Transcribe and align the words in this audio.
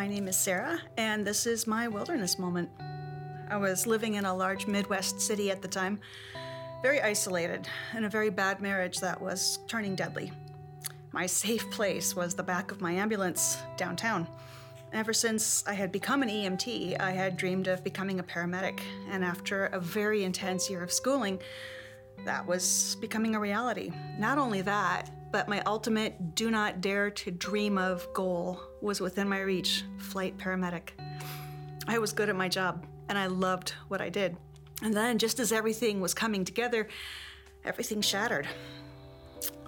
My 0.00 0.08
name 0.08 0.28
is 0.28 0.36
Sarah, 0.38 0.80
and 0.96 1.26
this 1.26 1.44
is 1.44 1.66
my 1.66 1.86
wilderness 1.86 2.38
moment. 2.38 2.70
I 3.50 3.58
was 3.58 3.86
living 3.86 4.14
in 4.14 4.24
a 4.24 4.34
large 4.34 4.66
Midwest 4.66 5.20
city 5.20 5.50
at 5.50 5.60
the 5.60 5.68
time, 5.68 6.00
very 6.80 7.02
isolated, 7.02 7.68
in 7.94 8.04
a 8.04 8.08
very 8.08 8.30
bad 8.30 8.62
marriage 8.62 9.00
that 9.00 9.20
was 9.20 9.58
turning 9.68 9.94
deadly. 9.94 10.32
My 11.12 11.26
safe 11.26 11.70
place 11.70 12.16
was 12.16 12.34
the 12.34 12.42
back 12.42 12.70
of 12.70 12.80
my 12.80 12.92
ambulance 12.92 13.58
downtown. 13.76 14.26
Ever 14.94 15.12
since 15.12 15.62
I 15.66 15.74
had 15.74 15.92
become 15.92 16.22
an 16.22 16.30
EMT, 16.30 16.98
I 16.98 17.10
had 17.10 17.36
dreamed 17.36 17.68
of 17.68 17.84
becoming 17.84 18.20
a 18.20 18.24
paramedic, 18.24 18.80
and 19.10 19.22
after 19.22 19.66
a 19.66 19.80
very 19.80 20.24
intense 20.24 20.70
year 20.70 20.82
of 20.82 20.90
schooling, 20.90 21.38
that 22.24 22.46
was 22.46 22.96
becoming 23.02 23.34
a 23.34 23.40
reality. 23.40 23.92
Not 24.18 24.38
only 24.38 24.62
that, 24.62 25.10
but 25.32 25.48
my 25.48 25.60
ultimate 25.62 26.34
do 26.34 26.50
not 26.50 26.80
dare 26.80 27.10
to 27.10 27.30
dream 27.30 27.78
of 27.78 28.06
goal 28.12 28.60
was 28.80 29.00
within 29.00 29.28
my 29.28 29.40
reach 29.40 29.84
flight 29.98 30.36
paramedic. 30.36 30.90
I 31.86 31.98
was 31.98 32.12
good 32.12 32.28
at 32.28 32.36
my 32.36 32.48
job, 32.48 32.86
and 33.08 33.18
I 33.18 33.26
loved 33.26 33.74
what 33.88 34.00
I 34.00 34.08
did. 34.08 34.36
And 34.82 34.94
then, 34.94 35.18
just 35.18 35.40
as 35.40 35.52
everything 35.52 36.00
was 36.00 36.14
coming 36.14 36.44
together, 36.44 36.88
everything 37.64 38.00
shattered. 38.00 38.48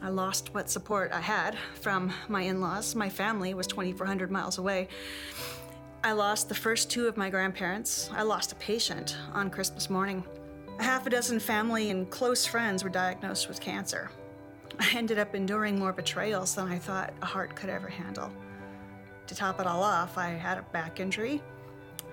I 0.00 0.08
lost 0.08 0.52
what 0.52 0.68
support 0.68 1.12
I 1.12 1.20
had 1.20 1.56
from 1.80 2.12
my 2.28 2.42
in 2.42 2.60
laws. 2.60 2.94
My 2.94 3.08
family 3.08 3.54
was 3.54 3.66
2,400 3.66 4.30
miles 4.30 4.58
away. 4.58 4.88
I 6.02 6.12
lost 6.12 6.48
the 6.48 6.54
first 6.54 6.90
two 6.90 7.06
of 7.06 7.16
my 7.16 7.30
grandparents. 7.30 8.10
I 8.12 8.22
lost 8.22 8.50
a 8.50 8.56
patient 8.56 9.16
on 9.32 9.50
Christmas 9.50 9.88
morning. 9.88 10.24
A 10.80 10.82
half 10.82 11.06
a 11.06 11.10
dozen 11.10 11.38
family 11.38 11.90
and 11.90 12.10
close 12.10 12.44
friends 12.44 12.82
were 12.82 12.90
diagnosed 12.90 13.48
with 13.48 13.60
cancer. 13.60 14.10
I 14.78 14.96
ended 14.96 15.18
up 15.18 15.34
enduring 15.34 15.78
more 15.78 15.92
betrayals 15.92 16.54
than 16.54 16.68
I 16.68 16.78
thought 16.78 17.12
a 17.22 17.26
heart 17.26 17.54
could 17.54 17.70
ever 17.70 17.88
handle. 17.88 18.32
To 19.26 19.34
top 19.34 19.60
it 19.60 19.66
all 19.66 19.82
off, 19.82 20.18
I 20.18 20.30
had 20.30 20.58
a 20.58 20.62
back 20.62 21.00
injury, 21.00 21.42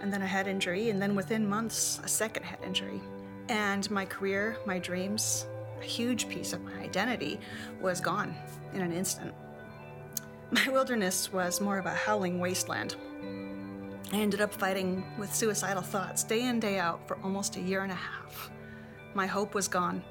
and 0.01 0.11
then 0.11 0.21
a 0.21 0.27
head 0.27 0.47
injury, 0.47 0.89
and 0.89 1.01
then 1.01 1.15
within 1.15 1.47
months, 1.47 1.99
a 2.03 2.07
second 2.07 2.43
head 2.43 2.59
injury. 2.63 3.01
And 3.47 3.89
my 3.89 4.05
career, 4.05 4.57
my 4.65 4.79
dreams, 4.79 5.45
a 5.81 5.83
huge 5.83 6.29
piece 6.29 6.53
of 6.53 6.61
my 6.63 6.77
identity 6.79 7.39
was 7.81 8.01
gone 8.01 8.35
in 8.73 8.81
an 8.81 8.91
instant. 8.91 9.33
My 10.51 10.67
wilderness 10.69 11.31
was 11.31 11.61
more 11.61 11.77
of 11.77 11.85
a 11.85 11.93
howling 11.93 12.39
wasteland. 12.39 12.95
I 14.11 14.17
ended 14.17 14.41
up 14.41 14.53
fighting 14.53 15.03
with 15.17 15.33
suicidal 15.33 15.83
thoughts 15.83 16.23
day 16.23 16.45
in, 16.45 16.59
day 16.59 16.79
out 16.79 17.07
for 17.07 17.17
almost 17.23 17.55
a 17.57 17.61
year 17.61 17.83
and 17.83 17.91
a 17.91 17.95
half. 17.95 18.49
My 19.13 19.27
hope 19.27 19.53
was 19.53 19.67
gone, 19.67 20.03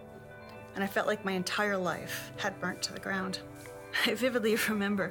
and 0.78 0.84
I 0.84 0.86
felt 0.86 1.08
like 1.08 1.24
my 1.24 1.32
entire 1.32 1.76
life 1.76 2.30
had 2.36 2.60
burnt 2.60 2.80
to 2.82 2.92
the 2.92 3.00
ground. 3.00 3.40
I 4.06 4.14
vividly 4.14 4.54
remember 4.68 5.10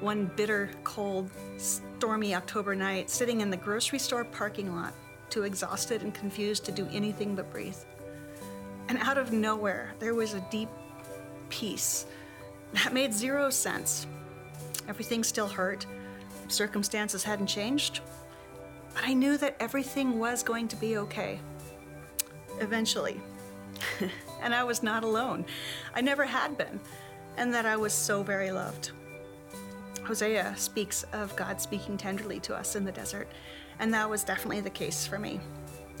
one 0.00 0.28
bitter, 0.34 0.70
cold, 0.82 1.30
stormy 1.56 2.34
October 2.34 2.74
night 2.74 3.08
sitting 3.08 3.40
in 3.40 3.48
the 3.48 3.56
grocery 3.56 4.00
store 4.00 4.24
parking 4.24 4.74
lot, 4.74 4.92
too 5.30 5.44
exhausted 5.44 6.02
and 6.02 6.12
confused 6.12 6.64
to 6.64 6.72
do 6.72 6.88
anything 6.90 7.36
but 7.36 7.48
breathe. 7.52 7.76
And 8.88 8.98
out 8.98 9.18
of 9.18 9.32
nowhere, 9.32 9.94
there 10.00 10.16
was 10.16 10.34
a 10.34 10.44
deep 10.50 10.68
peace 11.48 12.06
that 12.72 12.92
made 12.92 13.14
zero 13.14 13.50
sense. 13.50 14.04
Everything 14.88 15.22
still 15.22 15.46
hurt, 15.46 15.86
circumstances 16.48 17.22
hadn't 17.22 17.46
changed, 17.46 18.00
but 18.94 19.04
I 19.04 19.14
knew 19.14 19.36
that 19.36 19.54
everything 19.60 20.18
was 20.18 20.42
going 20.42 20.66
to 20.66 20.74
be 20.74 20.98
okay. 20.98 21.38
Eventually. 22.58 23.20
and 24.42 24.54
I 24.54 24.64
was 24.64 24.82
not 24.82 25.04
alone. 25.04 25.44
I 25.94 26.00
never 26.00 26.24
had 26.24 26.56
been, 26.56 26.80
and 27.36 27.52
that 27.54 27.66
I 27.66 27.76
was 27.76 27.92
so 27.92 28.22
very 28.22 28.50
loved. 28.50 28.92
Hosea 30.04 30.54
speaks 30.56 31.04
of 31.12 31.36
God 31.36 31.60
speaking 31.60 31.96
tenderly 31.96 32.40
to 32.40 32.54
us 32.54 32.76
in 32.76 32.84
the 32.84 32.92
desert, 32.92 33.28
and 33.78 33.92
that 33.92 34.08
was 34.08 34.24
definitely 34.24 34.60
the 34.60 34.70
case 34.70 35.06
for 35.06 35.18
me. 35.18 35.40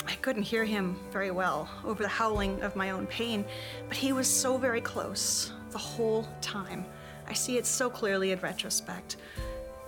I 0.06 0.14
couldn't 0.14 0.42
hear 0.44 0.64
him 0.64 0.96
very 1.12 1.30
well 1.30 1.68
over 1.84 2.02
the 2.02 2.08
howling 2.08 2.62
of 2.62 2.74
my 2.76 2.90
own 2.90 3.06
pain, 3.06 3.44
but 3.88 3.96
he 3.96 4.12
was 4.12 4.26
so 4.26 4.56
very 4.56 4.80
close 4.80 5.52
the 5.70 5.78
whole 5.78 6.26
time. 6.40 6.86
I 7.26 7.34
see 7.34 7.58
it 7.58 7.66
so 7.66 7.90
clearly 7.90 8.32
in 8.32 8.40
retrospect. 8.40 9.16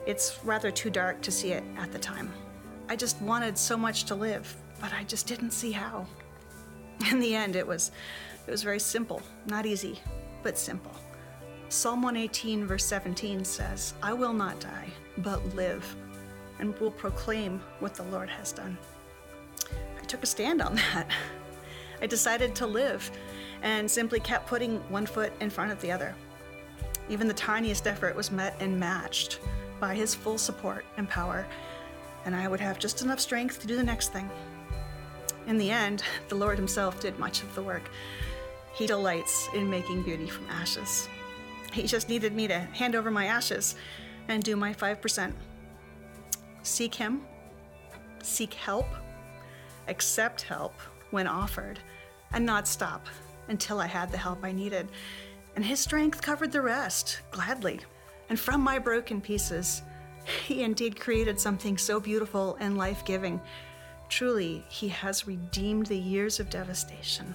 It's 0.07 0.39
rather 0.45 0.71
too 0.71 0.91
dark 0.91 1.23
to 1.23 1.31
see 1.31 1.53
it 1.53 1.65
at 1.79 1.91
the 1.91 1.99
time. 1.99 2.31
I 2.91 2.97
just 2.97 3.21
wanted 3.23 3.57
so 3.57 3.79
much 3.79 4.05
to 4.05 4.15
live, 4.15 4.55
but 4.81 4.93
I 4.93 5.05
just 5.05 5.27
didn't 5.27 5.53
see 5.53 5.73
how. 5.73 6.07
In 7.11 7.19
the 7.21 7.35
end, 7.35 7.57
it 7.57 7.67
was 7.67 7.93
it 8.47 8.51
was 8.51 8.63
very 8.63 8.81
simple, 8.81 9.23
not 9.47 9.67
easy, 9.67 10.01
but 10.43 10.59
simple. 10.59 10.93
Psalm 11.69 12.03
118 12.03 12.67
verse 12.67 12.85
17 12.85 13.45
says, 13.45 13.95
"I 14.03 14.13
will 14.13 14.33
not 14.33 14.59
die, 14.59 14.89
but 15.19 15.55
live, 15.55 15.95
and 16.59 16.77
will 16.79 16.91
proclaim 16.91 17.61
what 17.79 17.95
the 17.95 18.03
Lord 18.05 18.29
has 18.29 18.53
done." 18.53 18.77
I 20.01 20.05
took 20.07 20.23
a 20.23 20.27
stand 20.27 20.61
on 20.61 20.75
that. 20.95 21.07
I 22.03 22.07
decided 22.07 22.55
to 22.57 22.67
live 22.67 23.11
and 23.63 23.91
simply 23.91 24.21
kept 24.21 24.49
putting 24.49 24.81
one 24.91 25.07
foot 25.07 25.33
in 25.41 25.51
front 25.51 25.71
of 25.71 25.81
the 25.81 25.93
other. 25.93 26.15
Even 27.09 27.29
the 27.29 27.35
tiniest 27.35 27.87
effort 27.87 28.17
was 28.17 28.31
met 28.31 28.57
and 28.61 28.79
matched 28.79 29.41
by 29.79 29.95
his 29.95 30.15
full 30.15 30.39
support 30.39 30.85
and 30.97 31.09
power, 31.09 31.47
and 32.25 32.35
I 32.35 32.49
would 32.49 32.61
have 32.61 32.79
just 32.79 33.03
enough 33.03 33.21
strength 33.21 33.61
to 33.61 33.67
do 33.67 33.77
the 33.77 33.83
next 33.83 34.13
thing. 34.13 34.31
In 35.47 35.59
the 35.59 35.71
end, 35.71 36.03
the 36.29 36.35
Lord 36.35 36.59
Himself 36.59 37.01
did 37.01 37.19
much 37.19 37.43
of 37.43 37.55
the 37.55 37.63
work. 37.63 37.83
He 38.75 38.87
delights 38.87 39.49
in 39.55 39.69
making 39.69 40.03
beauty 40.03 40.27
from 40.27 40.47
ashes. 40.49 41.09
He 41.73 41.85
just 41.87 42.09
needed 42.09 42.35
me 42.35 42.49
to 42.49 42.59
hand 42.59 42.95
over 42.95 43.11
my 43.11 43.27
ashes 43.27 43.77
and 44.29 44.43
do 44.43 44.57
my 44.57 44.73
5%. 44.73 45.33
Seek 46.63 46.95
Him, 46.95 47.23
seek 48.23 48.55
help, 48.55 48.87
accept 49.89 50.43
help 50.43 50.75
when 51.11 51.27
offered, 51.27 51.79
and 52.33 52.45
not 52.47 52.69
stop 52.69 53.07
until 53.49 53.81
I 53.81 53.87
had 53.87 54.11
the 54.11 54.19
help 54.19 54.45
I 54.45 54.53
needed. 54.53 54.89
And 55.57 55.65
his 55.65 55.81
strength 55.81 56.23
covered 56.23 56.53
the 56.53 56.61
rest, 56.61 57.21
gladly. 57.33 57.81
And 58.29 58.39
from 58.39 58.61
my 58.61 58.79
broken 58.79 59.21
pieces, 59.21 59.83
he 60.47 60.63
indeed 60.63 61.01
created 61.01 61.41
something 61.41 61.77
so 61.77 61.99
beautiful 61.99 62.57
and 62.61 62.79
life 62.79 63.05
giving. 63.05 63.41
Truly, 64.09 64.65
he 64.69 64.89
has 64.89 65.27
redeemed 65.27 65.87
the 65.87 65.99
years 65.99 66.39
of 66.39 66.51
devastation. 66.51 67.35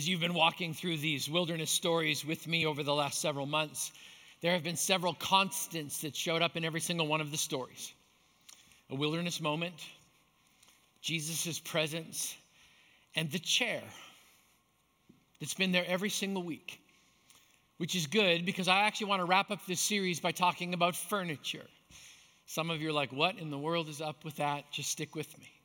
As 0.00 0.08
you've 0.08 0.18
been 0.20 0.32
walking 0.32 0.72
through 0.72 0.96
these 0.96 1.28
wilderness 1.28 1.70
stories 1.70 2.24
with 2.24 2.48
me 2.48 2.64
over 2.64 2.82
the 2.82 2.94
last 2.94 3.20
several 3.20 3.44
months, 3.44 3.92
there 4.40 4.54
have 4.54 4.62
been 4.62 4.74
several 4.74 5.12
constants 5.12 6.00
that 6.00 6.16
showed 6.16 6.40
up 6.40 6.56
in 6.56 6.64
every 6.64 6.80
single 6.80 7.06
one 7.06 7.20
of 7.20 7.30
the 7.30 7.36
stories 7.36 7.92
a 8.88 8.94
wilderness 8.94 9.42
moment, 9.42 9.74
Jesus' 11.02 11.58
presence, 11.58 12.34
and 13.14 13.30
the 13.30 13.38
chair 13.38 13.82
that's 15.38 15.52
been 15.52 15.70
there 15.70 15.84
every 15.86 16.08
single 16.08 16.44
week, 16.44 16.80
which 17.76 17.94
is 17.94 18.06
good 18.06 18.46
because 18.46 18.68
I 18.68 18.84
actually 18.84 19.08
want 19.08 19.20
to 19.20 19.26
wrap 19.26 19.50
up 19.50 19.66
this 19.66 19.80
series 19.80 20.18
by 20.18 20.32
talking 20.32 20.72
about 20.72 20.96
furniture. 20.96 21.66
Some 22.46 22.70
of 22.70 22.80
you 22.80 22.88
are 22.88 22.94
like, 22.94 23.12
what 23.12 23.36
in 23.38 23.50
the 23.50 23.58
world 23.58 23.90
is 23.90 24.00
up 24.00 24.24
with 24.24 24.36
that? 24.36 24.64
Just 24.72 24.88
stick 24.88 25.14
with 25.14 25.38
me. 25.38 25.59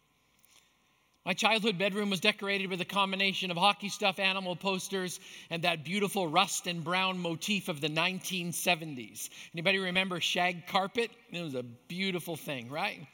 My 1.25 1.34
childhood 1.34 1.80
bedroom 1.80 2.12
was 2.12 2.19
decorated 2.19 2.69
with 2.69 2.81
a 2.81 2.86
combination 2.86 3.50
of 3.50 3.58
hockey 3.58 3.90
stuff, 3.90 4.19
animal 4.19 4.56
posters, 4.56 5.19
and 5.50 5.63
that 5.63 5.84
beautiful 5.84 6.28
rust 6.28 6.68
and 6.68 6.84
brown 6.84 7.18
motif 7.18 7.67
of 7.67 7.82
the 7.82 7.90
1970s. 7.90 9.29
Anybody 9.52 9.79
remember 9.79 10.22
shag 10.22 10.67
carpet? 10.67 11.09
It 11.32 11.41
was 11.41 11.55
a 11.55 11.64
beautiful 11.64 12.35
thing, 12.35 12.70
right? 12.70 13.08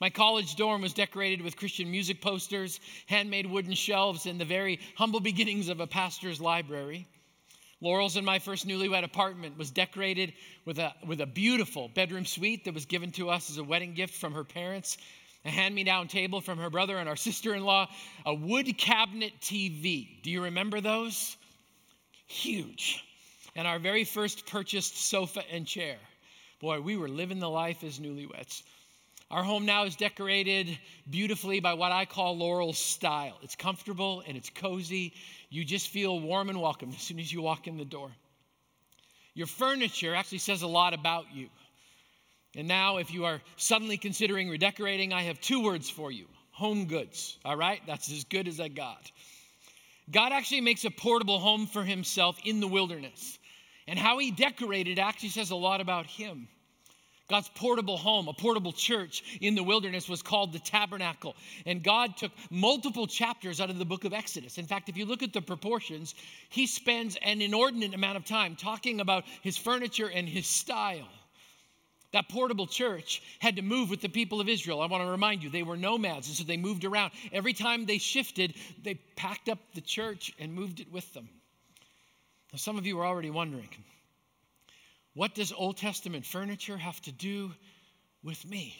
My 0.00 0.08
college 0.08 0.54
dorm 0.54 0.82
was 0.82 0.92
decorated 0.92 1.42
with 1.42 1.56
Christian 1.56 1.90
music 1.90 2.20
posters, 2.20 2.78
handmade 3.06 3.46
wooden 3.46 3.74
shelves, 3.74 4.26
and 4.26 4.40
the 4.40 4.44
very 4.44 4.78
humble 4.94 5.18
beginnings 5.18 5.68
of 5.68 5.80
a 5.80 5.86
pastor's 5.88 6.40
library. 6.40 7.08
Laurel's 7.80 8.16
in 8.16 8.24
my 8.24 8.38
first 8.38 8.68
newlywed 8.68 9.02
apartment 9.02 9.58
was 9.58 9.72
decorated 9.72 10.32
with 10.64 10.78
a, 10.78 10.94
with 11.04 11.20
a 11.20 11.26
beautiful 11.26 11.88
bedroom 11.88 12.24
suite 12.24 12.66
that 12.66 12.74
was 12.74 12.86
given 12.86 13.10
to 13.12 13.30
us 13.30 13.50
as 13.50 13.58
a 13.58 13.64
wedding 13.64 13.94
gift 13.94 14.14
from 14.14 14.34
her 14.34 14.44
parents 14.44 14.96
a 15.44 15.50
hand 15.50 15.74
me 15.74 15.84
down 15.84 16.08
table 16.08 16.40
from 16.40 16.58
her 16.58 16.70
brother 16.70 16.96
and 16.98 17.08
our 17.08 17.16
sister 17.28 17.54
in 17.54 17.64
law, 17.64 17.88
a 18.26 18.34
wood 18.34 18.76
cabinet 18.78 19.32
TV. 19.40 20.22
Do 20.22 20.30
you 20.30 20.44
remember 20.44 20.80
those? 20.80 21.36
Huge. 22.26 23.04
And 23.56 23.66
our 23.66 23.78
very 23.78 24.04
first 24.04 24.46
purchased 24.46 24.96
sofa 24.96 25.42
and 25.50 25.66
chair. 25.66 25.96
Boy, 26.60 26.80
we 26.80 26.96
were 26.96 27.08
living 27.08 27.38
the 27.38 27.50
life 27.50 27.84
as 27.84 27.98
newlyweds. 27.98 28.62
Our 29.30 29.42
home 29.42 29.66
now 29.66 29.84
is 29.84 29.94
decorated 29.94 30.78
beautifully 31.08 31.60
by 31.60 31.74
what 31.74 31.92
I 31.92 32.06
call 32.06 32.36
Laurel's 32.36 32.78
style. 32.78 33.36
It's 33.42 33.56
comfortable 33.56 34.22
and 34.26 34.36
it's 34.36 34.48
cozy. 34.48 35.12
You 35.50 35.64
just 35.64 35.88
feel 35.88 36.18
warm 36.18 36.48
and 36.48 36.60
welcome 36.60 36.90
as 36.94 37.02
soon 37.02 37.18
as 37.18 37.32
you 37.32 37.42
walk 37.42 37.66
in 37.66 37.76
the 37.76 37.84
door. 37.84 38.10
Your 39.34 39.46
furniture 39.46 40.14
actually 40.14 40.38
says 40.38 40.62
a 40.62 40.66
lot 40.66 40.94
about 40.94 41.26
you. 41.32 41.48
And 42.56 42.66
now, 42.66 42.96
if 42.96 43.12
you 43.12 43.24
are 43.26 43.40
suddenly 43.56 43.98
considering 43.98 44.48
redecorating, 44.48 45.12
I 45.12 45.22
have 45.22 45.40
two 45.40 45.62
words 45.62 45.90
for 45.90 46.10
you 46.10 46.26
home 46.50 46.86
goods, 46.86 47.38
all 47.44 47.56
right? 47.56 47.80
That's 47.86 48.10
as 48.10 48.24
good 48.24 48.48
as 48.48 48.58
I 48.58 48.66
got. 48.66 49.12
God 50.10 50.32
actually 50.32 50.62
makes 50.62 50.84
a 50.84 50.90
portable 50.90 51.38
home 51.38 51.66
for 51.66 51.84
himself 51.84 52.36
in 52.44 52.58
the 52.58 52.66
wilderness. 52.66 53.38
And 53.86 53.98
how 53.98 54.18
he 54.18 54.32
decorated 54.32 54.98
actually 54.98 55.28
says 55.28 55.50
a 55.50 55.56
lot 55.56 55.80
about 55.80 56.06
him. 56.06 56.48
God's 57.28 57.50
portable 57.54 57.98
home, 57.98 58.26
a 58.26 58.32
portable 58.32 58.72
church 58.72 59.22
in 59.42 59.54
the 59.54 59.62
wilderness 59.62 60.08
was 60.08 60.22
called 60.22 60.52
the 60.52 60.58
tabernacle. 60.58 61.36
And 61.66 61.82
God 61.82 62.16
took 62.16 62.32
multiple 62.50 63.06
chapters 63.06 63.60
out 63.60 63.68
of 63.68 63.78
the 63.78 63.84
book 63.84 64.04
of 64.04 64.14
Exodus. 64.14 64.56
In 64.56 64.66
fact, 64.66 64.88
if 64.88 64.96
you 64.96 65.04
look 65.04 65.22
at 65.22 65.34
the 65.34 65.42
proportions, 65.42 66.14
he 66.48 66.66
spends 66.66 67.16
an 67.22 67.42
inordinate 67.42 67.94
amount 67.94 68.16
of 68.16 68.24
time 68.24 68.56
talking 68.56 69.00
about 69.00 69.24
his 69.42 69.58
furniture 69.58 70.10
and 70.10 70.26
his 70.26 70.46
style. 70.46 71.06
That 72.12 72.28
portable 72.28 72.66
church 72.66 73.22
had 73.38 73.56
to 73.56 73.62
move 73.62 73.90
with 73.90 74.00
the 74.00 74.08
people 74.08 74.40
of 74.40 74.48
Israel. 74.48 74.80
I 74.80 74.86
want 74.86 75.04
to 75.04 75.10
remind 75.10 75.42
you, 75.42 75.50
they 75.50 75.62
were 75.62 75.76
nomads, 75.76 76.28
and 76.28 76.36
so 76.36 76.44
they 76.44 76.56
moved 76.56 76.84
around. 76.84 77.12
Every 77.32 77.52
time 77.52 77.84
they 77.84 77.98
shifted, 77.98 78.54
they 78.82 78.94
packed 78.94 79.48
up 79.48 79.58
the 79.74 79.82
church 79.82 80.32
and 80.38 80.54
moved 80.54 80.80
it 80.80 80.90
with 80.90 81.12
them. 81.12 81.28
Now, 82.52 82.56
some 82.56 82.78
of 82.78 82.86
you 82.86 82.98
are 83.00 83.06
already 83.06 83.30
wondering 83.30 83.68
what 85.14 85.34
does 85.34 85.52
Old 85.52 85.76
Testament 85.76 86.24
furniture 86.24 86.76
have 86.76 87.00
to 87.02 87.12
do 87.12 87.52
with 88.22 88.44
me? 88.46 88.76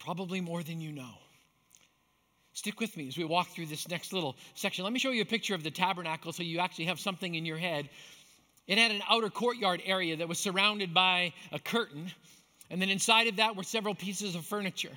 Probably 0.00 0.40
more 0.40 0.62
than 0.62 0.80
you 0.80 0.92
know. 0.92 1.14
Stick 2.52 2.80
with 2.80 2.96
me 2.96 3.06
as 3.06 3.16
we 3.16 3.24
walk 3.24 3.48
through 3.48 3.66
this 3.66 3.88
next 3.88 4.12
little 4.12 4.36
section. 4.54 4.82
Let 4.82 4.92
me 4.92 4.98
show 4.98 5.10
you 5.10 5.22
a 5.22 5.26
picture 5.26 5.54
of 5.54 5.62
the 5.62 5.70
tabernacle 5.70 6.32
so 6.32 6.42
you 6.42 6.58
actually 6.58 6.86
have 6.86 6.98
something 6.98 7.36
in 7.36 7.46
your 7.46 7.56
head. 7.56 7.88
It 8.68 8.78
had 8.78 8.92
an 8.92 9.02
outer 9.08 9.30
courtyard 9.30 9.82
area 9.84 10.16
that 10.16 10.28
was 10.28 10.38
surrounded 10.38 10.94
by 10.94 11.32
a 11.50 11.58
curtain. 11.58 12.12
And 12.70 12.80
then 12.80 12.90
inside 12.90 13.26
of 13.26 13.36
that 13.36 13.56
were 13.56 13.64
several 13.64 13.94
pieces 13.94 14.34
of 14.34 14.44
furniture 14.44 14.96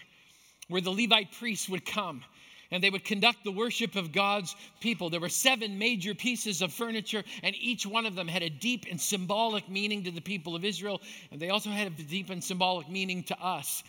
where 0.68 0.82
the 0.82 0.92
Levite 0.92 1.32
priests 1.32 1.68
would 1.70 1.86
come 1.86 2.24
and 2.72 2.82
they 2.82 2.90
would 2.90 3.04
conduct 3.04 3.44
the 3.44 3.52
worship 3.52 3.96
of 3.96 4.12
God's 4.12 4.56
people. 4.80 5.10
There 5.10 5.20
were 5.20 5.30
seven 5.30 5.78
major 5.78 6.16
pieces 6.16 6.62
of 6.62 6.72
furniture, 6.72 7.24
and 7.44 7.54
each 7.60 7.86
one 7.86 8.06
of 8.06 8.16
them 8.16 8.30
had 8.30 8.44
a 8.44 8.50
deep 8.50 8.86
and 8.90 9.00
symbolic 9.00 9.68
meaning 9.70 10.06
to 10.06 10.12
the 10.12 10.22
people 10.22 10.56
of 10.56 10.64
Israel, 10.64 11.02
and 11.32 11.40
they 11.40 11.50
also 11.50 11.70
had 11.70 11.88
a 11.88 12.04
deep 12.04 12.30
and 12.30 12.42
symbolic 12.42 12.90
meaning 12.90 13.24
to 13.24 13.38
us. 13.42 13.84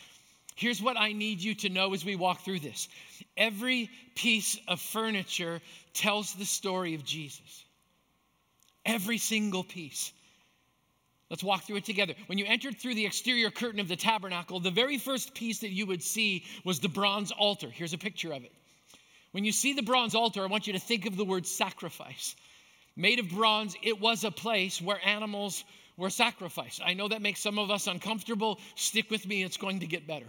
Here's 0.57 0.83
what 0.83 0.97
I 0.99 1.13
need 1.13 1.41
you 1.41 1.55
to 1.57 1.69
know 1.69 1.95
as 1.95 2.05
we 2.05 2.17
walk 2.17 2.45
through 2.45 2.61
this 2.61 2.89
every 3.37 3.89
piece 4.15 4.59
of 4.69 4.81
furniture 4.81 5.61
tells 5.95 6.35
the 6.35 6.45
story 6.45 6.95
of 6.95 7.05
Jesus. 7.05 7.65
Every 8.85 9.19
single 9.19 9.65
piece. 9.65 10.13
Let's 11.31 11.43
walk 11.43 11.65
through 11.65 11.77
it 11.77 11.85
together. 11.85 12.15
When 12.27 12.37
you 12.37 12.45
entered 12.47 12.79
through 12.79 12.95
the 12.95 13.07
exterior 13.07 13.51
curtain 13.51 13.81
of 13.81 13.89
the 13.89 13.97
tabernacle, 13.97 14.61
the 14.61 14.71
very 14.71 14.99
first 14.99 15.35
piece 15.35 15.61
that 15.61 15.71
you 15.71 15.87
would 15.87 16.03
see 16.03 16.45
was 16.65 16.79
the 16.79 16.89
bronze 16.89 17.31
altar. 17.31 17.71
Here's 17.71 17.95
a 17.95 17.99
picture 17.99 18.33
of 18.33 18.45
it. 18.45 18.53
When 19.31 19.45
you 19.45 19.53
see 19.53 19.73
the 19.73 19.83
bronze 19.83 20.15
altar, 20.15 20.43
I 20.43 20.47
want 20.47 20.67
you 20.67 20.75
to 20.75 20.79
think 20.79 21.07
of 21.07 21.17
the 21.17 21.25
word 21.25 21.47
sacrifice. 21.47 22.37
Made 22.97 23.19
of 23.19 23.31
bronze, 23.31 23.75
it 23.83 23.99
was 23.99 24.25
a 24.25 24.31
place 24.31 24.83
where 24.83 25.01
animals 25.07 25.65
were 25.97 26.11
sacrificed. 26.11 26.83
I 26.85 26.93
know 26.93 27.09
that 27.09 27.23
makes 27.23 27.41
some 27.41 27.59
of 27.59 27.71
us 27.71 27.87
uncomfortable. 27.87 28.61
Stick 28.75 29.11
with 29.11 29.27
me, 29.27 29.43
it's 29.43 29.57
going 29.57 29.81
to 29.81 29.87
get 29.87 30.07
better. 30.07 30.29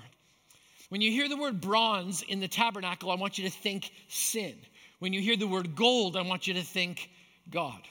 When 0.87 1.01
you 1.01 1.11
hear 1.11 1.27
the 1.27 1.35
word 1.35 1.59
bronze 1.59 2.21
in 2.21 2.39
the 2.39 2.47
tabernacle, 2.47 3.11
I 3.11 3.15
want 3.15 3.37
you 3.37 3.43
to 3.43 3.49
think 3.49 3.91
sin. 4.07 4.55
When 4.99 5.11
you 5.11 5.19
hear 5.19 5.35
the 5.35 5.47
word 5.47 5.75
gold, 5.75 6.15
I 6.15 6.21
want 6.21 6.47
you 6.47 6.53
to 6.53 6.61
think 6.61 7.09
God. 7.49 7.81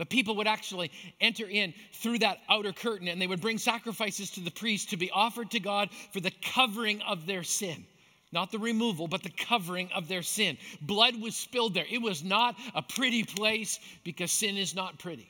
But 0.00 0.08
people 0.08 0.36
would 0.36 0.46
actually 0.46 0.90
enter 1.20 1.46
in 1.46 1.74
through 1.92 2.20
that 2.20 2.38
outer 2.48 2.72
curtain 2.72 3.06
and 3.06 3.20
they 3.20 3.26
would 3.26 3.42
bring 3.42 3.58
sacrifices 3.58 4.30
to 4.30 4.40
the 4.40 4.50
priest 4.50 4.88
to 4.90 4.96
be 4.96 5.10
offered 5.10 5.50
to 5.50 5.60
God 5.60 5.90
for 6.14 6.20
the 6.20 6.32
covering 6.40 7.02
of 7.02 7.26
their 7.26 7.42
sin 7.42 7.84
not 8.32 8.52
the 8.52 8.58
removal, 8.58 9.08
but 9.08 9.22
the 9.24 9.30
covering 9.30 9.90
of 9.92 10.06
their 10.08 10.22
sin. 10.22 10.56
Blood 10.80 11.20
was 11.20 11.34
spilled 11.34 11.74
there. 11.74 11.86
It 11.90 12.00
was 12.00 12.22
not 12.22 12.54
a 12.74 12.80
pretty 12.80 13.24
place 13.24 13.80
because 14.04 14.30
sin 14.30 14.56
is 14.56 14.72
not 14.74 15.00
pretty. 15.00 15.28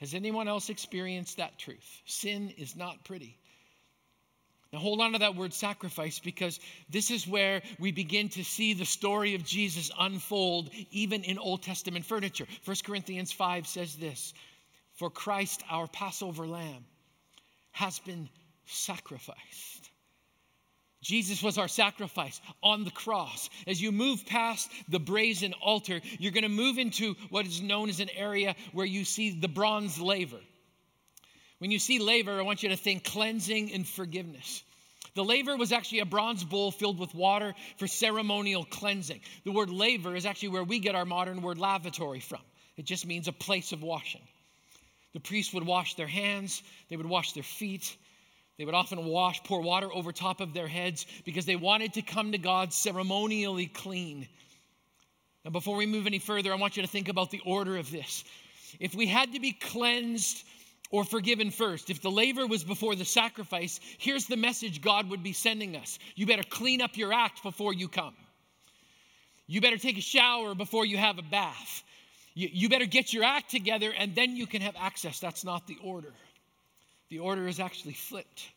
Has 0.00 0.12
anyone 0.12 0.48
else 0.48 0.68
experienced 0.68 1.38
that 1.38 1.58
truth? 1.58 2.02
Sin 2.04 2.52
is 2.58 2.76
not 2.76 3.02
pretty. 3.04 3.38
Now, 4.72 4.78
hold 4.78 5.02
on 5.02 5.12
to 5.12 5.18
that 5.18 5.36
word 5.36 5.52
sacrifice 5.52 6.18
because 6.18 6.58
this 6.88 7.10
is 7.10 7.28
where 7.28 7.60
we 7.78 7.92
begin 7.92 8.30
to 8.30 8.44
see 8.44 8.72
the 8.72 8.86
story 8.86 9.34
of 9.34 9.44
Jesus 9.44 9.90
unfold, 9.98 10.70
even 10.90 11.24
in 11.24 11.38
Old 11.38 11.62
Testament 11.62 12.06
furniture. 12.06 12.46
1 12.64 12.76
Corinthians 12.82 13.32
5 13.32 13.66
says 13.66 13.96
this 13.96 14.32
For 14.94 15.10
Christ, 15.10 15.62
our 15.70 15.86
Passover 15.88 16.46
lamb, 16.46 16.86
has 17.72 17.98
been 17.98 18.30
sacrificed. 18.64 19.90
Jesus 21.02 21.42
was 21.42 21.58
our 21.58 21.68
sacrifice 21.68 22.40
on 22.62 22.84
the 22.84 22.90
cross. 22.90 23.50
As 23.66 23.82
you 23.82 23.92
move 23.92 24.24
past 24.24 24.70
the 24.88 25.00
brazen 25.00 25.52
altar, 25.54 26.00
you're 26.18 26.32
going 26.32 26.44
to 26.44 26.48
move 26.48 26.78
into 26.78 27.14
what 27.28 27.44
is 27.44 27.60
known 27.60 27.88
as 27.88 28.00
an 28.00 28.08
area 28.16 28.54
where 28.72 28.86
you 28.86 29.04
see 29.04 29.38
the 29.38 29.48
bronze 29.48 30.00
laver. 30.00 30.40
When 31.62 31.70
you 31.70 31.78
see 31.78 32.00
laver, 32.00 32.40
I 32.40 32.42
want 32.42 32.64
you 32.64 32.70
to 32.70 32.76
think 32.76 33.04
cleansing 33.04 33.72
and 33.72 33.86
forgiveness. 33.86 34.64
The 35.14 35.22
laver 35.22 35.56
was 35.56 35.70
actually 35.70 36.00
a 36.00 36.04
bronze 36.04 36.42
bowl 36.42 36.72
filled 36.72 36.98
with 36.98 37.14
water 37.14 37.54
for 37.76 37.86
ceremonial 37.86 38.64
cleansing. 38.64 39.20
The 39.44 39.52
word 39.52 39.70
laver 39.70 40.16
is 40.16 40.26
actually 40.26 40.48
where 40.48 40.64
we 40.64 40.80
get 40.80 40.96
our 40.96 41.04
modern 41.04 41.40
word 41.40 41.58
lavatory 41.58 42.18
from. 42.18 42.40
It 42.76 42.84
just 42.84 43.06
means 43.06 43.28
a 43.28 43.32
place 43.32 43.70
of 43.70 43.80
washing. 43.80 44.22
The 45.12 45.20
priests 45.20 45.54
would 45.54 45.64
wash 45.64 45.94
their 45.94 46.08
hands, 46.08 46.64
they 46.90 46.96
would 46.96 47.06
wash 47.06 47.30
their 47.32 47.44
feet, 47.44 47.96
they 48.58 48.64
would 48.64 48.74
often 48.74 49.04
wash, 49.04 49.40
pour 49.44 49.60
water 49.60 49.88
over 49.94 50.10
top 50.10 50.40
of 50.40 50.54
their 50.54 50.66
heads 50.66 51.06
because 51.24 51.46
they 51.46 51.54
wanted 51.54 51.92
to 51.92 52.02
come 52.02 52.32
to 52.32 52.38
God 52.38 52.72
ceremonially 52.72 53.66
clean. 53.66 54.26
Now, 55.44 55.52
before 55.52 55.76
we 55.76 55.86
move 55.86 56.08
any 56.08 56.18
further, 56.18 56.52
I 56.52 56.56
want 56.56 56.76
you 56.76 56.82
to 56.82 56.88
think 56.88 57.08
about 57.08 57.30
the 57.30 57.42
order 57.46 57.76
of 57.76 57.88
this. 57.88 58.24
If 58.80 58.96
we 58.96 59.06
had 59.06 59.34
to 59.34 59.38
be 59.38 59.52
cleansed 59.52 60.42
or 60.92 61.04
forgiven 61.04 61.50
first, 61.50 61.90
if 61.90 62.00
the 62.00 62.10
laver 62.10 62.46
was 62.46 62.62
before 62.62 62.94
the 62.94 63.04
sacrifice, 63.04 63.80
here's 63.98 64.26
the 64.26 64.36
message 64.36 64.80
God 64.80 65.10
would 65.10 65.22
be 65.22 65.32
sending 65.32 65.74
us 65.74 65.98
You 66.14 66.26
better 66.26 66.44
clean 66.48 66.80
up 66.80 66.96
your 66.96 67.12
act 67.12 67.42
before 67.42 67.72
you 67.72 67.88
come. 67.88 68.14
You 69.48 69.60
better 69.60 69.78
take 69.78 69.98
a 69.98 70.02
shower 70.02 70.54
before 70.54 70.86
you 70.86 70.98
have 70.98 71.18
a 71.18 71.22
bath. 71.22 71.82
You, 72.34 72.48
you 72.52 72.68
better 72.68 72.86
get 72.86 73.12
your 73.12 73.24
act 73.24 73.50
together 73.50 73.92
and 73.98 74.14
then 74.14 74.36
you 74.36 74.46
can 74.46 74.62
have 74.62 74.76
access. 74.78 75.18
That's 75.18 75.44
not 75.44 75.66
the 75.66 75.78
order. 75.82 76.12
The 77.08 77.18
order 77.18 77.48
is 77.48 77.58
actually 77.58 77.94
flipped. 77.94 78.52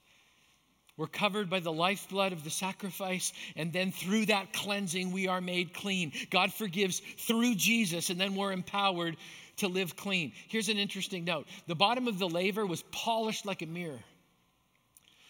We're 0.97 1.07
covered 1.07 1.49
by 1.49 1.59
the 1.59 1.73
lifeblood 1.73 2.31
of 2.31 2.45
the 2.45 2.49
sacrifice, 2.49 3.33
and 3.57 3.73
then 3.73 3.91
through 3.91 4.27
that 4.27 4.53
cleansing, 4.53 5.11
we 5.11 5.27
are 5.27 5.41
made 5.41 5.73
clean. 5.73 6.13
God 6.29 6.53
forgives 6.53 6.99
through 6.99 7.55
Jesus, 7.55 8.09
and 8.09 8.19
then 8.19 8.33
we're 8.33 8.53
empowered 8.53 9.17
to 9.57 9.67
live 9.67 9.95
clean. 9.95 10.33
Here's 10.47 10.69
an 10.69 10.77
interesting 10.77 11.25
note 11.25 11.47
the 11.67 11.75
bottom 11.75 12.07
of 12.07 12.19
the 12.19 12.27
laver 12.27 12.65
was 12.65 12.83
polished 12.91 13.45
like 13.45 13.61
a 13.61 13.67
mirror. 13.67 13.99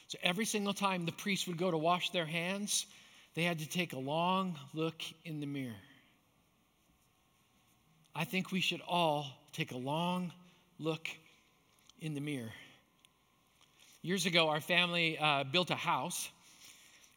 So 0.07 0.17
every 0.21 0.45
single 0.45 0.73
time 0.73 1.05
the 1.05 1.11
priest 1.11 1.47
would 1.47 1.57
go 1.57 1.71
to 1.71 1.77
wash 1.77 2.11
their 2.11 2.25
hands, 2.25 2.85
they 3.33 3.43
had 3.43 3.59
to 3.59 3.67
take 3.67 3.93
a 3.93 3.99
long 3.99 4.55
look 4.73 5.01
in 5.23 5.39
the 5.39 5.47
mirror. 5.47 5.73
I 8.15 8.23
think 8.23 8.51
we 8.51 8.61
should 8.61 8.81
all 8.87 9.27
take 9.51 9.71
a 9.71 9.77
long 9.77 10.31
look 10.79 11.07
in 11.99 12.13
the 12.13 12.21
mirror. 12.21 12.53
Years 14.01 14.25
ago, 14.25 14.49
our 14.49 14.61
family 14.61 15.17
uh, 15.17 15.43
built 15.43 15.71
a 15.71 15.75
house, 15.75 16.29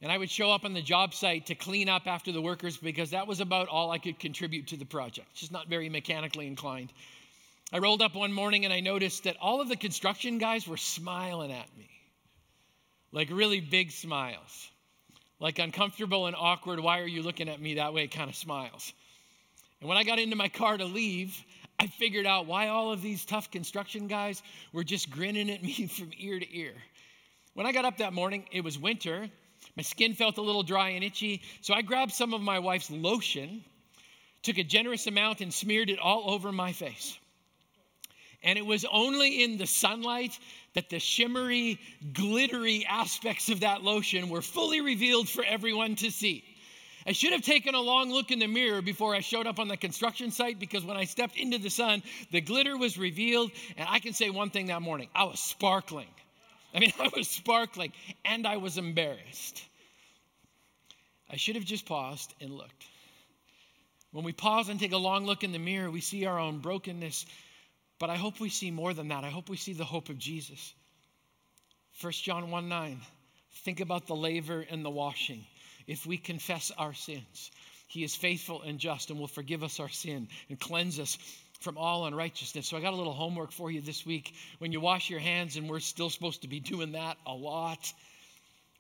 and 0.01 0.13
I 0.13 0.19
would 0.19 0.31
show 0.31 0.51
up 0.51 0.65
on 0.65 0.75
the 0.75 0.83
job 0.83 1.13
site 1.13 1.47
to 1.47 1.55
clean 1.55 1.89
up 1.89 2.07
after 2.07 2.31
the 2.31 2.41
workers 2.41 2.77
because 2.77 3.11
that 3.11 3.27
was 3.27 3.41
about 3.41 3.69
all 3.69 3.91
I 3.91 3.99
could 3.99 4.19
contribute 4.19 4.69
to 4.69 4.77
the 4.77 4.85
project. 4.85 5.35
Just 5.35 5.51
not 5.51 5.69
very 5.69 5.89
mechanically 5.89 6.47
inclined. 6.47 6.93
I 7.73 7.79
rolled 7.79 8.01
up 8.01 8.15
one 8.15 8.33
morning 8.33 8.65
and 8.65 8.73
I 8.73 8.81
noticed 8.81 9.25
that 9.25 9.37
all 9.41 9.61
of 9.61 9.69
the 9.69 9.77
construction 9.77 10.39
guys 10.39 10.67
were 10.67 10.77
smiling 10.77 11.53
at 11.53 11.69
me, 11.77 11.91
like 13.13 13.29
really 13.31 13.61
big 13.61 13.91
smiles, 13.91 14.71
like 15.41 15.59
uncomfortable 15.59 16.27
and 16.27 16.37
awkward, 16.39 16.81
why 16.81 17.01
are 17.01 17.07
you 17.07 17.23
looking 17.23 17.49
at 17.49 17.61
me 17.61 17.75
that 17.75 17.93
way 17.93 18.07
kind 18.07 18.31
of 18.31 18.37
smiles. 18.37 18.93
And 19.81 19.89
when 19.89 19.99
I 19.99 20.05
got 20.05 20.19
into 20.19 20.37
my 20.37 20.49
car 20.49 20.77
to 20.77 20.85
leave, 20.85 21.37
I 21.81 21.87
figured 21.87 22.27
out 22.27 22.47
why 22.47 22.69
all 22.69 22.91
of 22.91 23.03
these 23.03 23.25
tough 23.25 23.51
construction 23.51 24.09
guys 24.09 24.43
were 24.73 24.85
just 24.85 25.11
grinning 25.11 25.51
at 25.51 25.63
me 25.63 25.87
from 25.99 26.11
ear 26.19 26.39
to 26.39 26.57
ear. 26.57 26.73
When 27.55 27.67
I 27.67 27.73
got 27.73 27.85
up 27.85 27.99
that 27.99 28.13
morning, 28.13 28.47
it 28.51 28.63
was 28.63 28.79
winter. 28.79 29.29
My 29.79 29.83
skin 29.83 30.15
felt 30.15 30.39
a 30.39 30.43
little 30.43 30.65
dry 30.65 30.89
and 30.89 31.05
itchy, 31.05 31.41
so 31.61 31.73
I 31.73 31.83
grabbed 31.83 32.11
some 32.11 32.35
of 32.35 32.41
my 32.41 32.59
wife's 32.59 32.91
lotion, 32.91 33.65
took 34.43 34.59
a 34.59 34.65
generous 34.65 35.07
amount, 35.07 35.41
and 35.41 35.55
smeared 35.55 35.89
it 35.89 36.01
all 36.01 36.33
over 36.33 36.51
my 36.51 36.73
face. 36.73 37.17
And 38.43 38.59
it 38.59 38.67
was 38.67 38.85
only 38.91 39.45
in 39.45 39.57
the 39.57 39.69
sunlight 39.69 40.37
that 40.75 40.91
the 40.91 40.99
shimmery, 40.99 41.79
glittery 42.13 42.87
aspects 42.87 43.51
of 43.51 43.61
that 43.61 43.85
lotion 43.85 44.31
were 44.31 44.43
fully 44.43 44.81
revealed 44.81 45.29
for 45.29 45.45
everyone 45.45 45.95
to 45.97 46.11
see. 46.11 46.43
I 47.07 47.13
should 47.13 47.33
have 47.33 47.43
taken 47.43 47.77
a 47.77 47.81
long 47.81 48.11
look 48.11 48.33
in 48.33 48.41
the 48.41 48.49
mirror 48.49 48.83
before 48.83 49.15
I 49.15 49.21
showed 49.21 49.47
up 49.47 49.61
on 49.61 49.69
the 49.69 49.77
construction 49.77 50.33
site 50.33 50.59
because 50.59 50.85
when 50.85 50.97
I 50.97 51.05
stepped 51.05 51.37
into 51.37 51.59
the 51.59 51.71
sun, 51.71 52.03
the 52.33 52.41
glitter 52.41 52.77
was 52.77 52.99
revealed. 52.99 53.53
And 53.77 53.89
I 53.89 54.01
can 54.01 54.13
say 54.13 54.29
one 54.29 54.51
thing 54.51 54.67
that 54.67 54.83
morning 54.83 55.09
I 55.15 55.23
was 55.23 55.39
sparkling. 55.39 56.09
I 56.75 56.81
mean, 56.81 56.93
I 57.01 57.11
was 57.15 57.29
sparkling 57.29 57.93
and 58.25 58.47
I 58.47 58.57
was 58.57 58.79
embarrassed. 58.79 59.68
I 61.31 61.37
should 61.37 61.57
have 61.57 61.65
just 61.65 61.87
paused 61.87 62.33
and 62.41 62.51
looked. 62.51 62.85
When 64.13 64.25
we 64.25 64.33
pause 64.33 64.69
and 64.69 64.81
take 64.81 64.93
a 64.93 64.99
long 64.99 65.27
look 65.27 65.45
in 65.45 65.53
the 65.53 65.59
mirror, 65.59 65.91
we 65.91 66.01
see 66.01 66.25
our 66.25 66.39
own 66.39 66.59
brokenness, 66.59 67.27
but 67.99 68.11
I 68.11 68.17
hope 68.17 68.41
we 68.41 68.49
see 68.49 68.71
more 68.71 68.95
than 68.95 69.09
that. 69.09 69.25
I 69.25 69.31
hope 69.31 69.49
we 69.49 69.57
see 69.57 69.75
the 69.75 69.85
hope 69.85 70.09
of 70.09 70.19
Jesus. 70.19 70.73
1 72.01 72.13
John 72.13 72.51
1 72.51 72.69
9, 72.69 73.01
think 73.65 73.81
about 73.81 74.07
the 74.07 74.17
laver 74.17 74.65
and 74.71 74.85
the 74.85 74.91
washing. 74.91 75.45
If 75.87 76.07
we 76.07 76.17
confess 76.17 76.71
our 76.79 76.95
sins, 76.95 77.51
he 77.89 78.05
is 78.05 78.15
faithful 78.15 78.63
and 78.63 78.79
just 78.79 79.11
and 79.11 79.19
will 79.19 79.27
forgive 79.27 79.63
us 79.63 79.81
our 79.81 79.89
sin 79.89 80.29
and 80.49 80.61
cleanse 80.61 80.99
us 80.99 81.19
from 81.61 81.77
all 81.77 82.07
unrighteousness. 82.07 82.69
So 82.69 82.77
I 82.77 82.81
got 82.81 82.93
a 82.93 82.97
little 82.97 83.15
homework 83.15 83.53
for 83.53 83.71
you 83.71 83.81
this 83.81 84.07
week. 84.07 84.33
When 84.59 84.73
you 84.73 84.81
wash 84.81 85.11
your 85.11 85.21
hands, 85.21 85.57
and 85.57 85.69
we're 85.69 85.81
still 85.81 86.11
supposed 86.11 86.43
to 86.43 86.49
be 86.49 86.61
doing 86.61 86.93
that 86.93 87.17
a 87.27 87.33
lot, 87.33 87.93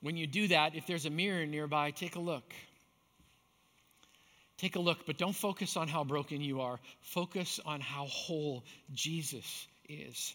when 0.00 0.17
you 0.17 0.26
do 0.26 0.49
that, 0.49 0.75
if 0.75 0.87
there's 0.87 1.07
a 1.07 1.11
mirror 1.11 1.47
nearby, 1.47 1.90
take 1.90 2.17
a 2.17 2.21
look. 2.21 2.55
Take 4.57 4.76
a 4.76 4.81
look, 4.81 5.07
but 5.07 5.19
don't 5.19 5.35
focus 5.35 5.76
on 5.76 5.88
how 5.88 6.05
broken 6.05 6.40
you 6.40 6.61
are. 6.61 6.81
Focus 7.00 7.61
on 7.64 7.81
how 7.81 8.07
whole 8.07 8.64
Jesus 8.93 9.67
is. 9.88 10.35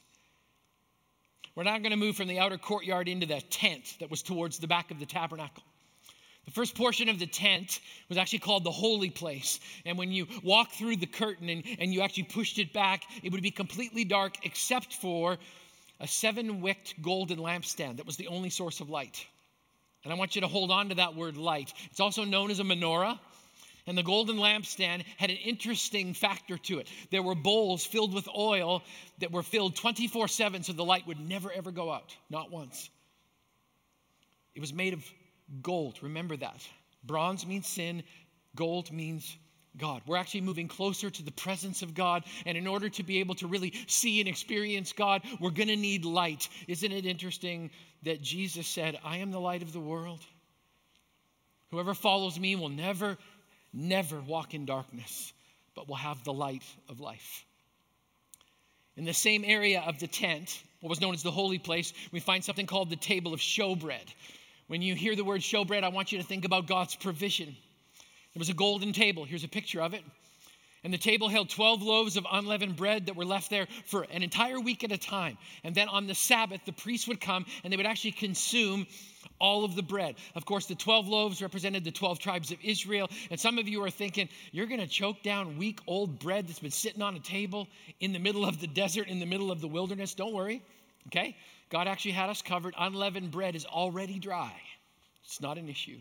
We're 1.56 1.64
not 1.64 1.82
going 1.82 1.92
to 1.92 1.98
move 1.98 2.16
from 2.16 2.28
the 2.28 2.40
outer 2.40 2.58
courtyard 2.58 3.08
into 3.08 3.26
the 3.26 3.42
tent 3.42 3.98
that 4.00 4.10
was 4.10 4.22
towards 4.22 4.60
the 4.60 4.68
back 4.68 4.92
of 4.92 5.00
the 5.00 5.06
tabernacle. 5.06 5.64
The 6.46 6.52
first 6.52 6.76
portion 6.76 7.10
of 7.10 7.20
the 7.20 7.28
tent 7.28 7.80
was 8.10 8.18
actually 8.18 8.40
called 8.40 8.64
the 8.64 8.72
holy 8.72 9.10
place. 9.10 9.60
And 9.86 9.98
when 9.98 10.12
you 10.12 10.28
walk 10.44 10.72
through 10.72 10.98
the 10.98 11.06
curtain 11.06 11.50
and, 11.50 11.64
and 11.80 11.94
you 11.94 12.02
actually 12.02 12.24
pushed 12.24 12.60
it 12.60 12.74
back, 12.74 13.04
it 13.22 13.32
would 13.32 13.44
be 13.44 13.52
completely 13.52 14.04
dark 14.04 14.46
except 14.46 14.94
for 14.94 15.38
a 16.00 16.08
seven 16.08 16.60
wicked 16.62 17.02
golden 17.02 17.40
lampstand 17.40 17.98
that 17.98 18.06
was 18.06 18.18
the 18.18 18.28
only 18.28 18.50
source 18.50 18.82
of 18.82 18.90
light. 18.90 19.26
And 20.04 20.12
I 20.12 20.16
want 20.16 20.36
you 20.36 20.42
to 20.42 20.48
hold 20.48 20.72
on 20.72 20.90
to 20.90 20.96
that 20.96 21.16
word 21.16 21.38
light. 21.38 21.74
It's 21.92 22.00
also 22.00 22.24
known 22.24 22.52
as 22.52 22.60
a 22.60 22.64
menorah. 22.64 23.20
And 23.86 23.98
the 23.98 24.04
golden 24.04 24.38
lampstand 24.38 25.04
had 25.18 25.30
an 25.30 25.38
interesting 25.38 26.14
factor 26.14 26.58
to 26.58 26.80
it. 26.80 26.88
There 27.12 27.22
were 27.22 27.36
bowls 27.36 27.86
filled 27.86 28.14
with 28.14 28.30
oil 28.30 28.82
that 29.20 29.32
were 29.32 29.44
filled 29.44 29.76
24 29.76 30.30
7 30.30 30.64
so 30.64 30.74
the 30.74 30.86
light 30.86 31.06
would 31.06 31.20
never 31.20 31.52
ever 31.52 31.72
go 31.72 31.92
out, 31.92 32.16
not 32.30 32.50
once. 32.50 32.90
It 34.56 34.62
was 34.62 34.74
made 34.74 34.94
of 34.94 35.04
gold. 35.62 36.00
Remember 36.02 36.38
that. 36.38 36.66
Bronze 37.04 37.46
means 37.46 37.68
sin, 37.68 38.04
gold 38.56 38.92
means 38.92 39.38
God. 39.78 40.02
We're 40.06 40.18
actually 40.18 40.42
moving 40.42 40.68
closer 40.68 41.10
to 41.10 41.24
the 41.24 41.32
presence 41.32 41.82
of 41.82 41.94
God. 41.94 42.24
And 42.46 42.58
in 42.58 42.68
order 42.68 42.90
to 42.90 43.04
be 43.04 43.20
able 43.20 43.36
to 43.36 43.48
really 43.48 43.74
see 43.88 44.20
and 44.20 44.30
experience 44.30 44.94
God, 44.94 45.24
we're 45.40 45.52
going 45.52 45.70
to 45.70 45.76
need 45.76 46.06
light. 46.06 46.48
Isn't 46.68 46.92
it 46.92 47.06
interesting 47.06 47.72
that 48.04 48.22
Jesus 48.22 48.68
said, 48.68 49.00
I 49.04 49.18
am 49.18 49.32
the 49.32 49.40
light 49.40 49.62
of 49.62 49.74
the 49.74 49.80
world? 49.80 50.20
Whoever 51.72 51.94
follows 51.94 52.40
me 52.40 52.56
will 52.56 52.70
never 52.70 53.18
never 53.74 54.22
walk 54.22 54.54
in 54.54 54.66
darkness, 54.66 55.34
but 55.76 55.88
will 55.88 55.96
have 55.96 56.24
the 56.24 56.34
light 56.34 56.64
of 56.88 57.00
life. 57.00 57.46
In 58.96 59.06
the 59.06 59.14
same 59.14 59.44
area 59.44 59.82
of 59.82 60.00
the 60.00 60.08
tent, 60.08 60.62
what 60.80 60.90
was 60.90 61.02
known 61.02 61.16
as 61.16 61.24
the 61.24 61.32
holy 61.32 61.58
place, 61.58 61.94
we 62.12 62.20
find 62.20 62.44
something 62.44 62.68
called 62.68 62.92
the 62.92 62.96
table 62.96 63.34
of 63.34 63.40
showbread. 63.40 64.14
When 64.68 64.82
you 64.82 64.94
hear 64.94 65.16
the 65.16 65.24
word 65.24 65.42
showbread, 65.42 65.84
I 65.84 65.90
want 65.90 66.12
you 66.12 66.20
to 66.20 66.24
think 66.24 66.46
about 66.46 66.68
God's 66.68 66.96
provision. 66.96 67.56
There 68.34 68.40
was 68.40 68.50
a 68.50 68.54
golden 68.54 68.94
table. 68.94 69.26
Here's 69.26 69.44
a 69.44 69.50
picture 69.50 69.82
of 69.82 69.94
it. 69.94 70.04
And 70.84 70.94
the 70.94 70.98
table 70.98 71.30
held 71.30 71.50
12 71.50 71.82
loaves 71.82 72.18
of 72.18 72.28
unleavened 72.30 72.76
bread 72.76 73.06
that 73.06 73.16
were 73.16 73.24
left 73.24 73.50
there 73.50 73.68
for 73.86 74.04
an 74.04 74.22
entire 74.22 74.60
week 74.60 74.84
at 74.84 74.92
a 74.92 74.98
time. 74.98 75.38
And 75.64 75.74
then 75.74 75.88
on 75.88 76.08
the 76.08 76.16
Sabbath, 76.16 76.66
the 76.66 76.74
priests 76.74 77.08
would 77.08 77.22
come 77.22 77.46
and 77.64 77.72
they 77.72 77.78
would 77.78 77.86
actually 77.86 78.12
consume 78.12 78.86
all 79.40 79.64
of 79.64 79.76
the 79.76 79.82
bread. 79.82 80.16
Of 80.36 80.46
course, 80.46 80.66
the 80.66 80.76
12 80.76 81.08
loaves 81.08 81.42
represented 81.42 81.86
the 81.86 81.92
12 81.92 82.20
tribes 82.20 82.52
of 82.52 82.58
Israel. 82.62 83.10
And 83.32 83.40
some 83.40 83.60
of 83.60 83.70
you 83.70 83.82
are 83.84 83.90
thinking, 83.90 84.28
you're 84.52 84.66
going 84.66 84.82
to 84.82 84.88
choke 84.88 85.24
down 85.24 85.58
week 85.58 85.80
old 85.88 86.20
bread 86.20 86.48
that's 86.48 86.60
been 86.60 86.72
sitting 86.72 87.02
on 87.02 87.16
a 87.16 87.20
table 87.20 87.70
in 88.02 88.12
the 88.12 88.20
middle 88.20 88.46
of 88.46 88.60
the 88.60 88.68
desert, 88.68 89.08
in 89.08 89.20
the 89.20 89.26
middle 89.26 89.52
of 89.52 89.62
the 89.62 89.68
wilderness. 89.70 90.14
Don't 90.14 90.34
worry, 90.34 90.62
okay? 91.08 91.38
God 91.70 91.88
actually 91.88 92.12
had 92.12 92.30
us 92.30 92.42
covered. 92.42 92.76
Unleavened 92.78 93.32
bread 93.32 93.56
is 93.56 93.66
already 93.66 94.20
dry, 94.20 94.54
it's 95.24 95.40
not 95.40 95.58
an 95.58 95.70
issue. 95.70 96.00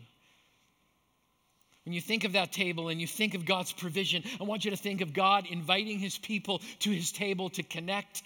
When 1.85 1.93
you 1.93 2.01
think 2.01 2.23
of 2.23 2.33
that 2.33 2.53
table 2.53 2.87
and 2.87 3.01
you 3.01 3.07
think 3.07 3.33
of 3.33 3.45
God's 3.45 3.73
provision, 3.73 4.23
I 4.39 4.43
want 4.43 4.63
you 4.63 4.71
to 4.71 4.77
think 4.77 5.01
of 5.01 5.13
God 5.13 5.45
inviting 5.47 5.99
his 5.99 6.17
people 6.17 6.61
to 6.79 6.91
his 6.91 7.11
table 7.11 7.49
to 7.51 7.63
connect 7.63 8.23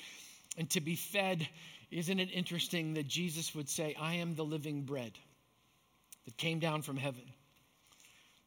and 0.57 0.69
to 0.71 0.81
be 0.81 0.95
fed. 0.95 1.47
Isn't 1.89 2.19
it 2.19 2.29
interesting 2.31 2.93
that 2.95 3.07
Jesus 3.07 3.55
would 3.55 3.69
say, 3.69 3.95
I 3.99 4.15
am 4.15 4.35
the 4.35 4.45
living 4.45 4.83
bread 4.83 5.11
that 6.25 6.37
came 6.37 6.59
down 6.59 6.83
from 6.83 6.97
heaven? 6.97 7.23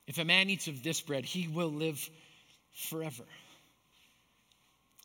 If 0.06 0.18
a 0.18 0.24
man 0.24 0.50
eats 0.50 0.68
of 0.68 0.82
this 0.82 1.00
bread, 1.00 1.24
he 1.24 1.48
will 1.48 1.70
live 1.70 2.08
forever. 2.88 3.24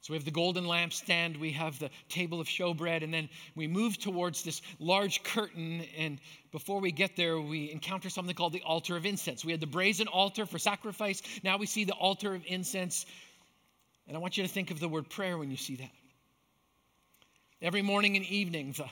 So 0.06 0.14
we 0.14 0.18
have 0.18 0.26
the 0.26 0.30
golden 0.30 0.66
lampstand, 0.66 1.40
we 1.40 1.50
have 1.54 1.80
the 1.80 1.90
table 2.10 2.40
of 2.40 2.46
showbread, 2.46 3.04
and 3.04 3.12
then 3.12 3.28
we 3.56 3.66
move 3.66 3.98
towards 3.98 4.44
this 4.44 4.62
large 4.78 5.24
curtain. 5.24 5.84
And 5.98 6.20
before 6.52 6.80
we 6.80 6.92
get 6.92 7.16
there, 7.16 7.42
we 7.42 7.72
encounter 7.72 8.12
something 8.12 8.36
called 8.36 8.54
the 8.54 8.62
altar 8.62 8.96
of 8.96 9.08
incense. 9.08 9.44
We 9.44 9.52
had 9.52 9.62
the 9.62 9.66
brazen 9.66 10.08
altar 10.08 10.46
for 10.46 10.60
sacrifice. 10.60 11.24
Now 11.44 11.58
we 11.58 11.66
see 11.66 11.86
the 11.86 11.94
altar 11.94 12.36
of 12.36 12.44
incense. 12.46 13.08
And 14.08 14.16
I 14.16 14.20
want 14.20 14.38
you 14.38 14.44
to 14.44 14.48
think 14.48 14.70
of 14.70 14.80
the 14.80 14.88
word 14.88 15.10
prayer 15.10 15.40
when 15.40 15.50
you 15.50 15.58
see 15.58 15.78
that. 15.78 15.92
Every 17.60 17.82
morning 17.82 18.16
and 18.16 18.28
evening, 18.28 18.76
the, 18.78 18.86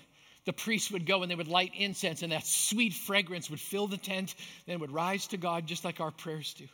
the 0.46 0.54
priests 0.54 0.90
would 0.90 1.06
go 1.06 1.22
and 1.22 1.30
they 1.30 1.36
would 1.36 1.48
light 1.48 1.74
incense, 1.78 2.24
and 2.24 2.32
that 2.32 2.48
sweet 2.48 2.92
fragrance 2.92 3.52
would 3.52 3.60
fill 3.60 3.86
the 3.86 3.98
tent, 3.98 4.34
then 4.66 4.80
would 4.80 4.92
rise 4.92 5.28
to 5.28 5.38
God 5.38 5.68
just 5.68 5.86
like 5.86 6.00
our 6.00 6.10
prayers 6.10 6.56
do, 6.56 6.66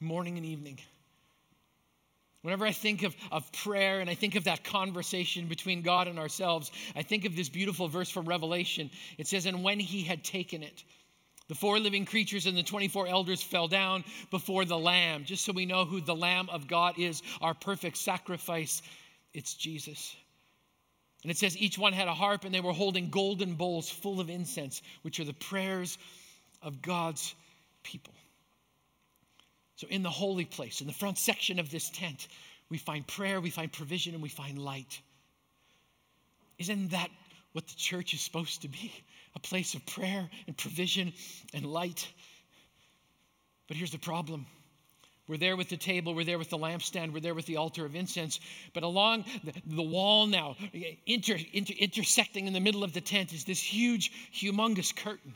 morning 0.00 0.38
and 0.38 0.44
evening. 0.44 0.80
Whenever 2.42 2.64
I 2.64 2.72
think 2.72 3.02
of, 3.02 3.16
of 3.32 3.50
prayer 3.52 4.00
and 4.00 4.08
I 4.08 4.14
think 4.14 4.36
of 4.36 4.44
that 4.44 4.62
conversation 4.62 5.46
between 5.46 5.82
God 5.82 6.06
and 6.06 6.18
ourselves, 6.18 6.70
I 6.94 7.02
think 7.02 7.24
of 7.24 7.34
this 7.34 7.48
beautiful 7.48 7.88
verse 7.88 8.10
from 8.10 8.26
Revelation. 8.26 8.90
It 9.18 9.26
says, 9.26 9.46
And 9.46 9.64
when 9.64 9.80
he 9.80 10.02
had 10.02 10.22
taken 10.22 10.62
it, 10.62 10.84
the 11.48 11.54
four 11.54 11.78
living 11.78 12.04
creatures 12.04 12.46
and 12.46 12.56
the 12.56 12.62
24 12.62 13.08
elders 13.08 13.42
fell 13.42 13.68
down 13.68 14.04
before 14.30 14.64
the 14.64 14.78
Lamb, 14.78 15.24
just 15.24 15.44
so 15.44 15.52
we 15.52 15.66
know 15.66 15.84
who 15.84 16.00
the 16.00 16.14
Lamb 16.14 16.48
of 16.50 16.68
God 16.68 16.98
is, 16.98 17.22
our 17.40 17.54
perfect 17.54 17.96
sacrifice. 17.96 18.82
It's 19.32 19.54
Jesus. 19.54 20.14
And 21.22 21.32
it 21.32 21.38
says 21.38 21.56
each 21.56 21.78
one 21.78 21.92
had 21.92 22.06
a 22.06 22.14
harp 22.14 22.44
and 22.44 22.54
they 22.54 22.60
were 22.60 22.72
holding 22.72 23.10
golden 23.10 23.54
bowls 23.54 23.90
full 23.90 24.20
of 24.20 24.30
incense, 24.30 24.82
which 25.02 25.18
are 25.18 25.24
the 25.24 25.32
prayers 25.32 25.98
of 26.62 26.82
God's 26.82 27.34
people. 27.82 28.14
So, 29.78 29.86
in 29.86 30.02
the 30.02 30.10
holy 30.10 30.44
place, 30.44 30.80
in 30.80 30.88
the 30.88 30.92
front 30.92 31.18
section 31.18 31.60
of 31.60 31.70
this 31.70 31.88
tent, 31.88 32.26
we 32.68 32.78
find 32.78 33.06
prayer, 33.06 33.40
we 33.40 33.50
find 33.50 33.72
provision, 33.72 34.12
and 34.12 34.20
we 34.20 34.28
find 34.28 34.58
light. 34.58 35.00
Isn't 36.58 36.90
that 36.90 37.08
what 37.52 37.68
the 37.68 37.76
church 37.76 38.12
is 38.12 38.20
supposed 38.20 38.62
to 38.62 38.68
be? 38.68 38.92
A 39.36 39.38
place 39.38 39.74
of 39.74 39.86
prayer 39.86 40.28
and 40.48 40.56
provision 40.56 41.12
and 41.54 41.64
light. 41.64 42.08
But 43.68 43.76
here's 43.76 43.92
the 43.92 43.98
problem. 43.98 44.46
We're 45.28 45.36
there 45.36 45.56
with 45.56 45.68
the 45.68 45.76
table, 45.76 46.12
we're 46.12 46.24
there 46.24 46.38
with 46.38 46.50
the 46.50 46.58
lampstand, 46.58 47.12
we're 47.12 47.20
there 47.20 47.34
with 47.34 47.46
the 47.46 47.58
altar 47.58 47.84
of 47.84 47.94
incense. 47.94 48.40
But 48.74 48.82
along 48.82 49.26
the, 49.44 49.52
the 49.64 49.82
wall 49.82 50.26
now, 50.26 50.56
inter, 51.06 51.38
inter, 51.52 51.74
intersecting 51.78 52.48
in 52.48 52.52
the 52.52 52.60
middle 52.60 52.82
of 52.82 52.94
the 52.94 53.00
tent, 53.00 53.32
is 53.32 53.44
this 53.44 53.60
huge, 53.60 54.10
humongous 54.34 54.92
curtain. 54.96 55.34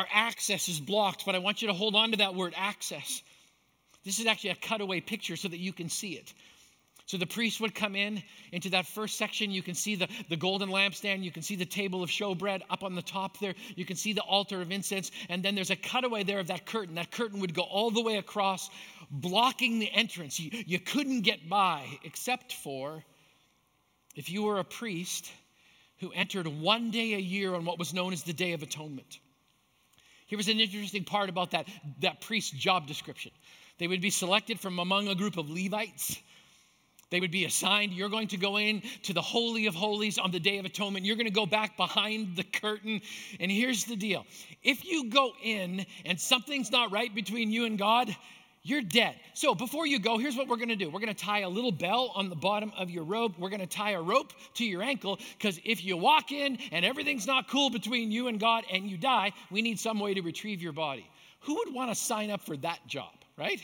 Our 0.00 0.06
access 0.10 0.70
is 0.70 0.80
blocked, 0.80 1.26
but 1.26 1.34
I 1.34 1.40
want 1.40 1.60
you 1.60 1.68
to 1.68 1.74
hold 1.74 1.94
on 1.94 2.12
to 2.12 2.16
that 2.16 2.34
word 2.34 2.54
access. 2.56 3.22
This 4.02 4.18
is 4.18 4.24
actually 4.24 4.48
a 4.48 4.54
cutaway 4.54 5.02
picture 5.02 5.36
so 5.36 5.46
that 5.46 5.58
you 5.58 5.74
can 5.74 5.90
see 5.90 6.12
it. 6.12 6.32
So 7.04 7.18
the 7.18 7.26
priest 7.26 7.60
would 7.60 7.74
come 7.74 7.94
in 7.94 8.22
into 8.50 8.70
that 8.70 8.86
first 8.86 9.18
section. 9.18 9.50
You 9.50 9.62
can 9.62 9.74
see 9.74 9.96
the, 9.96 10.08
the 10.30 10.38
golden 10.38 10.70
lampstand. 10.70 11.22
You 11.22 11.30
can 11.30 11.42
see 11.42 11.54
the 11.54 11.66
table 11.66 12.02
of 12.02 12.08
showbread 12.08 12.62
up 12.70 12.82
on 12.82 12.94
the 12.94 13.02
top 13.02 13.38
there. 13.40 13.52
You 13.76 13.84
can 13.84 13.96
see 13.96 14.14
the 14.14 14.22
altar 14.22 14.62
of 14.62 14.72
incense. 14.72 15.10
And 15.28 15.42
then 15.42 15.54
there's 15.54 15.68
a 15.68 15.76
cutaway 15.76 16.24
there 16.24 16.38
of 16.38 16.46
that 16.46 16.64
curtain. 16.64 16.94
That 16.94 17.10
curtain 17.10 17.40
would 17.40 17.52
go 17.52 17.60
all 17.60 17.90
the 17.90 18.00
way 18.00 18.16
across, 18.16 18.70
blocking 19.10 19.80
the 19.80 19.90
entrance. 19.92 20.40
You, 20.40 20.64
you 20.66 20.78
couldn't 20.78 21.24
get 21.24 21.46
by 21.46 21.84
except 22.04 22.54
for 22.54 23.04
if 24.16 24.30
you 24.30 24.44
were 24.44 24.60
a 24.60 24.64
priest 24.64 25.30
who 25.98 26.10
entered 26.12 26.46
one 26.46 26.90
day 26.90 27.12
a 27.12 27.18
year 27.18 27.54
on 27.54 27.66
what 27.66 27.78
was 27.78 27.92
known 27.92 28.14
as 28.14 28.22
the 28.22 28.32
Day 28.32 28.54
of 28.54 28.62
Atonement. 28.62 29.18
Here 30.30 30.36
was 30.36 30.46
an 30.46 30.60
interesting 30.60 31.02
part 31.02 31.28
about 31.28 31.50
that, 31.50 31.66
that 32.02 32.20
priest's 32.20 32.52
job 32.52 32.86
description. 32.86 33.32
They 33.78 33.88
would 33.88 34.00
be 34.00 34.10
selected 34.10 34.60
from 34.60 34.78
among 34.78 35.08
a 35.08 35.16
group 35.16 35.36
of 35.36 35.50
Levites. 35.50 36.20
They 37.10 37.18
would 37.18 37.32
be 37.32 37.46
assigned, 37.46 37.92
you're 37.92 38.08
going 38.08 38.28
to 38.28 38.36
go 38.36 38.56
in 38.56 38.84
to 39.02 39.12
the 39.12 39.20
Holy 39.20 39.66
of 39.66 39.74
Holies 39.74 40.18
on 40.18 40.30
the 40.30 40.38
Day 40.38 40.58
of 40.58 40.64
Atonement. 40.64 41.04
You're 41.04 41.16
going 41.16 41.26
to 41.26 41.32
go 41.32 41.46
back 41.46 41.76
behind 41.76 42.36
the 42.36 42.44
curtain. 42.44 43.00
And 43.40 43.50
here's 43.50 43.86
the 43.86 43.96
deal 43.96 44.24
if 44.62 44.84
you 44.84 45.10
go 45.10 45.32
in 45.42 45.84
and 46.04 46.20
something's 46.20 46.70
not 46.70 46.92
right 46.92 47.12
between 47.12 47.50
you 47.50 47.64
and 47.64 47.76
God, 47.76 48.14
You're 48.62 48.82
dead. 48.82 49.16
So 49.32 49.54
before 49.54 49.86
you 49.86 49.98
go, 49.98 50.18
here's 50.18 50.36
what 50.36 50.46
we're 50.46 50.58
gonna 50.58 50.76
do. 50.76 50.90
We're 50.90 51.00
gonna 51.00 51.14
tie 51.14 51.40
a 51.40 51.48
little 51.48 51.72
bell 51.72 52.12
on 52.14 52.28
the 52.28 52.36
bottom 52.36 52.72
of 52.76 52.90
your 52.90 53.04
robe. 53.04 53.34
We're 53.38 53.48
gonna 53.48 53.66
tie 53.66 53.92
a 53.92 54.02
rope 54.02 54.34
to 54.54 54.66
your 54.66 54.82
ankle 54.82 55.18
because 55.38 55.58
if 55.64 55.82
you 55.82 55.96
walk 55.96 56.30
in 56.30 56.58
and 56.70 56.84
everything's 56.84 57.26
not 57.26 57.48
cool 57.48 57.70
between 57.70 58.10
you 58.10 58.28
and 58.28 58.38
God 58.38 58.64
and 58.70 58.84
you 58.84 58.98
die, 58.98 59.32
we 59.50 59.62
need 59.62 59.78
some 59.78 59.98
way 59.98 60.12
to 60.12 60.20
retrieve 60.20 60.60
your 60.60 60.72
body. 60.72 61.08
Who 61.40 61.54
would 61.54 61.72
wanna 61.72 61.94
sign 61.94 62.30
up 62.30 62.42
for 62.42 62.56
that 62.58 62.86
job, 62.86 63.14
right? 63.38 63.62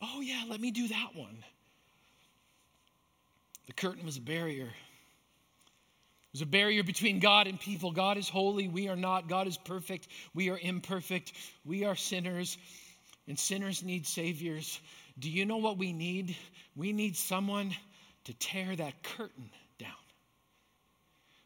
Oh, 0.00 0.20
yeah, 0.20 0.42
let 0.48 0.60
me 0.60 0.72
do 0.72 0.88
that 0.88 1.10
one. 1.14 1.36
The 3.68 3.72
curtain 3.74 4.04
was 4.04 4.16
a 4.16 4.20
barrier. 4.20 4.66
It 4.66 6.32
was 6.32 6.42
a 6.42 6.46
barrier 6.46 6.82
between 6.82 7.20
God 7.20 7.46
and 7.46 7.60
people. 7.60 7.92
God 7.92 8.16
is 8.16 8.28
holy, 8.28 8.66
we 8.66 8.88
are 8.88 8.96
not. 8.96 9.28
God 9.28 9.46
is 9.46 9.56
perfect, 9.56 10.08
we 10.34 10.50
are 10.50 10.58
imperfect. 10.58 11.34
We 11.64 11.84
are 11.84 11.94
sinners 11.94 12.58
and 13.28 13.38
sinners 13.38 13.82
need 13.82 14.06
saviors. 14.06 14.80
Do 15.18 15.30
you 15.30 15.44
know 15.44 15.58
what 15.58 15.78
we 15.78 15.92
need? 15.92 16.36
We 16.74 16.92
need 16.92 17.16
someone 17.16 17.74
to 18.24 18.34
tear 18.34 18.74
that 18.76 19.02
curtain 19.02 19.50
down. 19.78 19.90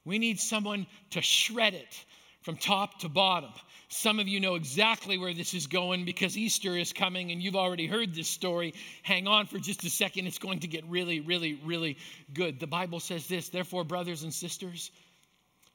We 0.05 0.19
need 0.19 0.39
someone 0.39 0.87
to 1.11 1.23
shred 1.23 1.75
it 1.75 2.05
from 2.43 2.57
top 2.57 3.01
to 3.01 3.09
bottom. 3.09 3.51
Some 3.89 4.21
of 4.21 4.29
you 4.29 4.41
know 4.41 4.55
exactly 4.55 5.19
where 5.19 5.35
this 5.35 5.53
is 5.53 5.67
going 5.67 6.05
because 6.05 6.37
Easter 6.37 6.77
is 6.77 6.93
coming 6.93 7.33
and 7.33 7.43
you've 7.43 7.57
already 7.57 7.87
heard 7.87 8.15
this 8.15 8.29
story. 8.29 8.75
Hang 9.03 9.27
on 9.27 9.47
for 9.47 9.59
just 9.59 9.85
a 9.85 9.91
second. 9.91 10.27
It's 10.27 10.39
going 10.39 10.61
to 10.61 10.69
get 10.69 10.85
really, 10.87 11.21
really, 11.21 11.61
really 11.65 11.97
good. 12.33 12.61
The 12.61 12.67
Bible 12.67 13.01
says 13.01 13.27
this 13.27 13.49
Therefore, 13.49 13.85
brothers 13.85 14.23
and 14.23 14.33
sisters, 14.33 14.91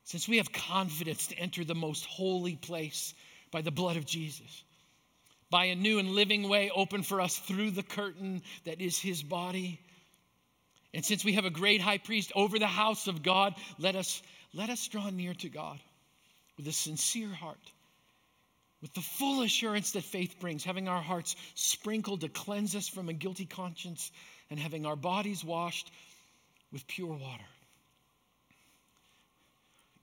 since 0.05 0.27
we 0.27 0.37
have 0.37 0.51
confidence 0.51 1.27
to 1.27 1.37
enter 1.37 1.63
the 1.63 1.75
most 1.75 2.05
holy 2.05 2.55
place 2.55 3.13
by 3.51 3.61
the 3.61 3.71
blood 3.71 3.97
of 3.97 4.05
Jesus, 4.05 4.63
by 5.51 5.65
a 5.65 5.75
new 5.75 5.99
and 5.99 6.09
living 6.09 6.49
way 6.49 6.71
open 6.73 7.03
for 7.03 7.21
us 7.21 7.37
through 7.37 7.71
the 7.71 7.83
curtain 7.83 8.41
that 8.63 8.81
is 8.81 8.97
his 8.97 9.21
body. 9.21 9.79
And 10.93 11.05
since 11.05 11.23
we 11.23 11.33
have 11.33 11.45
a 11.45 11.51
great 11.51 11.81
high 11.81 11.99
priest 11.99 12.31
over 12.35 12.57
the 12.57 12.67
house 12.67 13.07
of 13.07 13.21
God, 13.21 13.53
let 13.77 13.95
us, 13.95 14.23
let 14.53 14.69
us 14.69 14.87
draw 14.87 15.09
near 15.09 15.33
to 15.35 15.49
God 15.49 15.79
with 16.57 16.67
a 16.67 16.71
sincere 16.71 17.29
heart, 17.29 17.71
with 18.81 18.93
the 18.93 19.01
full 19.01 19.41
assurance 19.41 19.91
that 19.91 20.03
faith 20.03 20.39
brings, 20.39 20.63
having 20.63 20.87
our 20.87 21.01
hearts 21.01 21.35
sprinkled 21.53 22.21
to 22.21 22.29
cleanse 22.29 22.75
us 22.75 22.87
from 22.87 23.09
a 23.09 23.13
guilty 23.13 23.45
conscience, 23.45 24.11
and 24.49 24.59
having 24.59 24.85
our 24.85 24.95
bodies 24.95 25.43
washed 25.43 25.91
with 26.71 26.87
pure 26.87 27.13
water. 27.13 27.43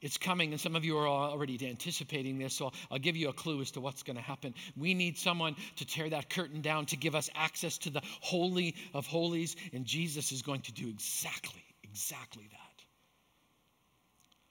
It's 0.01 0.17
coming, 0.17 0.53
and 0.53 0.61
some 0.61 0.77
of 0.77 0.85
you 0.85 0.97
are 0.99 1.09
already 1.09 1.59
anticipating 1.69 2.39
this, 2.39 2.55
so 2.55 2.73
I'll 2.91 2.99
give 2.99 3.17
you 3.17 3.31
a 3.31 3.33
clue 3.33 3.61
as 3.61 3.73
to 3.73 3.81
what's 3.81 4.05
going 4.05 4.17
to 4.17 4.23
happen. 4.23 4.55
We 4.77 4.95
need 4.95 5.19
someone 5.19 5.57
to 5.77 5.85
tear 5.85 6.09
that 6.11 6.31
curtain 6.31 6.61
down 6.61 6.87
to 6.87 6.97
give 6.97 7.17
us 7.17 7.29
access 7.35 7.79
to 7.79 7.91
the 7.91 8.03
Holy 8.21 8.77
of 8.95 9.07
Holies, 9.07 9.57
and 9.73 9.85
Jesus 9.85 10.31
is 10.31 10.43
going 10.43 10.61
to 10.63 10.73
do 10.73 10.89
exactly, 10.89 11.65
exactly 11.83 12.49
that. 12.51 12.85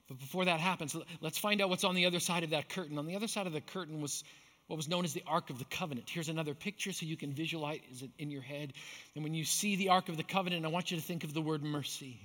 But 0.08 0.18
before 0.18 0.46
that 0.46 0.60
happens, 0.60 0.96
let's 1.20 1.38
find 1.38 1.60
out 1.60 1.68
what's 1.68 1.84
on 1.84 1.94
the 1.94 2.06
other 2.06 2.20
side 2.20 2.44
of 2.44 2.50
that 2.50 2.68
curtain. 2.68 2.98
On 2.98 3.06
the 3.06 3.16
other 3.16 3.28
side 3.28 3.46
of 3.46 3.52
the 3.52 3.60
curtain 3.60 4.00
was 4.00 4.24
what 4.66 4.76
was 4.76 4.88
known 4.88 5.04
as 5.04 5.14
the 5.14 5.24
Ark 5.26 5.48
of 5.48 5.58
the 5.58 5.64
Covenant. 5.64 6.08
Here's 6.10 6.28
another 6.28 6.54
picture 6.54 6.92
so 6.92 7.06
you 7.06 7.16
can 7.16 7.32
visualize 7.32 7.80
it 8.02 8.10
in 8.18 8.30
your 8.30 8.42
head. 8.42 8.74
And 9.14 9.24
when 9.24 9.34
you 9.34 9.44
see 9.44 9.76
the 9.76 9.88
Ark 9.88 10.10
of 10.10 10.18
the 10.18 10.22
Covenant, 10.22 10.64
I 10.64 10.68
want 10.68 10.90
you 10.90 10.98
to 10.98 11.02
think 11.02 11.24
of 11.24 11.32
the 11.32 11.40
word 11.40 11.62
mercy. 11.62 12.18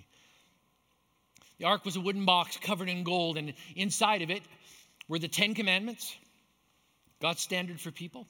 The 1.60 1.66
ark 1.66 1.86
was 1.86 1.96
a 1.96 2.02
wooden 2.02 2.26
box 2.26 2.58
covered 2.58 2.90
in 2.90 3.04
gold, 3.04 3.38
and 3.38 3.54
inside 3.76 4.22
of 4.22 4.30
it 4.30 4.44
were 5.08 5.20
the 5.20 5.28
Ten 5.28 5.54
Commandments, 5.54 6.16
God's 7.22 7.42
standard 7.42 7.80
for 7.80 7.92
people. 7.92 8.28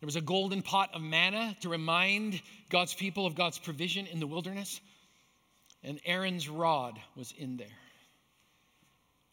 There 0.00 0.06
was 0.06 0.16
a 0.16 0.20
golden 0.20 0.62
pot 0.62 0.90
of 0.94 1.00
manna 1.00 1.56
to 1.60 1.68
remind 1.68 2.40
God's 2.68 2.94
people 2.94 3.26
of 3.26 3.34
God's 3.34 3.58
provision 3.58 4.06
in 4.06 4.20
the 4.20 4.26
wilderness. 4.26 4.80
And 5.82 6.00
Aaron's 6.04 6.48
rod 6.48 6.98
was 7.16 7.32
in 7.38 7.56
there. 7.56 7.68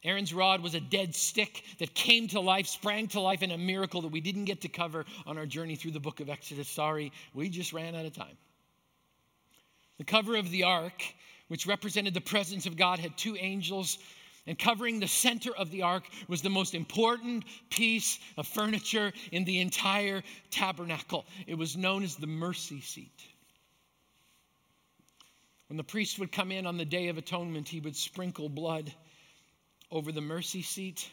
Aaron's 0.04 0.34
rod 0.34 0.62
was 0.62 0.76
a 0.76 0.80
dead 0.80 1.16
stick 1.16 1.64
that 1.80 1.94
came 1.94 2.28
to 2.30 2.40
life, 2.40 2.68
sprang 2.68 3.08
to 3.10 3.22
life 3.22 3.42
in 3.42 3.52
a 3.52 3.58
miracle 3.58 4.02
that 4.02 4.12
we 4.12 4.22
didn't 4.22 4.46
get 4.46 4.62
to 4.62 4.70
cover 4.70 5.06
on 5.26 5.38
our 5.38 5.46
journey 5.46 5.76
through 5.76 5.92
the 5.92 6.00
book 6.00 6.20
of 6.20 6.30
Exodus. 6.30 6.68
Sorry, 6.68 7.12
we 7.34 7.50
just 7.50 7.74
ran 7.74 7.96
out 7.96 8.06
of 8.06 8.14
time. 8.14 8.38
The 9.98 10.04
cover 10.04 10.36
of 10.36 10.50
the 10.50 10.64
ark 10.64 11.04
which 11.48 11.68
represented 11.68 12.14
the 12.14 12.22
presence 12.22 12.66
of 12.66 12.78
God, 12.78 13.00
had 13.00 13.18
two 13.18 13.36
angels. 13.38 13.98
And 14.46 14.60
covering 14.60 15.00
the 15.00 15.08
center 15.08 15.56
of 15.56 15.72
the 15.72 15.84
ark 15.84 16.04
was 16.28 16.42
the 16.42 16.50
most 16.50 16.76
important 16.76 17.46
piece 17.70 18.20
of 18.36 18.46
furniture 18.46 19.14
in 19.32 19.46
the 19.46 19.60
entire 19.60 20.22
tabernacle. 20.52 21.26
It 21.48 21.56
was 21.56 21.78
known 21.78 22.04
as 22.04 22.18
the 22.18 22.28
mercy 22.28 22.82
seat. 22.82 23.24
When 25.68 25.78
the 25.78 25.84
priest 25.84 26.20
would 26.20 26.32
come 26.32 26.52
in 26.52 26.68
on 26.68 26.78
the 26.78 26.86
Day 26.86 27.08
of 27.08 27.18
Atonement, 27.18 27.70
he 27.70 27.80
would 27.80 27.96
sprinkle 27.96 28.50
blood 28.50 28.94
over 29.90 30.12
the 30.12 30.22
mercy 30.22 30.62
seat, 30.62 31.10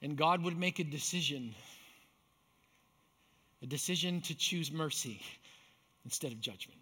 and 0.00 0.16
God 0.16 0.42
would 0.42 0.56
make 0.56 0.78
a 0.78 0.84
decision 0.84 1.54
a 3.62 3.66
decision 3.66 4.20
to 4.22 4.34
choose 4.34 4.72
mercy 4.72 5.20
instead 6.04 6.32
of 6.32 6.40
judgment. 6.40 6.80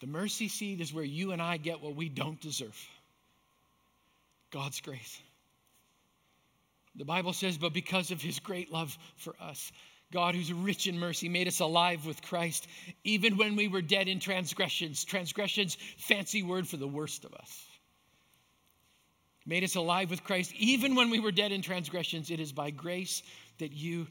The 0.00 0.06
mercy 0.06 0.48
seat 0.48 0.80
is 0.80 0.92
where 0.92 1.04
you 1.04 1.32
and 1.32 1.40
I 1.40 1.56
get 1.56 1.80
what 1.80 1.96
we 1.96 2.08
don't 2.08 2.40
deserve 2.40 2.76
God's 4.50 4.80
grace. 4.80 5.20
The 6.96 7.04
Bible 7.04 7.32
says, 7.32 7.58
but 7.58 7.72
because 7.72 8.10
of 8.10 8.22
his 8.22 8.38
great 8.38 8.72
love 8.72 8.96
for 9.16 9.34
us, 9.40 9.70
God, 10.12 10.34
who's 10.34 10.52
rich 10.52 10.86
in 10.86 10.98
mercy, 10.98 11.28
made 11.28 11.48
us 11.48 11.60
alive 11.60 12.06
with 12.06 12.22
Christ, 12.22 12.66
even 13.04 13.36
when 13.36 13.56
we 13.56 13.68
were 13.68 13.82
dead 13.82 14.08
in 14.08 14.20
transgressions. 14.20 15.04
Transgressions, 15.04 15.76
fancy 15.98 16.42
word 16.42 16.68
for 16.68 16.76
the 16.76 16.86
worst 16.86 17.24
of 17.24 17.34
us. 17.34 17.66
Made 19.44 19.64
us 19.64 19.76
alive 19.76 20.10
with 20.10 20.24
Christ, 20.24 20.52
even 20.56 20.94
when 20.94 21.10
we 21.10 21.20
were 21.20 21.32
dead 21.32 21.52
in 21.52 21.62
transgressions. 21.62 22.30
It 22.30 22.40
is 22.40 22.52
by 22.52 22.70
grace 22.70 23.22
that 23.58 23.72
you 23.72 24.06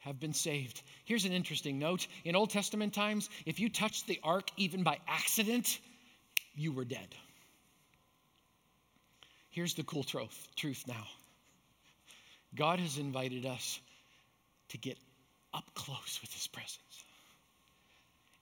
have 0.00 0.18
been 0.18 0.32
saved. 0.32 0.82
Here's 1.04 1.24
an 1.24 1.32
interesting 1.32 1.78
note. 1.78 2.06
In 2.24 2.36
Old 2.36 2.50
Testament 2.50 2.94
times, 2.94 3.28
if 3.46 3.60
you 3.60 3.68
touched 3.68 4.06
the 4.06 4.20
ark 4.22 4.50
even 4.56 4.82
by 4.82 4.98
accident, 5.06 5.78
you 6.54 6.72
were 6.72 6.84
dead. 6.84 7.08
Here's 9.50 9.74
the 9.74 9.82
cool 9.82 10.04
truth, 10.04 10.48
truth 10.56 10.84
now 10.86 11.06
God 12.54 12.78
has 12.80 12.98
invited 12.98 13.46
us 13.46 13.80
to 14.70 14.78
get 14.78 14.98
up 15.52 15.64
close 15.74 16.18
with 16.20 16.32
his 16.32 16.46
presence. 16.46 17.04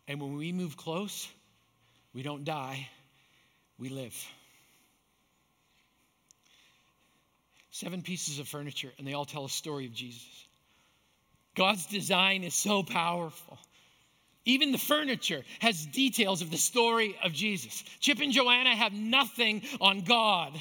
And 0.06 0.20
when 0.20 0.36
we 0.36 0.52
move 0.52 0.76
close, 0.76 1.28
we 2.14 2.22
don't 2.22 2.44
die, 2.44 2.88
we 3.78 3.88
live. 3.88 4.14
Seven 7.70 8.02
pieces 8.02 8.38
of 8.38 8.48
furniture, 8.48 8.90
and 8.98 9.06
they 9.06 9.12
all 9.12 9.26
tell 9.26 9.44
a 9.44 9.50
story 9.50 9.86
of 9.86 9.92
Jesus. 9.92 10.47
God's 11.58 11.86
design 11.86 12.44
is 12.44 12.54
so 12.54 12.84
powerful. 12.84 13.58
Even 14.44 14.70
the 14.70 14.78
furniture 14.78 15.42
has 15.58 15.84
details 15.86 16.40
of 16.40 16.52
the 16.52 16.56
story 16.56 17.16
of 17.22 17.32
Jesus. 17.32 17.82
Chip 17.98 18.20
and 18.20 18.32
Joanna 18.32 18.76
have 18.76 18.92
nothing 18.92 19.62
on 19.80 20.02
God 20.02 20.52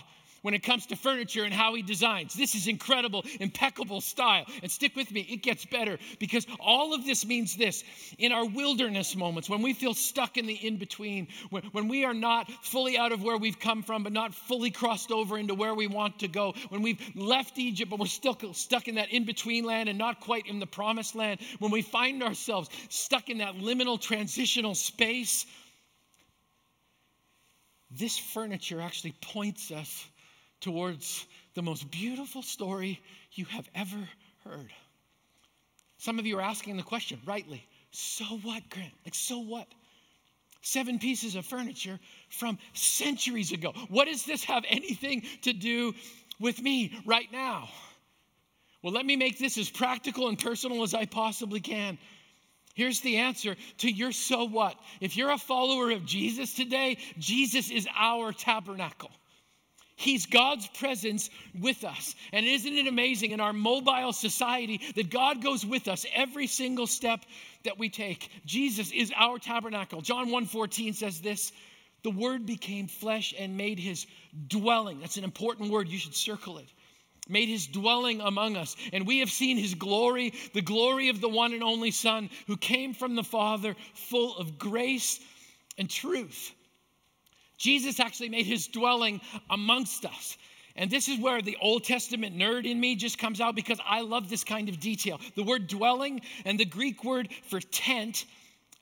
when 0.41 0.53
it 0.53 0.63
comes 0.63 0.85
to 0.87 0.95
furniture 0.95 1.43
and 1.43 1.53
how 1.53 1.73
he 1.75 1.81
designs. 1.81 2.33
This 2.33 2.55
is 2.55 2.67
incredible, 2.67 3.25
impeccable 3.39 4.01
style. 4.01 4.45
And 4.61 4.71
stick 4.71 4.95
with 4.95 5.11
me, 5.11 5.21
it 5.21 5.43
gets 5.43 5.65
better 5.65 5.97
because 6.19 6.45
all 6.59 6.93
of 6.93 7.05
this 7.05 7.25
means 7.25 7.55
this. 7.55 7.83
In 8.17 8.31
our 8.31 8.45
wilderness 8.45 9.15
moments, 9.15 9.49
when 9.49 9.61
we 9.61 9.73
feel 9.73 9.93
stuck 9.93 10.37
in 10.37 10.45
the 10.45 10.53
in 10.53 10.77
between, 10.77 11.27
when, 11.49 11.87
we 11.87 12.05
are 12.05 12.13
not 12.13 12.51
fully 12.63 12.97
out 12.97 13.11
of 13.11 13.23
where 13.23 13.37
we've 13.37 13.59
come 13.59 13.83
from, 13.83 14.03
but 14.03 14.11
not 14.11 14.33
fully 14.33 14.71
crossed 14.71 15.11
over 15.11 15.37
into 15.37 15.53
where 15.53 15.73
we 15.73 15.87
want 15.87 16.19
to 16.19 16.27
go, 16.27 16.53
when 16.69 16.81
we've 16.81 16.99
left 17.15 17.57
Egypt, 17.57 17.89
but 17.89 17.99
we're 17.99 18.07
still 18.07 18.37
stuck 18.53 18.87
in 18.87 18.95
that 18.95 19.09
in 19.09 19.25
between 19.25 19.63
land 19.63 19.89
and 19.89 19.97
not 19.97 20.19
quite 20.19 20.47
in 20.47 20.59
the 20.59 20.67
promised 20.67 21.15
land, 21.15 21.39
when 21.59 21.71
we 21.71 21.81
find 21.81 22.23
ourselves 22.23 22.69
stuck 22.89 23.29
in 23.29 23.37
that 23.39 23.55
liminal 23.55 23.99
transitional 23.99 24.75
space, 24.75 25.45
this 27.91 28.17
furniture 28.17 28.81
actually 28.81 29.13
points 29.21 29.71
us 29.71 30.05
towards 30.61 31.25
the 31.55 31.61
most 31.61 31.89
beautiful 31.91 32.41
story 32.41 33.01
you 33.31 33.45
have 33.45 33.67
ever 33.75 34.09
heard. 34.43 34.71
Some 35.97 36.19
of 36.19 36.25
you 36.25 36.37
are 36.37 36.41
asking 36.41 36.77
the 36.77 36.83
question, 36.83 37.19
rightly, 37.25 37.65
so 37.91 38.25
what, 38.25 38.69
Grant? 38.69 38.93
Like, 39.05 39.15
so 39.15 39.39
what? 39.39 39.67
Seven 40.61 40.99
pieces 40.99 41.35
of 41.35 41.45
furniture 41.45 41.99
from 42.29 42.57
centuries 42.73 43.51
ago. 43.51 43.73
What 43.89 44.05
does 44.05 44.25
this 44.25 44.43
have 44.43 44.63
anything 44.67 45.23
to 45.43 45.53
do 45.53 45.93
with 46.39 46.61
me 46.61 46.93
right 47.05 47.31
now? 47.31 47.69
Well, 48.83 48.93
let 48.93 49.05
me 49.05 49.15
make 49.15 49.39
this 49.39 49.57
as 49.57 49.69
practical 49.69 50.27
and 50.27 50.37
personal 50.37 50.83
as 50.83 50.93
I 50.93 51.05
possibly 51.05 51.59
can. 51.59 51.97
Here's 52.75 53.01
the 53.01 53.17
answer 53.17 53.55
to 53.79 53.89
your 53.89 54.11
so 54.11 54.43
what. 54.43 54.75
If 55.01 55.17
you're 55.17 55.31
a 55.31 55.37
follower 55.37 55.89
of 55.91 56.05
Jesus 56.05 56.53
today, 56.53 56.97
Jesus 57.17 57.71
is 57.71 57.87
our 57.97 58.31
tabernacle. 58.31 59.09
He's 59.97 60.27
God's 60.27 60.67
presence 60.67 61.31
with 61.59 61.83
us. 61.83 62.15
And 62.31 62.45
isn't 62.45 62.71
it 62.71 62.87
amazing 62.87 63.31
in 63.31 63.39
our 63.39 63.51
mobile 63.51 64.13
society 64.13 64.79
that 64.95 65.09
God 65.09 65.41
goes 65.41 65.65
with 65.65 65.87
us 65.87 66.05
every 66.13 66.45
single 66.45 66.85
step 66.85 67.25
that 67.63 67.79
we 67.79 67.89
take? 67.89 68.29
Jesus 68.45 68.91
is 68.91 69.11
our 69.15 69.39
tabernacle. 69.39 70.01
John 70.01 70.29
1:14 70.29 70.93
says 70.93 71.19
this, 71.19 71.51
the 72.03 72.11
word 72.11 72.45
became 72.45 72.87
flesh 72.87 73.33
and 73.37 73.57
made 73.57 73.79
his 73.79 74.05
dwelling. 74.47 74.99
That's 74.99 75.17
an 75.17 75.23
important 75.23 75.71
word, 75.71 75.89
you 75.89 75.97
should 75.97 76.15
circle 76.15 76.59
it. 76.59 76.71
Made 77.27 77.49
his 77.49 77.65
dwelling 77.65 78.21
among 78.21 78.55
us. 78.55 78.75
And 78.93 79.07
we 79.07 79.19
have 79.19 79.31
seen 79.31 79.57
his 79.57 79.73
glory, 79.73 80.33
the 80.53 80.61
glory 80.61 81.09
of 81.09 81.21
the 81.21 81.27
one 81.27 81.53
and 81.53 81.63
only 81.63 81.89
Son 81.89 82.29
who 82.45 82.55
came 82.55 82.93
from 82.93 83.15
the 83.15 83.23
Father, 83.23 83.75
full 83.95 84.37
of 84.37 84.59
grace 84.59 85.19
and 85.77 85.89
truth. 85.89 86.53
Jesus 87.57 87.99
actually 87.99 88.29
made 88.29 88.45
his 88.45 88.67
dwelling 88.67 89.21
amongst 89.49 90.05
us. 90.05 90.37
And 90.75 90.91
this 90.91 91.07
is 91.07 91.19
where 91.19 91.41
the 91.41 91.57
Old 91.59 91.83
Testament 91.83 92.37
nerd 92.37 92.65
in 92.65 92.79
me 92.79 92.95
just 92.95 93.17
comes 93.17 93.41
out 93.41 93.55
because 93.55 93.79
I 93.85 94.01
love 94.01 94.29
this 94.29 94.43
kind 94.43 94.69
of 94.69 94.79
detail. 94.79 95.19
The 95.35 95.43
word 95.43 95.67
dwelling 95.67 96.21
and 96.45 96.59
the 96.59 96.65
Greek 96.65 97.03
word 97.03 97.29
for 97.49 97.59
tent, 97.59 98.25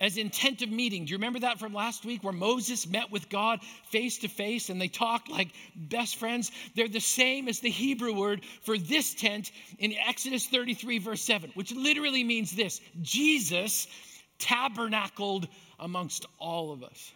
as 0.02 0.18
intent 0.18 0.62
of 0.62 0.70
meeting. 0.70 1.06
Do 1.06 1.12
you 1.12 1.18
remember 1.18 1.40
that 1.40 1.58
from 1.58 1.74
last 1.74 2.04
week 2.04 2.22
where 2.22 2.34
Moses 2.34 2.86
met 2.86 3.12
with 3.12 3.30
God 3.30 3.62
face 3.92 4.18
to 4.20 4.28
face 4.28 4.70
and 4.70 4.80
they 4.80 4.90
talked 4.90 5.30
like 5.30 5.54
best 5.74 6.18
friends? 6.18 6.52
They're 6.76 6.90
the 6.90 7.00
same 7.00 7.48
as 7.48 7.62
the 7.62 7.70
Hebrew 7.70 8.14
word 8.14 8.44
for 8.64 8.78
this 8.78 9.14
tent 9.14 9.52
in 9.80 9.94
Exodus 9.94 10.48
33, 10.48 11.00
verse 11.00 11.22
7, 11.22 11.50
which 11.54 11.74
literally 11.74 12.26
means 12.26 12.52
this 12.52 12.82
Jesus 13.02 13.88
tabernacled 14.38 15.48
amongst 15.80 16.26
all 16.40 16.74
of 16.74 16.84
us. 16.84 17.14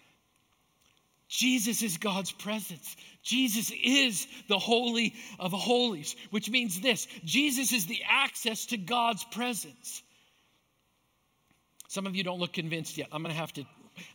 Jesus 1.30 1.84
is 1.84 1.98
God's 1.98 2.32
presence. 2.32 2.98
Jesus 3.22 3.72
is 3.72 4.28
the 4.48 4.58
Holy 4.58 5.14
of 5.38 5.52
Holies, 5.52 6.16
which 6.32 6.50
means 6.50 6.82
this 6.82 7.08
Jesus 7.24 7.72
is 7.72 7.86
the 7.86 8.02
access 8.10 8.66
to 8.68 8.78
God's 8.78 9.24
presence. 9.26 10.02
Some 11.88 12.08
of 12.08 12.16
you 12.16 12.24
don't 12.24 12.40
look 12.40 12.54
convinced 12.54 12.98
yet. 12.98 13.10
I'm 13.12 13.22
going 13.22 13.34
to 13.34 13.40
have 13.40 13.54
to 13.54 13.62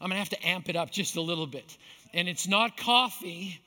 I'm 0.00 0.08
going 0.08 0.12
to 0.12 0.16
have 0.16 0.30
to 0.30 0.46
amp 0.46 0.68
it 0.68 0.76
up 0.76 0.90
just 0.90 1.14
a 1.14 1.20
little 1.20 1.46
bit. 1.46 1.76
And 2.12 2.28
it's 2.28 2.48
not 2.48 2.76
coffee. 2.76 3.60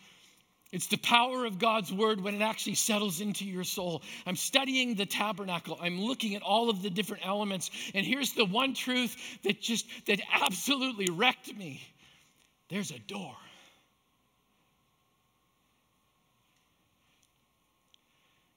It's 0.74 0.88
the 0.88 0.98
power 0.98 1.46
of 1.46 1.60
God's 1.60 1.94
word 1.94 2.20
when 2.20 2.36
it 2.36 2.42
actually 2.42 2.76
settles 2.76 3.22
into 3.22 3.46
your 3.46 3.64
soul. 3.64 4.02
I'm 4.26 4.36
studying 4.36 4.96
the 4.96 5.06
tabernacle. 5.06 5.78
I'm 5.82 6.02
looking 6.02 6.36
at 6.36 6.42
all 6.42 6.70
of 6.70 6.82
the 6.82 6.90
different 6.90 7.26
elements. 7.26 7.72
And 7.94 8.06
here's 8.06 8.34
the 8.34 8.44
one 8.44 8.74
truth 8.74 9.16
that 9.44 9.62
just 9.62 9.86
that 10.08 10.20
absolutely 10.34 11.08
wrecked 11.10 11.56
me 11.56 11.82
there's 12.70 12.92
a 12.92 13.00
door. 13.00 13.36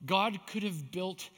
God 0.04 0.38
could 0.46 0.62
have 0.62 0.90
built 0.90 1.28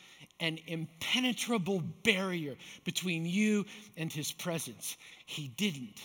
an 0.40 0.58
impenetrable 0.66 1.82
barrier 2.02 2.56
between 2.84 3.26
you 3.26 3.66
and 3.96 4.12
his 4.12 4.32
presence. 4.32 4.96
He 5.26 5.48
didn't. 5.48 6.00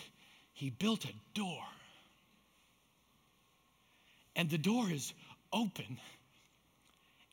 He 0.53 0.69
built 0.69 1.06
a 1.06 1.13
door. 1.34 1.63
And 4.36 4.49
the 4.49 4.58
door 4.58 4.89
is 4.91 5.13
open, 5.51 5.97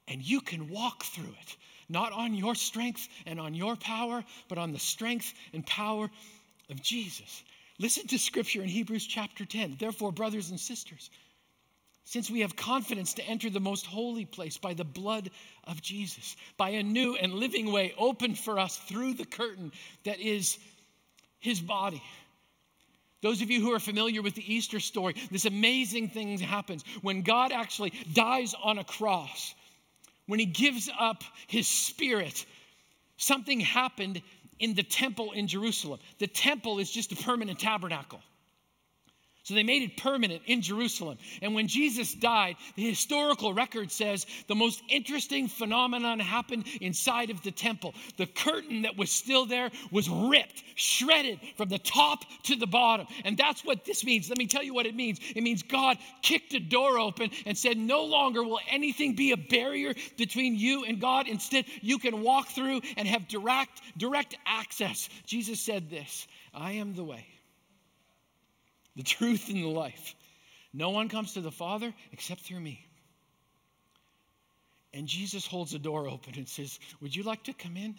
and 0.08 0.22
you 0.22 0.40
can 0.40 0.70
walk 0.70 1.04
through 1.04 1.34
it, 1.42 1.56
not 1.88 2.12
on 2.12 2.34
your 2.34 2.54
strength 2.54 3.06
and 3.26 3.38
on 3.38 3.54
your 3.54 3.76
power, 3.76 4.24
but 4.48 4.56
on 4.56 4.72
the 4.72 4.78
strength 4.78 5.34
and 5.52 5.66
power 5.66 6.10
of 6.70 6.82
Jesus. 6.82 7.44
Listen 7.78 8.06
to 8.06 8.18
scripture 8.18 8.62
in 8.62 8.68
Hebrews 8.68 9.06
chapter 9.06 9.44
10. 9.44 9.76
Therefore, 9.78 10.12
brothers 10.12 10.50
and 10.50 10.60
sisters, 10.60 11.10
since 12.04 12.30
we 12.30 12.40
have 12.40 12.54
confidence 12.54 13.14
to 13.14 13.24
enter 13.24 13.50
the 13.50 13.60
most 13.60 13.86
holy 13.86 14.26
place 14.26 14.58
by 14.58 14.74
the 14.74 14.84
blood 14.84 15.30
of 15.64 15.82
Jesus, 15.82 16.36
by 16.56 16.70
a 16.70 16.82
new 16.82 17.16
and 17.16 17.34
living 17.34 17.72
way 17.72 17.94
opened 17.98 18.38
for 18.38 18.58
us 18.58 18.76
through 18.76 19.14
the 19.14 19.24
curtain 19.24 19.72
that 20.04 20.20
is 20.20 20.58
his 21.40 21.60
body. 21.60 22.02
Those 23.22 23.40
of 23.40 23.50
you 23.50 23.62
who 23.62 23.72
are 23.72 23.80
familiar 23.80 24.20
with 24.20 24.34
the 24.34 24.54
Easter 24.54 24.78
story, 24.80 25.14
this 25.30 25.46
amazing 25.46 26.10
thing 26.10 26.38
happens 26.38 26.84
when 27.00 27.22
God 27.22 27.52
actually 27.52 27.94
dies 28.12 28.54
on 28.62 28.78
a 28.78 28.84
cross, 28.84 29.54
when 30.26 30.38
he 30.38 30.46
gives 30.46 30.90
up 30.98 31.24
his 31.46 31.66
spirit, 31.66 32.44
something 33.16 33.60
happened 33.60 34.20
in 34.58 34.74
the 34.74 34.82
temple 34.82 35.32
in 35.32 35.46
Jerusalem. 35.46 36.00
The 36.18 36.26
temple 36.26 36.78
is 36.78 36.90
just 36.90 37.12
a 37.12 37.16
permanent 37.16 37.58
tabernacle. 37.58 38.20
So 39.44 39.52
they 39.52 39.62
made 39.62 39.82
it 39.82 39.98
permanent 39.98 40.40
in 40.46 40.62
Jerusalem. 40.62 41.18
And 41.42 41.54
when 41.54 41.68
Jesus 41.68 42.14
died, 42.14 42.56
the 42.76 42.88
historical 42.88 43.52
record 43.52 43.92
says 43.92 44.24
the 44.48 44.54
most 44.54 44.82
interesting 44.88 45.48
phenomenon 45.48 46.18
happened 46.18 46.64
inside 46.80 47.28
of 47.28 47.42
the 47.42 47.50
temple. 47.50 47.94
The 48.16 48.24
curtain 48.24 48.82
that 48.82 48.96
was 48.96 49.10
still 49.10 49.44
there 49.44 49.70
was 49.90 50.08
ripped, 50.08 50.64
shredded 50.76 51.40
from 51.58 51.68
the 51.68 51.78
top 51.78 52.24
to 52.44 52.56
the 52.56 52.66
bottom. 52.66 53.06
And 53.26 53.36
that's 53.36 53.62
what 53.62 53.84
this 53.84 54.02
means. 54.02 54.30
Let 54.30 54.38
me 54.38 54.46
tell 54.46 54.62
you 54.62 54.72
what 54.72 54.86
it 54.86 54.94
means. 54.94 55.20
It 55.36 55.42
means 55.42 55.62
God 55.62 55.98
kicked 56.22 56.54
a 56.54 56.60
door 56.60 56.98
open 56.98 57.30
and 57.44 57.56
said, 57.56 57.76
No 57.76 58.04
longer 58.04 58.42
will 58.42 58.60
anything 58.70 59.14
be 59.14 59.32
a 59.32 59.36
barrier 59.36 59.92
between 60.16 60.56
you 60.56 60.86
and 60.86 60.98
God. 60.98 61.28
Instead, 61.28 61.66
you 61.82 61.98
can 61.98 62.22
walk 62.22 62.48
through 62.48 62.80
and 62.96 63.06
have 63.06 63.28
direct, 63.28 63.82
direct 63.98 64.38
access. 64.46 65.10
Jesus 65.26 65.60
said 65.60 65.90
this 65.90 66.26
I 66.54 66.72
am 66.72 66.94
the 66.94 67.04
way 67.04 67.26
the 68.96 69.02
truth, 69.02 69.48
and 69.48 69.62
the 69.62 69.68
life. 69.68 70.14
No 70.72 70.90
one 70.90 71.08
comes 71.08 71.34
to 71.34 71.40
the 71.40 71.50
Father 71.50 71.92
except 72.12 72.40
through 72.40 72.60
me. 72.60 72.84
And 74.92 75.08
Jesus 75.08 75.46
holds 75.46 75.72
the 75.72 75.78
door 75.78 76.08
open 76.08 76.34
and 76.36 76.48
says, 76.48 76.78
Would 77.00 77.14
you 77.14 77.24
like 77.24 77.44
to 77.44 77.52
come 77.52 77.76
in? 77.76 77.96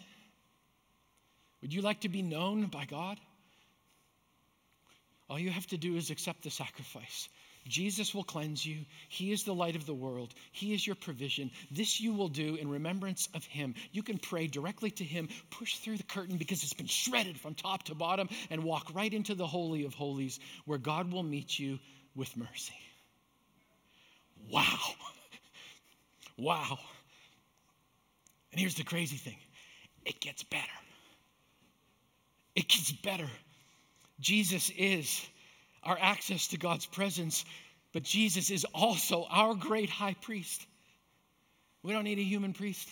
Would 1.60 1.72
you 1.74 1.82
like 1.82 2.00
to 2.00 2.08
be 2.08 2.22
known 2.22 2.66
by 2.66 2.84
God? 2.84 3.18
All 5.28 5.38
you 5.38 5.50
have 5.50 5.66
to 5.68 5.76
do 5.76 5.96
is 5.96 6.10
accept 6.10 6.42
the 6.42 6.50
sacrifice. 6.50 7.28
Jesus 7.68 8.14
will 8.14 8.24
cleanse 8.24 8.64
you. 8.64 8.84
He 9.08 9.32
is 9.32 9.44
the 9.44 9.54
light 9.54 9.76
of 9.76 9.86
the 9.86 9.94
world. 9.94 10.32
He 10.52 10.72
is 10.74 10.86
your 10.86 10.96
provision. 10.96 11.50
This 11.70 12.00
you 12.00 12.12
will 12.14 12.28
do 12.28 12.54
in 12.56 12.68
remembrance 12.68 13.28
of 13.34 13.44
Him. 13.44 13.74
You 13.92 14.02
can 14.02 14.18
pray 14.18 14.46
directly 14.46 14.90
to 14.92 15.04
Him, 15.04 15.28
push 15.50 15.76
through 15.76 15.96
the 15.96 16.02
curtain 16.02 16.36
because 16.36 16.62
it's 16.62 16.72
been 16.72 16.86
shredded 16.86 17.38
from 17.38 17.54
top 17.54 17.84
to 17.84 17.94
bottom, 17.94 18.28
and 18.50 18.64
walk 18.64 18.94
right 18.94 19.12
into 19.12 19.34
the 19.34 19.46
Holy 19.46 19.84
of 19.84 19.94
Holies 19.94 20.38
where 20.64 20.78
God 20.78 21.12
will 21.12 21.22
meet 21.22 21.58
you 21.58 21.78
with 22.14 22.36
mercy. 22.36 22.74
Wow. 24.50 24.64
Wow. 26.38 26.78
And 28.52 28.60
here's 28.60 28.74
the 28.74 28.84
crazy 28.84 29.16
thing 29.16 29.36
it 30.04 30.20
gets 30.20 30.42
better. 30.44 30.62
It 32.54 32.68
gets 32.68 32.92
better. 32.92 33.28
Jesus 34.20 34.70
is 34.70 35.26
our 35.82 35.98
access 36.00 36.48
to 36.48 36.58
God's 36.58 36.86
presence, 36.86 37.44
but 37.92 38.02
Jesus 38.02 38.50
is 38.50 38.66
also 38.74 39.26
our 39.30 39.54
great 39.54 39.90
high 39.90 40.14
priest. 40.20 40.66
We 41.82 41.92
don't 41.92 42.04
need 42.04 42.18
a 42.18 42.24
human 42.24 42.52
priest. 42.52 42.88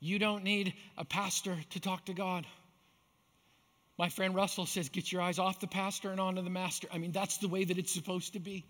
You 0.00 0.18
don't 0.18 0.44
need 0.44 0.74
a 0.96 1.04
pastor 1.04 1.56
to 1.70 1.80
talk 1.80 2.06
to 2.06 2.14
God. 2.14 2.46
My 3.98 4.08
friend 4.10 4.34
Russell 4.34 4.66
says, 4.66 4.90
get 4.90 5.10
your 5.10 5.22
eyes 5.22 5.38
off 5.38 5.60
the 5.60 5.66
pastor 5.66 6.10
and 6.10 6.20
onto 6.20 6.42
the 6.42 6.50
master. 6.50 6.86
I 6.92 6.98
mean, 6.98 7.12
that's 7.12 7.38
the 7.38 7.48
way 7.48 7.64
that 7.64 7.78
it's 7.78 7.92
supposed 7.92 8.34
to 8.34 8.40
be. 8.40 8.64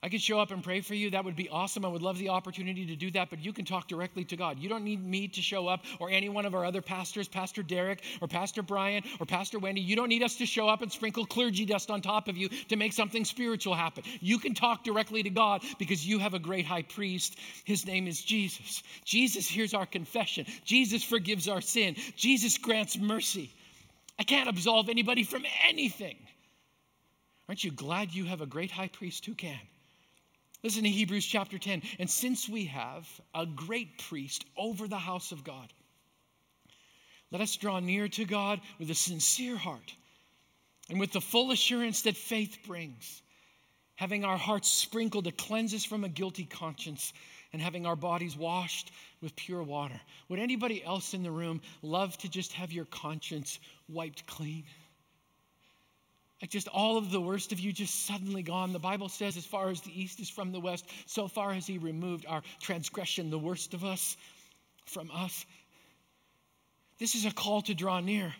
I 0.00 0.08
could 0.08 0.22
show 0.22 0.38
up 0.38 0.52
and 0.52 0.62
pray 0.62 0.80
for 0.80 0.94
you. 0.94 1.10
That 1.10 1.24
would 1.24 1.34
be 1.34 1.48
awesome. 1.48 1.84
I 1.84 1.88
would 1.88 2.02
love 2.02 2.18
the 2.18 2.28
opportunity 2.28 2.86
to 2.86 2.94
do 2.94 3.10
that, 3.12 3.30
but 3.30 3.44
you 3.44 3.52
can 3.52 3.64
talk 3.64 3.88
directly 3.88 4.24
to 4.26 4.36
God. 4.36 4.60
You 4.60 4.68
don't 4.68 4.84
need 4.84 5.04
me 5.04 5.26
to 5.26 5.42
show 5.42 5.66
up 5.66 5.84
or 5.98 6.08
any 6.08 6.28
one 6.28 6.46
of 6.46 6.54
our 6.54 6.64
other 6.64 6.80
pastors, 6.80 7.26
Pastor 7.26 7.64
Derek 7.64 8.04
or 8.20 8.28
Pastor 8.28 8.62
Brian 8.62 9.02
or 9.18 9.26
Pastor 9.26 9.58
Wendy. 9.58 9.80
You 9.80 9.96
don't 9.96 10.08
need 10.08 10.22
us 10.22 10.36
to 10.36 10.46
show 10.46 10.68
up 10.68 10.82
and 10.82 10.92
sprinkle 10.92 11.26
clergy 11.26 11.64
dust 11.64 11.90
on 11.90 12.00
top 12.00 12.28
of 12.28 12.36
you 12.36 12.48
to 12.68 12.76
make 12.76 12.92
something 12.92 13.24
spiritual 13.24 13.74
happen. 13.74 14.04
You 14.20 14.38
can 14.38 14.54
talk 14.54 14.84
directly 14.84 15.24
to 15.24 15.30
God 15.30 15.62
because 15.80 16.06
you 16.06 16.20
have 16.20 16.34
a 16.34 16.38
great 16.38 16.64
high 16.64 16.82
priest. 16.82 17.36
His 17.64 17.84
name 17.84 18.06
is 18.06 18.22
Jesus. 18.22 18.84
Jesus 19.04 19.48
hears 19.48 19.74
our 19.74 19.86
confession, 19.86 20.46
Jesus 20.64 21.02
forgives 21.02 21.48
our 21.48 21.60
sin, 21.60 21.96
Jesus 22.14 22.56
grants 22.56 22.96
mercy. 22.96 23.50
I 24.16 24.22
can't 24.22 24.48
absolve 24.48 24.90
anybody 24.90 25.24
from 25.24 25.44
anything. 25.66 26.16
Aren't 27.48 27.64
you 27.64 27.72
glad 27.72 28.14
you 28.14 28.26
have 28.26 28.42
a 28.42 28.46
great 28.46 28.70
high 28.70 28.88
priest 28.88 29.26
who 29.26 29.34
can? 29.34 29.58
Listen 30.62 30.82
to 30.82 30.88
Hebrews 30.88 31.24
chapter 31.24 31.58
10. 31.58 31.82
And 31.98 32.10
since 32.10 32.48
we 32.48 32.64
have 32.66 33.06
a 33.34 33.46
great 33.46 33.98
priest 33.98 34.44
over 34.56 34.88
the 34.88 34.96
house 34.96 35.30
of 35.30 35.44
God, 35.44 35.72
let 37.30 37.40
us 37.40 37.56
draw 37.56 37.78
near 37.78 38.08
to 38.08 38.24
God 38.24 38.60
with 38.78 38.90
a 38.90 38.94
sincere 38.94 39.56
heart 39.56 39.94
and 40.90 40.98
with 40.98 41.12
the 41.12 41.20
full 41.20 41.52
assurance 41.52 42.02
that 42.02 42.16
faith 42.16 42.58
brings, 42.66 43.22
having 43.94 44.24
our 44.24 44.38
hearts 44.38 44.70
sprinkled 44.70 45.24
to 45.26 45.32
cleanse 45.32 45.74
us 45.74 45.84
from 45.84 46.04
a 46.04 46.08
guilty 46.08 46.44
conscience 46.44 47.12
and 47.52 47.62
having 47.62 47.86
our 47.86 47.96
bodies 47.96 48.36
washed 48.36 48.90
with 49.20 49.36
pure 49.36 49.62
water. 49.62 50.00
Would 50.28 50.38
anybody 50.40 50.82
else 50.82 51.14
in 51.14 51.22
the 51.22 51.30
room 51.30 51.60
love 51.82 52.16
to 52.18 52.28
just 52.28 52.52
have 52.54 52.72
your 52.72 52.84
conscience 52.86 53.58
wiped 53.88 54.26
clean? 54.26 54.64
Like 56.40 56.50
just 56.50 56.68
all 56.68 56.96
of 56.96 57.10
the 57.10 57.20
worst 57.20 57.52
of 57.52 57.58
you 57.58 57.72
just 57.72 58.06
suddenly 58.06 58.42
gone. 58.42 58.72
The 58.72 58.78
Bible 58.78 59.08
says, 59.08 59.36
as 59.36 59.44
far 59.44 59.70
as 59.70 59.80
the 59.80 60.00
east 60.00 60.20
is 60.20 60.30
from 60.30 60.52
the 60.52 60.60
west, 60.60 60.86
so 61.06 61.26
far 61.26 61.52
has 61.52 61.66
He 61.66 61.78
removed 61.78 62.26
our 62.28 62.42
transgression, 62.60 63.30
the 63.30 63.38
worst 63.38 63.74
of 63.74 63.84
us, 63.84 64.16
from 64.86 65.10
us. 65.10 65.44
This 66.98 67.14
is 67.14 67.24
a 67.24 67.32
call 67.32 67.62
to 67.62 67.74
draw 67.74 68.00
near. 68.00 68.34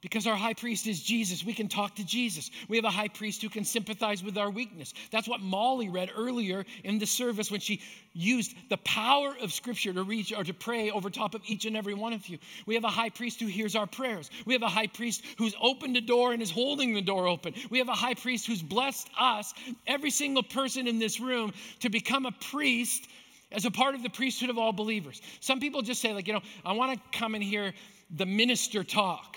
Because 0.00 0.26
our 0.26 0.36
high 0.36 0.54
priest 0.54 0.86
is 0.86 1.02
Jesus, 1.02 1.44
we 1.44 1.52
can 1.52 1.68
talk 1.68 1.96
to 1.96 2.04
Jesus. 2.04 2.50
We 2.68 2.76
have 2.76 2.86
a 2.86 2.90
high 2.90 3.08
priest 3.08 3.42
who 3.42 3.50
can 3.50 3.64
sympathize 3.64 4.24
with 4.24 4.38
our 4.38 4.48
weakness. 4.48 4.94
That's 5.10 5.28
what 5.28 5.42
Molly 5.42 5.90
read 5.90 6.10
earlier 6.16 6.64
in 6.84 6.98
the 6.98 7.06
service 7.06 7.50
when 7.50 7.60
she 7.60 7.82
used 8.14 8.54
the 8.70 8.78
power 8.78 9.34
of 9.42 9.52
Scripture 9.52 9.92
to 9.92 10.02
reach 10.02 10.32
or 10.32 10.42
to 10.42 10.54
pray 10.54 10.90
over 10.90 11.10
top 11.10 11.34
of 11.34 11.42
each 11.46 11.66
and 11.66 11.76
every 11.76 11.92
one 11.92 12.14
of 12.14 12.26
you. 12.28 12.38
We 12.64 12.74
have 12.76 12.84
a 12.84 12.88
high 12.88 13.10
priest 13.10 13.40
who 13.40 13.46
hears 13.46 13.76
our 13.76 13.86
prayers. 13.86 14.30
We 14.46 14.54
have 14.54 14.62
a 14.62 14.68
high 14.68 14.86
priest 14.86 15.22
who's 15.36 15.54
opened 15.60 15.98
a 15.98 16.00
door 16.00 16.32
and 16.32 16.40
is 16.40 16.50
holding 16.50 16.94
the 16.94 17.02
door 17.02 17.26
open. 17.26 17.52
We 17.68 17.76
have 17.78 17.88
a 17.88 17.94
high 17.94 18.14
priest 18.14 18.46
who's 18.46 18.62
blessed 18.62 19.10
us, 19.18 19.52
every 19.86 20.10
single 20.10 20.42
person 20.42 20.86
in 20.86 20.98
this 20.98 21.20
room, 21.20 21.52
to 21.80 21.90
become 21.90 22.24
a 22.24 22.32
priest 22.32 23.06
as 23.52 23.66
a 23.66 23.70
part 23.70 23.94
of 23.94 24.02
the 24.02 24.10
priesthood 24.10 24.48
of 24.48 24.56
all 24.56 24.72
believers. 24.72 25.20
Some 25.40 25.60
people 25.60 25.82
just 25.82 26.00
say, 26.00 26.14
like, 26.14 26.26
you 26.26 26.32
know, 26.32 26.42
I 26.64 26.72
want 26.72 26.94
to 26.94 27.18
come 27.18 27.34
and 27.34 27.44
hear 27.44 27.74
the 28.16 28.26
minister 28.26 28.82
talk. 28.82 29.36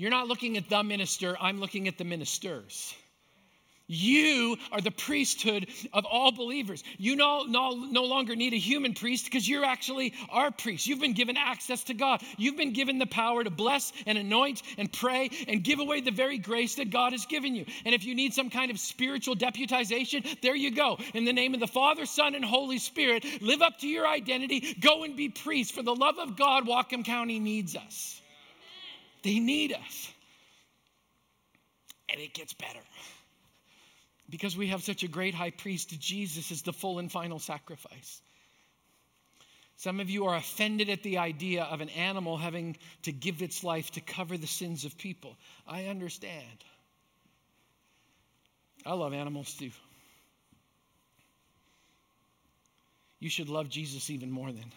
You're 0.00 0.08
not 0.08 0.28
looking 0.28 0.56
at 0.56 0.66
the 0.70 0.82
minister, 0.82 1.36
I'm 1.38 1.60
looking 1.60 1.86
at 1.86 1.98
the 1.98 2.04
ministers. 2.04 2.94
You 3.86 4.56
are 4.72 4.80
the 4.80 4.90
priesthood 4.90 5.66
of 5.92 6.06
all 6.06 6.32
believers. 6.32 6.82
You 6.96 7.16
no, 7.16 7.42
no, 7.42 7.72
no 7.72 8.04
longer 8.04 8.34
need 8.34 8.54
a 8.54 8.58
human 8.58 8.94
priest 8.94 9.26
because 9.26 9.46
you're 9.46 9.66
actually 9.66 10.14
our 10.30 10.50
priest. 10.50 10.86
You've 10.86 11.00
been 11.00 11.12
given 11.12 11.36
access 11.36 11.84
to 11.84 11.92
God. 11.92 12.22
You've 12.38 12.56
been 12.56 12.72
given 12.72 12.98
the 12.98 13.04
power 13.04 13.44
to 13.44 13.50
bless 13.50 13.92
and 14.06 14.16
anoint 14.16 14.62
and 14.78 14.90
pray 14.90 15.28
and 15.46 15.62
give 15.62 15.80
away 15.80 16.00
the 16.00 16.12
very 16.12 16.38
grace 16.38 16.76
that 16.76 16.88
God 16.88 17.12
has 17.12 17.26
given 17.26 17.54
you. 17.54 17.66
And 17.84 17.94
if 17.94 18.02
you 18.02 18.14
need 18.14 18.32
some 18.32 18.48
kind 18.48 18.70
of 18.70 18.78
spiritual 18.78 19.34
deputization, 19.34 20.40
there 20.40 20.56
you 20.56 20.74
go. 20.74 20.96
In 21.12 21.26
the 21.26 21.32
name 21.34 21.52
of 21.52 21.60
the 21.60 21.66
Father, 21.66 22.06
Son, 22.06 22.34
and 22.34 22.44
Holy 22.44 22.78
Spirit, 22.78 23.42
live 23.42 23.60
up 23.60 23.80
to 23.80 23.86
your 23.86 24.08
identity. 24.08 24.78
Go 24.80 25.04
and 25.04 25.14
be 25.14 25.28
priests. 25.28 25.74
For 25.74 25.82
the 25.82 25.94
love 25.94 26.18
of 26.18 26.38
God, 26.38 26.66
Whatcom 26.66 27.04
County 27.04 27.38
needs 27.38 27.76
us. 27.76 28.20
They 29.22 29.38
need 29.38 29.72
us. 29.72 30.12
And 32.08 32.20
it 32.20 32.34
gets 32.34 32.52
better. 32.54 32.80
Because 34.28 34.56
we 34.56 34.68
have 34.68 34.82
such 34.82 35.02
a 35.02 35.08
great 35.08 35.34
high 35.34 35.50
priest, 35.50 35.98
Jesus 36.00 36.50
is 36.50 36.62
the 36.62 36.72
full 36.72 36.98
and 36.98 37.10
final 37.10 37.38
sacrifice. 37.38 38.22
Some 39.76 39.98
of 39.98 40.10
you 40.10 40.26
are 40.26 40.36
offended 40.36 40.90
at 40.90 41.02
the 41.02 41.18
idea 41.18 41.64
of 41.64 41.80
an 41.80 41.88
animal 41.90 42.36
having 42.36 42.76
to 43.02 43.12
give 43.12 43.42
its 43.42 43.64
life 43.64 43.90
to 43.92 44.00
cover 44.00 44.36
the 44.36 44.46
sins 44.46 44.84
of 44.84 44.96
people. 44.98 45.36
I 45.66 45.86
understand. 45.86 46.44
I 48.84 48.92
love 48.92 49.14
animals 49.14 49.54
too. 49.54 49.70
You 53.20 53.30
should 53.30 53.48
love 53.48 53.68
Jesus 53.68 54.10
even 54.10 54.30
more 54.30 54.52
than. 54.52 54.70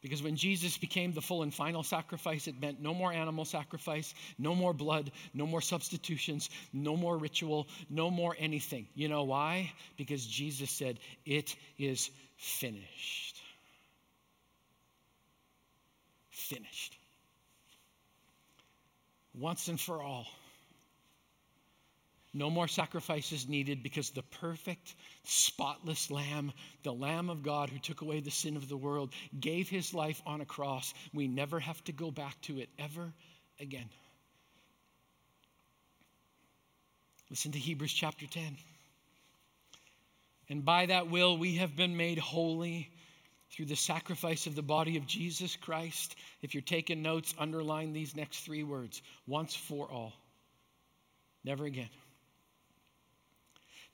Because 0.00 0.22
when 0.22 0.36
Jesus 0.36 0.78
became 0.78 1.12
the 1.12 1.20
full 1.20 1.42
and 1.42 1.52
final 1.52 1.82
sacrifice, 1.82 2.46
it 2.46 2.60
meant 2.60 2.80
no 2.80 2.94
more 2.94 3.12
animal 3.12 3.44
sacrifice, 3.44 4.14
no 4.38 4.54
more 4.54 4.72
blood, 4.72 5.10
no 5.34 5.44
more 5.44 5.60
substitutions, 5.60 6.50
no 6.72 6.96
more 6.96 7.18
ritual, 7.18 7.66
no 7.90 8.08
more 8.08 8.36
anything. 8.38 8.86
You 8.94 9.08
know 9.08 9.24
why? 9.24 9.72
Because 9.96 10.24
Jesus 10.24 10.70
said, 10.70 11.00
It 11.26 11.56
is 11.78 12.10
finished. 12.36 13.40
Finished. 16.30 16.96
Once 19.34 19.66
and 19.66 19.80
for 19.80 20.00
all. 20.00 20.26
No 22.34 22.50
more 22.50 22.68
sacrifices 22.68 23.48
needed 23.48 23.82
because 23.82 24.10
the 24.10 24.22
perfect, 24.22 24.94
spotless 25.24 26.10
Lamb, 26.10 26.52
the 26.82 26.92
Lamb 26.92 27.30
of 27.30 27.42
God 27.42 27.70
who 27.70 27.78
took 27.78 28.02
away 28.02 28.20
the 28.20 28.30
sin 28.30 28.56
of 28.56 28.68
the 28.68 28.76
world, 28.76 29.12
gave 29.38 29.68
his 29.68 29.94
life 29.94 30.20
on 30.26 30.40
a 30.40 30.46
cross. 30.46 30.92
We 31.14 31.26
never 31.26 31.58
have 31.58 31.82
to 31.84 31.92
go 31.92 32.10
back 32.10 32.38
to 32.42 32.58
it 32.58 32.68
ever 32.78 33.12
again. 33.58 33.88
Listen 37.30 37.52
to 37.52 37.58
Hebrews 37.58 37.92
chapter 37.92 38.26
10. 38.26 38.56
And 40.50 40.64
by 40.64 40.86
that 40.86 41.10
will 41.10 41.36
we 41.36 41.56
have 41.56 41.76
been 41.76 41.96
made 41.96 42.18
holy 42.18 42.90
through 43.50 43.66
the 43.66 43.76
sacrifice 43.76 44.46
of 44.46 44.54
the 44.54 44.62
body 44.62 44.96
of 44.96 45.06
Jesus 45.06 45.56
Christ. 45.56 46.14
If 46.42 46.54
you're 46.54 46.62
taking 46.62 47.02
notes, 47.02 47.34
underline 47.38 47.92
these 47.92 48.14
next 48.14 48.40
three 48.40 48.62
words 48.62 49.02
once 49.26 49.54
for 49.54 49.90
all. 49.90 50.12
Never 51.44 51.64
again. 51.64 51.88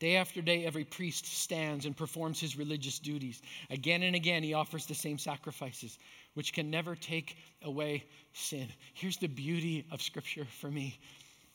Day 0.05 0.17
after 0.17 0.43
day, 0.43 0.67
every 0.67 0.85
priest 0.85 1.25
stands 1.25 1.87
and 1.87 1.97
performs 1.97 2.39
his 2.39 2.59
religious 2.59 2.99
duties. 2.99 3.41
Again 3.71 4.03
and 4.03 4.15
again, 4.15 4.43
he 4.43 4.53
offers 4.53 4.85
the 4.85 4.95
same 4.95 5.17
sacrifices, 5.17 5.99
which 6.35 6.53
can 6.53 6.69
never 6.69 6.95
take 6.95 7.39
away 7.63 8.05
sin. 8.35 8.69
Here's 8.93 9.17
the 9.17 9.29
beauty 9.29 9.87
of 9.91 10.03
Scripture 10.03 10.45
for 10.61 10.71
me 10.71 10.99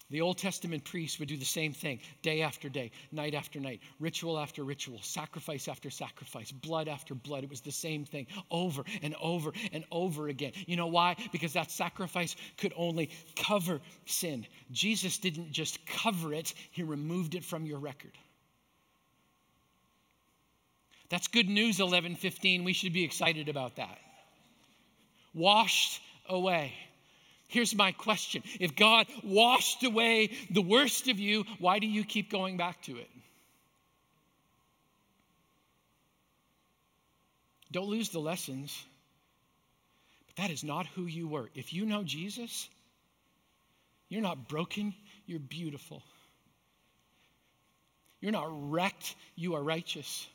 the 0.10 0.22
Old 0.22 0.40
Testament 0.40 0.84
priests 0.84 1.20
would 1.20 1.28
do 1.28 1.38
the 1.38 1.46
same 1.46 1.74
thing 1.74 2.00
day 2.24 2.42
after 2.42 2.70
day, 2.70 2.90
night 3.12 3.36
after 3.36 3.60
night, 3.60 3.82
ritual 4.00 4.40
after 4.40 4.64
ritual, 4.64 5.00
sacrifice 5.04 5.68
after 5.68 5.92
sacrifice, 5.92 6.52
blood 6.52 6.88
after 6.88 7.14
blood. 7.14 7.44
It 7.44 7.52
was 7.52 7.62
the 7.62 7.72
same 7.72 8.04
thing 8.04 8.26
over 8.50 8.84
and 9.04 9.14
over 9.22 9.54
and 9.72 9.86
over 9.92 10.28
again. 10.28 10.54
You 10.66 10.76
know 10.76 10.88
why? 10.88 11.18
Because 11.32 11.54
that 11.54 11.70
sacrifice 11.70 12.36
could 12.58 12.74
only 12.76 13.12
cover 13.36 13.80
sin. 14.08 14.48
Jesus 14.72 15.20
didn't 15.20 15.52
just 15.52 15.86
cover 15.86 16.34
it, 16.34 16.52
He 16.72 16.82
removed 16.82 17.36
it 17.36 17.46
from 17.46 17.68
your 17.68 17.78
record. 17.78 18.18
That's 21.10 21.28
good 21.28 21.50
news, 21.50 21.80
1115. 21.80 22.64
We 22.64 22.74
should 22.74 22.94
be 22.94 23.04
excited 23.04 23.50
about 23.50 23.78
that. 23.78 23.98
Washed 25.34 26.02
away. 26.28 26.74
Here's 27.48 27.74
my 27.76 27.92
question 27.92 28.44
If 28.60 28.76
God 28.76 29.08
washed 29.24 29.84
away 29.84 30.32
the 30.52 30.62
worst 30.62 31.08
of 31.08 31.20
you, 31.20 31.46
why 31.58 31.80
do 31.80 31.88
you 31.88 32.04
keep 32.04 32.32
going 32.32 32.58
back 32.58 32.82
to 32.84 32.98
it? 32.98 33.10
Don't 37.72 37.90
lose 37.90 38.10
the 38.10 38.20
lessons. 38.20 38.86
But 40.28 40.36
that 40.44 40.52
is 40.52 40.64
not 40.64 40.86
who 40.88 41.06
you 41.06 41.28
were. 41.28 41.50
If 41.56 41.74
you 41.74 41.86
know 41.86 42.04
Jesus, 42.04 42.70
you're 44.10 44.22
not 44.22 44.48
broken, 44.48 44.94
you're 45.26 45.40
beautiful. 45.40 46.04
You're 48.22 48.32
not 48.32 48.48
wrecked, 48.72 49.16
you 49.36 49.56
are 49.56 49.64
righteous. 49.64 50.28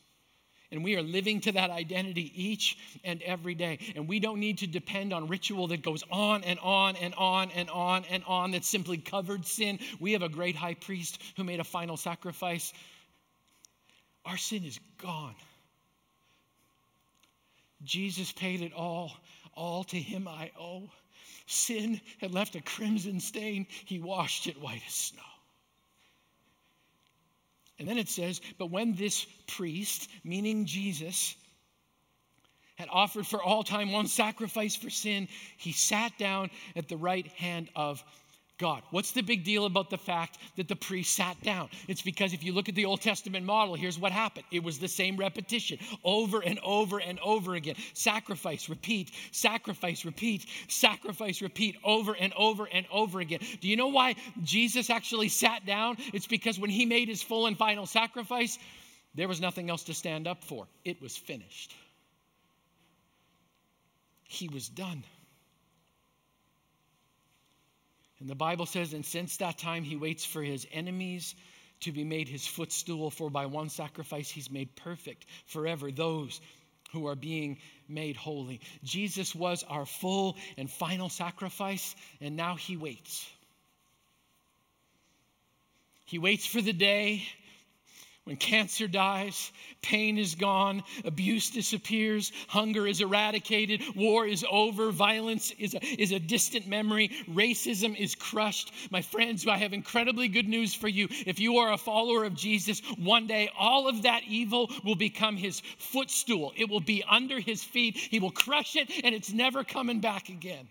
And 0.70 0.82
we 0.82 0.96
are 0.96 1.02
living 1.02 1.40
to 1.42 1.52
that 1.52 1.70
identity 1.70 2.32
each 2.34 2.76
and 3.04 3.22
every 3.22 3.54
day. 3.54 3.78
And 3.94 4.08
we 4.08 4.18
don't 4.18 4.40
need 4.40 4.58
to 4.58 4.66
depend 4.66 5.12
on 5.12 5.28
ritual 5.28 5.68
that 5.68 5.82
goes 5.82 6.02
on 6.10 6.42
and 6.44 6.58
on 6.60 6.96
and 6.96 7.14
on 7.14 7.50
and 7.52 7.70
on 7.70 8.04
and 8.10 8.24
on 8.24 8.52
that 8.52 8.64
simply 8.64 8.98
covered 8.98 9.46
sin. 9.46 9.78
We 10.00 10.12
have 10.12 10.22
a 10.22 10.28
great 10.28 10.56
high 10.56 10.74
priest 10.74 11.20
who 11.36 11.44
made 11.44 11.60
a 11.60 11.64
final 11.64 11.96
sacrifice. 11.96 12.72
Our 14.24 14.36
sin 14.36 14.64
is 14.64 14.80
gone. 14.98 15.34
Jesus 17.84 18.32
paid 18.32 18.62
it 18.62 18.72
all. 18.72 19.12
All 19.54 19.84
to 19.84 19.96
him 19.96 20.26
I 20.26 20.50
owe. 20.58 20.90
Sin 21.46 22.00
had 22.20 22.32
left 22.32 22.56
a 22.56 22.62
crimson 22.62 23.20
stain, 23.20 23.66
he 23.84 24.00
washed 24.00 24.46
it 24.46 24.60
white 24.60 24.82
as 24.86 24.94
snow. 24.94 25.22
And 27.78 27.88
then 27.88 27.98
it 27.98 28.08
says, 28.08 28.40
But 28.58 28.70
when 28.70 28.94
this 28.94 29.26
priest, 29.46 30.08
meaning 30.22 30.66
Jesus, 30.66 31.34
had 32.76 32.88
offered 32.90 33.26
for 33.26 33.42
all 33.42 33.62
time 33.62 33.92
one 33.92 34.06
sacrifice 34.06 34.76
for 34.76 34.90
sin, 34.90 35.28
he 35.56 35.72
sat 35.72 36.16
down 36.18 36.50
at 36.76 36.88
the 36.88 36.96
right 36.96 37.26
hand 37.28 37.68
of 37.74 38.02
God. 38.58 38.82
What's 38.90 39.10
the 39.10 39.22
big 39.22 39.42
deal 39.42 39.66
about 39.66 39.90
the 39.90 39.98
fact 39.98 40.38
that 40.56 40.68
the 40.68 40.76
priest 40.76 41.16
sat 41.16 41.40
down? 41.42 41.68
It's 41.88 42.02
because 42.02 42.32
if 42.32 42.44
you 42.44 42.52
look 42.52 42.68
at 42.68 42.76
the 42.76 42.84
Old 42.84 43.00
Testament 43.00 43.44
model, 43.44 43.74
here's 43.74 43.98
what 43.98 44.12
happened 44.12 44.44
it 44.52 44.62
was 44.62 44.78
the 44.78 44.88
same 44.88 45.16
repetition 45.16 45.78
over 46.04 46.40
and 46.40 46.60
over 46.60 47.00
and 47.00 47.18
over 47.20 47.56
again. 47.56 47.74
Sacrifice, 47.94 48.68
repeat, 48.68 49.10
sacrifice, 49.32 50.04
repeat, 50.04 50.46
sacrifice, 50.68 51.42
repeat, 51.42 51.76
over 51.82 52.14
and 52.14 52.32
over 52.34 52.66
and 52.66 52.86
over 52.92 53.20
again. 53.20 53.40
Do 53.60 53.68
you 53.68 53.76
know 53.76 53.88
why 53.88 54.14
Jesus 54.44 54.88
actually 54.88 55.28
sat 55.28 55.66
down? 55.66 55.96
It's 56.12 56.28
because 56.28 56.58
when 56.58 56.70
he 56.70 56.86
made 56.86 57.08
his 57.08 57.22
full 57.22 57.46
and 57.46 57.58
final 57.58 57.86
sacrifice, 57.86 58.58
there 59.16 59.26
was 59.26 59.40
nothing 59.40 59.68
else 59.68 59.84
to 59.84 59.94
stand 59.94 60.28
up 60.28 60.44
for. 60.44 60.68
It 60.84 61.02
was 61.02 61.16
finished. 61.16 61.74
He 64.24 64.48
was 64.48 64.68
done. 64.68 65.02
And 68.24 68.30
the 68.30 68.34
Bible 68.34 68.64
says, 68.64 68.94
and 68.94 69.04
since 69.04 69.36
that 69.36 69.58
time 69.58 69.84
he 69.84 69.96
waits 69.96 70.24
for 70.24 70.42
his 70.42 70.66
enemies 70.72 71.34
to 71.80 71.92
be 71.92 72.04
made 72.04 72.26
his 72.26 72.46
footstool, 72.46 73.10
for 73.10 73.28
by 73.28 73.44
one 73.44 73.68
sacrifice 73.68 74.30
he's 74.30 74.50
made 74.50 74.74
perfect 74.76 75.26
forever 75.44 75.90
those 75.90 76.40
who 76.92 77.06
are 77.06 77.16
being 77.16 77.58
made 77.86 78.16
holy. 78.16 78.62
Jesus 78.82 79.34
was 79.34 79.62
our 79.68 79.84
full 79.84 80.38
and 80.56 80.70
final 80.70 81.10
sacrifice, 81.10 81.94
and 82.18 82.34
now 82.34 82.54
he 82.54 82.78
waits. 82.78 83.28
He 86.06 86.18
waits 86.18 86.46
for 86.46 86.62
the 86.62 86.72
day 86.72 87.24
when 88.24 88.36
cancer 88.36 88.88
dies, 88.88 89.52
pain 89.82 90.16
is 90.16 90.34
gone, 90.34 90.82
abuse 91.04 91.50
disappears, 91.50 92.32
hunger 92.48 92.86
is 92.86 93.02
eradicated, 93.02 93.82
war 93.94 94.26
is 94.26 94.46
over, 94.50 94.90
violence 94.90 95.52
is 95.58 95.74
a, 95.74 95.84
is 96.00 96.10
a 96.10 96.18
distant 96.18 96.66
memory, 96.66 97.10
racism 97.28 97.94
is 97.94 98.14
crushed. 98.14 98.72
My 98.90 99.02
friends, 99.02 99.46
I 99.46 99.58
have 99.58 99.74
incredibly 99.74 100.28
good 100.28 100.48
news 100.48 100.72
for 100.72 100.88
you. 100.88 101.08
If 101.26 101.38
you 101.38 101.58
are 101.58 101.74
a 101.74 101.78
follower 101.78 102.24
of 102.24 102.34
Jesus, 102.34 102.80
one 102.96 103.26
day 103.26 103.50
all 103.58 103.88
of 103.88 104.02
that 104.02 104.22
evil 104.26 104.70
will 104.84 104.96
become 104.96 105.36
his 105.36 105.60
footstool. 105.76 106.54
It 106.56 106.70
will 106.70 106.80
be 106.80 107.04
under 107.06 107.38
his 107.38 107.62
feet. 107.62 107.94
He 107.98 108.20
will 108.20 108.30
crush 108.30 108.74
it, 108.74 108.90
and 109.04 109.14
it's 109.14 109.34
never 109.34 109.64
coming 109.64 110.00
back 110.00 110.30
again. 110.30 110.66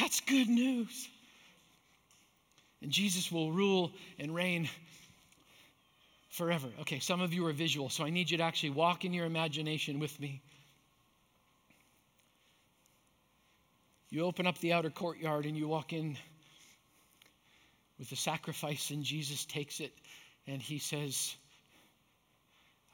That's 0.00 0.20
good 0.20 0.48
news. 0.48 1.08
And 2.80 2.90
Jesus 2.90 3.30
will 3.30 3.52
rule 3.52 3.92
and 4.18 4.34
reign 4.34 4.70
forever. 6.38 6.68
Okay, 6.80 7.00
some 7.00 7.20
of 7.20 7.34
you 7.34 7.44
are 7.46 7.52
visual, 7.52 7.90
so 7.90 8.04
I 8.04 8.10
need 8.10 8.30
you 8.30 8.38
to 8.38 8.44
actually 8.44 8.70
walk 8.70 9.04
in 9.04 9.12
your 9.12 9.26
imagination 9.26 9.98
with 9.98 10.18
me. 10.20 10.40
You 14.08 14.24
open 14.24 14.46
up 14.46 14.56
the 14.58 14.72
outer 14.72 14.88
courtyard 14.88 15.44
and 15.44 15.56
you 15.56 15.68
walk 15.68 15.92
in 15.92 16.16
with 17.98 18.08
the 18.08 18.16
sacrifice, 18.16 18.90
and 18.90 19.02
Jesus 19.02 19.44
takes 19.44 19.80
it 19.80 19.92
and 20.46 20.62
he 20.62 20.78
says, 20.78 21.34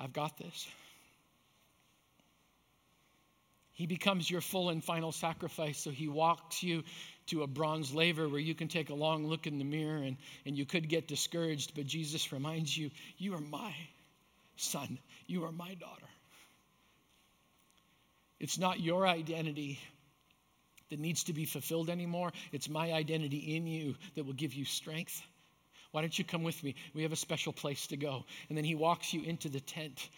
I've 0.01 0.15
got 0.15 0.39
this. 0.39 0.67
He 3.73 3.87
becomes 3.87 4.31
your 4.31 4.41
full 4.41 4.71
and 4.71 4.83
final 4.83 5.13
sacrifice, 5.13 5.79
so 5.79 5.91
he 5.91 6.09
walks 6.09 6.63
you 6.63 6.83
to 7.27 7.43
a 7.43 7.47
bronze 7.47 7.95
laver 7.95 8.29
where 8.29 8.41
you 8.41 8.55
can 8.55 8.69
take 8.69 8.91
a 8.91 8.95
long 8.95 9.27
look 9.27 9.47
in 9.47 9.59
the 9.59 9.65
mirror 9.65 9.97
and, 9.97 10.17
and 10.47 10.57
you 10.57 10.67
could 10.67 10.89
get 10.89 11.09
discouraged, 11.09 11.73
but 11.75 11.87
Jesus 11.87 12.33
reminds 12.33 12.77
you, 12.77 12.91
You 13.19 13.35
are 13.35 13.41
my 13.41 13.75
son, 14.57 14.99
you 15.27 15.45
are 15.45 15.53
my 15.53 15.75
daughter. 15.75 16.07
It's 18.41 18.59
not 18.59 18.81
your 18.81 19.07
identity 19.07 19.79
that 20.91 20.99
needs 20.99 21.25
to 21.25 21.33
be 21.33 21.47
fulfilled 21.47 21.89
anymore, 21.89 22.33
it's 22.53 22.69
my 22.69 22.93
identity 22.93 23.57
in 23.57 23.67
you 23.67 23.95
that 24.17 24.25
will 24.25 24.35
give 24.35 24.55
you 24.55 24.65
strength. 24.65 25.23
Why 25.93 26.01
don't 26.01 26.19
you 26.19 26.25
come 26.25 26.43
with 26.43 26.63
me? 26.65 26.75
We 26.93 27.05
have 27.05 27.13
a 27.13 27.17
special 27.17 27.53
place 27.53 27.87
to 27.87 27.97
go. 27.97 28.25
And 28.49 28.59
then 28.59 28.65
he 28.65 28.75
walks 28.75 29.15
you 29.15 29.23
into 29.23 29.49
the 29.49 29.61
tent 29.61 30.09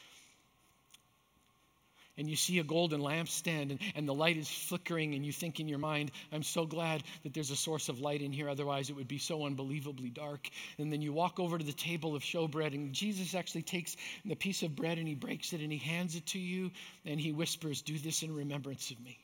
and 2.19 2.29
you 2.29 2.37
see 2.37 2.59
a 2.59 2.65
golden 2.65 3.01
lampstand 3.01 3.71
and, 3.71 3.79
and 3.95 4.09
the 4.09 4.15
light 4.15 4.37
is 4.37 4.49
flickering 4.49 5.15
and 5.15 5.25
you 5.25 5.33
think 5.33 5.61
in 5.61 5.69
your 5.69 5.79
mind 5.79 6.11
i'm 6.33 6.43
so 6.43 6.65
glad 6.67 7.03
that 7.23 7.35
there's 7.35 7.51
a 7.51 7.57
source 7.57 7.89
of 7.89 8.01
light 8.01 8.23
in 8.23 8.33
here 8.33 8.49
otherwise 8.49 8.91
it 8.91 8.97
would 8.97 9.09
be 9.09 9.19
so 9.19 9.45
unbelievably 9.45 10.11
dark. 10.11 10.49
And 10.79 10.93
then 10.93 11.03
you 11.03 11.13
walk 11.13 11.39
over 11.41 11.59
to 11.59 11.65
the 11.65 11.73
table 11.73 12.15
of 12.15 12.23
showbread 12.23 12.75
and 12.75 12.93
jesus 12.93 13.35
actually 13.35 13.63
takes 13.63 13.97
the 14.25 14.35
piece 14.35 14.63
of 14.63 14.75
bread 14.75 14.99
and 14.99 15.07
he 15.07 15.15
breaks 15.15 15.53
it 15.53 15.61
and 15.61 15.73
he 15.73 15.79
hands 15.79 16.17
it 16.17 16.27
to 16.27 16.39
you 16.39 16.71
and 17.05 17.21
he 17.21 17.33
whispers 17.33 17.83
do 17.83 17.99
this 17.99 18.23
in 18.23 18.35
remembrance 18.35 18.91
of 18.91 19.01
me. 19.01 19.19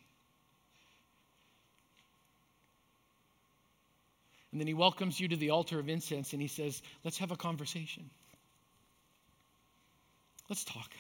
And 4.51 4.61
then 4.61 4.69
he 4.69 4.75
welcomes 4.75 5.19
you 5.19 5.29
to 5.29 5.37
the 5.37 5.51
altar 5.51 5.79
of 5.79 5.89
incense 5.89 6.33
and 6.33 6.43
he 6.43 6.49
says 6.49 6.83
let's 7.05 7.19
have 7.19 7.31
a 7.31 7.37
conversation. 7.37 8.11
Let's 10.49 10.65
talk 10.65 10.91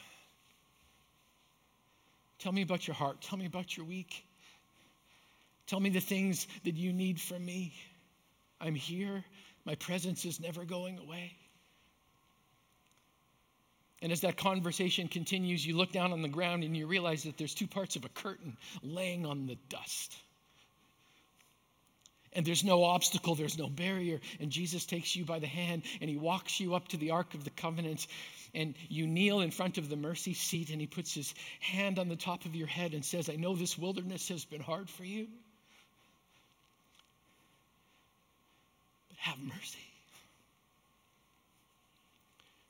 Tell 2.42 2.50
me 2.50 2.62
about 2.62 2.88
your 2.88 2.96
heart. 2.96 3.20
Tell 3.20 3.38
me 3.38 3.46
about 3.46 3.76
your 3.76 3.86
week. 3.86 4.26
Tell 5.68 5.78
me 5.78 5.90
the 5.90 6.00
things 6.00 6.48
that 6.64 6.74
you 6.74 6.92
need 6.92 7.20
from 7.20 7.44
me. 7.44 7.72
I'm 8.60 8.74
here. 8.74 9.24
My 9.64 9.76
presence 9.76 10.24
is 10.24 10.40
never 10.40 10.64
going 10.64 10.98
away. 10.98 11.36
And 14.02 14.10
as 14.10 14.22
that 14.22 14.36
conversation 14.36 15.06
continues, 15.06 15.64
you 15.64 15.76
look 15.76 15.92
down 15.92 16.12
on 16.12 16.20
the 16.20 16.28
ground 16.28 16.64
and 16.64 16.76
you 16.76 16.88
realize 16.88 17.22
that 17.22 17.38
there's 17.38 17.54
two 17.54 17.68
parts 17.68 17.94
of 17.94 18.04
a 18.04 18.08
curtain 18.08 18.56
laying 18.82 19.24
on 19.24 19.46
the 19.46 19.56
dust. 19.68 20.16
And 22.34 22.46
there's 22.46 22.64
no 22.64 22.84
obstacle, 22.84 23.34
there's 23.34 23.58
no 23.58 23.68
barrier. 23.68 24.20
And 24.40 24.50
Jesus 24.50 24.86
takes 24.86 25.14
you 25.14 25.24
by 25.24 25.38
the 25.38 25.46
hand 25.46 25.82
and 26.00 26.08
he 26.08 26.16
walks 26.16 26.60
you 26.60 26.74
up 26.74 26.88
to 26.88 26.96
the 26.96 27.10
Ark 27.10 27.34
of 27.34 27.44
the 27.44 27.50
Covenant 27.50 28.06
and 28.54 28.74
you 28.88 29.06
kneel 29.06 29.40
in 29.40 29.50
front 29.50 29.78
of 29.78 29.88
the 29.88 29.96
mercy 29.96 30.34
seat, 30.34 30.70
and 30.70 30.80
he 30.80 30.86
puts 30.86 31.14
his 31.14 31.34
hand 31.60 31.98
on 31.98 32.08
the 32.08 32.16
top 32.16 32.44
of 32.44 32.54
your 32.54 32.66
head 32.66 32.92
and 32.92 33.04
says, 33.04 33.30
I 33.30 33.36
know 33.36 33.56
this 33.56 33.78
wilderness 33.78 34.28
has 34.28 34.44
been 34.44 34.60
hard 34.60 34.90
for 34.90 35.04
you, 35.04 35.26
but 39.08 39.18
have 39.18 39.38
mercy. 39.38 39.78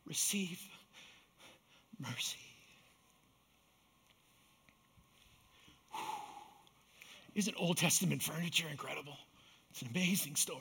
Receive 0.06 0.60
mercy. 1.98 2.38
Isn't 7.34 7.56
Old 7.58 7.78
Testament 7.78 8.22
furniture 8.22 8.68
incredible? 8.70 9.16
It's 9.72 9.82
an 9.82 9.88
amazing 9.94 10.36
story. 10.36 10.60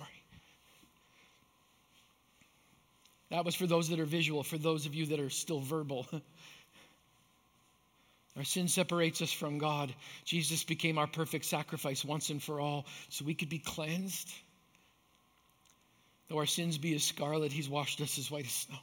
That 3.30 3.44
was 3.44 3.56
for 3.56 3.68
those 3.68 3.90
that 3.90 4.00
are 4.00 4.06
visual, 4.06 4.42
for 4.44 4.58
those 4.58 4.86
of 4.86 4.96
you 4.96 5.08
that 5.08 5.20
are 5.20 5.30
still 5.30 5.60
verbal. 5.60 6.08
Our 8.38 8.46
sin 8.46 8.70
separates 8.70 9.22
us 9.22 9.34
from 9.34 9.58
God. 9.58 9.94
Jesus 10.24 10.64
became 10.64 10.98
our 10.98 11.08
perfect 11.08 11.44
sacrifice 11.44 12.06
once 12.06 12.30
and 12.30 12.42
for 12.42 12.62
all 12.62 12.86
so 13.10 13.26
we 13.26 13.34
could 13.34 13.50
be 13.50 13.60
cleansed. 13.60 14.32
Though 16.30 16.38
our 16.38 16.46
sins 16.46 16.78
be 16.78 16.96
as 16.96 17.04
scarlet, 17.04 17.52
He's 17.52 17.68
washed 17.68 18.00
us 18.00 18.18
as 18.18 18.32
white 18.32 18.46
as 18.46 18.54
snow. 18.54 18.78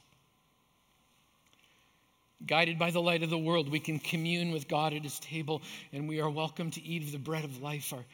Guided 2.45 2.77
by 2.77 2.91
the 2.91 3.01
light 3.01 3.23
of 3.23 3.31
the 3.31 3.39
world, 3.39 3.71
we 3.71 3.79
can 3.79 3.97
commune 3.97 4.51
with 4.51 4.67
God 4.67 4.93
at 4.93 5.01
His 5.01 5.19
table, 5.19 5.63
and 5.91 6.07
we 6.07 6.21
are 6.21 6.29
welcome 6.29 6.69
to 6.69 6.83
eat 6.83 7.01
of 7.01 7.11
the 7.11 7.17
bread 7.17 7.43
of 7.43 7.59
life. 7.59 7.91
Our, 7.91 8.05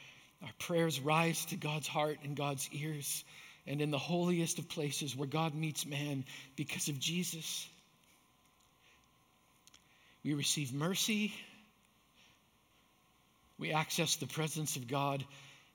our 0.44 0.52
prayers 0.60 1.00
rise 1.00 1.46
to 1.46 1.56
God's 1.56 1.88
heart 1.88 2.18
and 2.24 2.36
God's 2.36 2.70
ears 2.72 3.24
and 3.68 3.82
in 3.82 3.92
the 3.92 3.98
holiest 3.98 4.60
of 4.60 4.70
places 4.70 5.16
where 5.16 5.28
God 5.28 5.56
meets 5.56 5.86
man 5.86 6.24
because 6.56 6.88
of 6.88 7.00
Jesus. 7.00 7.68
We 10.24 10.34
receive 10.34 10.74
mercy, 10.74 11.34
we 13.58 13.72
access 13.72 14.18
the 14.18 14.28
presence 14.28 14.76
of 14.76 14.88
God, 14.88 15.24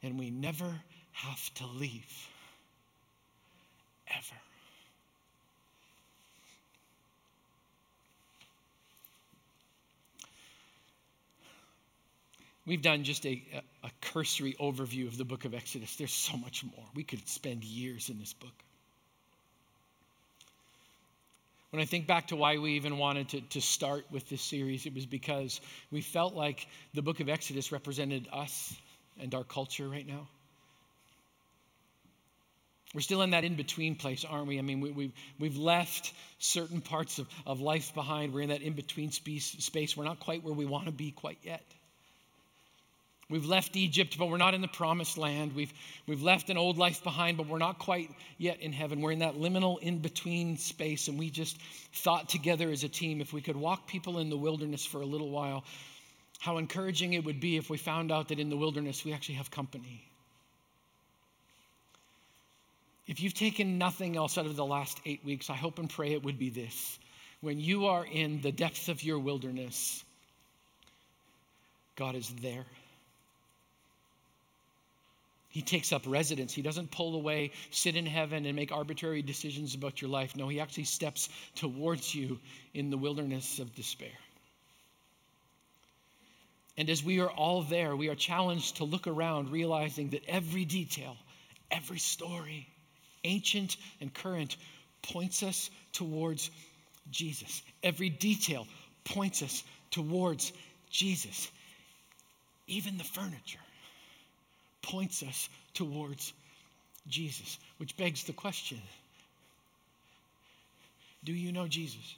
and 0.03 0.19
we 0.19 0.31
never 0.31 0.73
have 1.13 1.55
to 1.55 1.67
leave. 1.67 2.29
Ever. 4.09 4.41
We've 12.67 12.83
done 12.83 13.05
just 13.05 13.25
a, 13.27 13.43
a, 13.83 13.91
cursory 14.01 14.55
overview 14.61 15.07
of 15.07 15.17
the 15.17 15.25
book 15.25 15.45
of 15.45 15.55
Exodus. 15.55 15.97
There's 15.97 16.13
so 16.13 16.37
much 16.37 16.65
more. 16.65 16.85
We 16.95 17.05
could 17.05 17.29
spend 17.29 17.65
years 17.65 18.09
in 18.09 18.19
this 18.19 18.33
book. 18.33 18.53
When 21.71 21.81
I 21.81 21.85
think 21.85 22.07
back 22.09 22.29
to 22.29 22.37
why 22.37 22.59
we 22.59 22.73
even 22.73 22.99
wanted 22.99 23.29
to, 23.31 23.41
to 23.41 23.61
start 23.61 24.05
with 24.11 24.29
this 24.29 24.43
series, 24.43 24.87
it 24.87 24.95
was 24.95 25.07
because 25.07 25.61
we 25.93 26.01
felt 26.01 26.35
like 26.35 26.67
the 26.95 27.03
book 27.03 27.21
of 27.21 27.29
Exodus 27.29 27.71
represented 27.71 28.27
us 28.33 28.75
and 29.21 29.33
our 29.35 29.45
culture 29.45 29.89
right 29.89 30.07
now. 30.07 30.27
We're 32.93 33.03
still 33.03 33.23
in 33.23 33.31
that 33.31 33.45
in 33.45 33.55
between 33.55 33.95
place, 33.95 34.25
aren't 34.29 34.49
we? 34.49 34.59
I 34.59 34.63
mean, 34.63 34.81
we, 34.81 34.91
we've, 34.91 35.13
we've 35.39 35.57
left 35.57 36.13
certain 36.41 36.81
parts 36.81 37.21
of, 37.21 37.29
of 37.47 37.61
life 37.61 37.95
behind. 37.95 38.35
We're 38.35 38.41
in 38.41 38.49
that 38.49 38.63
in 38.63 38.73
between 38.73 39.13
space, 39.13 39.45
space. 39.47 39.97
We're 39.97 40.05
not 40.05 40.19
quite 40.19 40.43
where 40.43 40.55
we 40.55 40.65
want 40.65 40.87
to 40.87 40.93
be 40.93 41.13
quite 41.13 41.39
yet. 41.45 41.63
We've 43.31 43.47
left 43.47 43.77
Egypt, 43.77 44.19
but 44.19 44.29
we're 44.29 44.39
not 44.39 44.55
in 44.55 44.61
the 44.61 44.69
promised 44.69 45.17
land. 45.17 45.55
We've, 45.55 45.73
we've 46.09 46.23
left 46.23 46.51
an 46.51 46.59
old 46.59 46.79
life 46.79 47.05
behind, 47.05 47.37
but 47.37 47.47
we're 47.47 47.59
not 47.59 47.79
quite 47.79 48.11
yet 48.39 48.61
in 48.61 48.73
heaven. 48.73 49.01
We're 49.01 49.13
in 49.13 49.21
that 49.21 49.37
liminal 49.37 49.81
in 49.81 49.99
between 49.99 50.57
space, 50.57 51.07
and 51.07 51.17
we 51.17 51.31
just 51.31 51.57
thought 51.95 52.29
together 52.29 52.71
as 52.71 52.83
a 52.83 52.89
team 52.89 53.21
if 53.21 53.33
we 53.33 53.41
could 53.41 53.57
walk 53.57 53.87
people 53.87 54.19
in 54.19 54.31
the 54.31 54.37
wilderness 54.37 54.85
for 54.85 55.01
a 55.01 55.07
little 55.07 55.31
while, 55.31 55.63
how 56.41 56.59
encouraging 56.59 57.13
it 57.13 57.25
would 57.25 57.39
be 57.39 57.57
if 57.57 57.71
we 57.71 57.79
found 57.79 58.11
out 58.11 58.29
that 58.29 58.41
in 58.41 58.51
the 58.51 58.57
wilderness 58.57 59.05
we 59.05 59.13
actually 59.13 59.37
have 59.37 59.49
company. 59.49 60.03
If 63.07 63.21
you've 63.21 63.35
taken 63.35 63.79
nothing 63.79 64.17
else 64.17 64.39
out 64.39 64.47
of 64.47 64.57
the 64.57 64.65
last 64.65 65.01
eight 65.07 65.25
weeks, 65.25 65.51
I 65.51 65.55
hope 65.55 65.79
and 65.79 65.89
pray 65.89 66.13
it 66.13 66.25
would 66.25 66.39
be 66.39 66.51
this. 66.51 66.99
When 67.43 67.61
you 67.61 67.87
are 67.87 68.05
in 68.05 68.41
the 68.41 68.53
depth 68.53 68.89
of 68.89 69.05
your 69.05 69.21
wilderness, 69.21 70.05
God 71.95 72.17
is 72.17 72.29
there. 72.41 72.65
He 75.51 75.63
takes 75.63 75.93
up 75.93 76.03
residence. 76.07 76.55
He 76.55 76.63
doesn't 76.63 76.93
pull 76.93 77.17
away, 77.17 77.51
sit 77.71 77.97
in 77.97 78.07
heaven, 78.07 78.47
and 78.47 78.55
make 78.55 78.71
arbitrary 78.71 79.21
decisions 79.21 79.75
about 79.75 80.01
your 80.01 80.11
life. 80.11 80.37
No, 80.37 80.47
he 80.47 80.61
actually 80.61 80.85
steps 80.85 81.29
towards 81.57 82.15
you 82.15 82.39
in 82.73 82.91
the 82.91 82.97
wilderness 82.97 83.59
of 83.59 83.75
despair. 83.75 84.13
And 86.77 86.89
as 86.89 87.03
we 87.03 87.21
are 87.21 87.31
all 87.31 87.63
there, 87.63 87.97
we 87.97 88.09
are 88.09 88.15
challenged 88.15 88.77
to 88.77 88.85
look 88.85 89.09
around, 89.09 89.51
realizing 89.51 90.11
that 90.11 90.25
every 90.29 90.65
detail, 90.65 91.17
every 91.71 91.99
story, 91.99 92.69
ancient 93.25 93.77
and 94.01 94.15
current, 94.15 94.57
points 95.03 95.43
us 95.43 95.69
towards 95.93 96.51
Jesus. 97.11 97.61
Every 97.83 98.09
detail 98.09 98.69
points 99.03 99.43
us 99.43 99.65
towards 99.91 100.53
Jesus. 100.91 101.51
Even 102.69 102.99
the 102.99 103.05
furniture 103.05 103.59
points 104.83 105.23
us 105.23 105.49
towards 105.75 106.33
Jesus, 107.09 107.59
which 107.79 107.97
begs 107.97 108.25
the 108.25 108.33
question 108.33 108.81
Do 111.25 111.33
you 111.33 111.53
know 111.53 111.69
Jesus? 111.69 112.15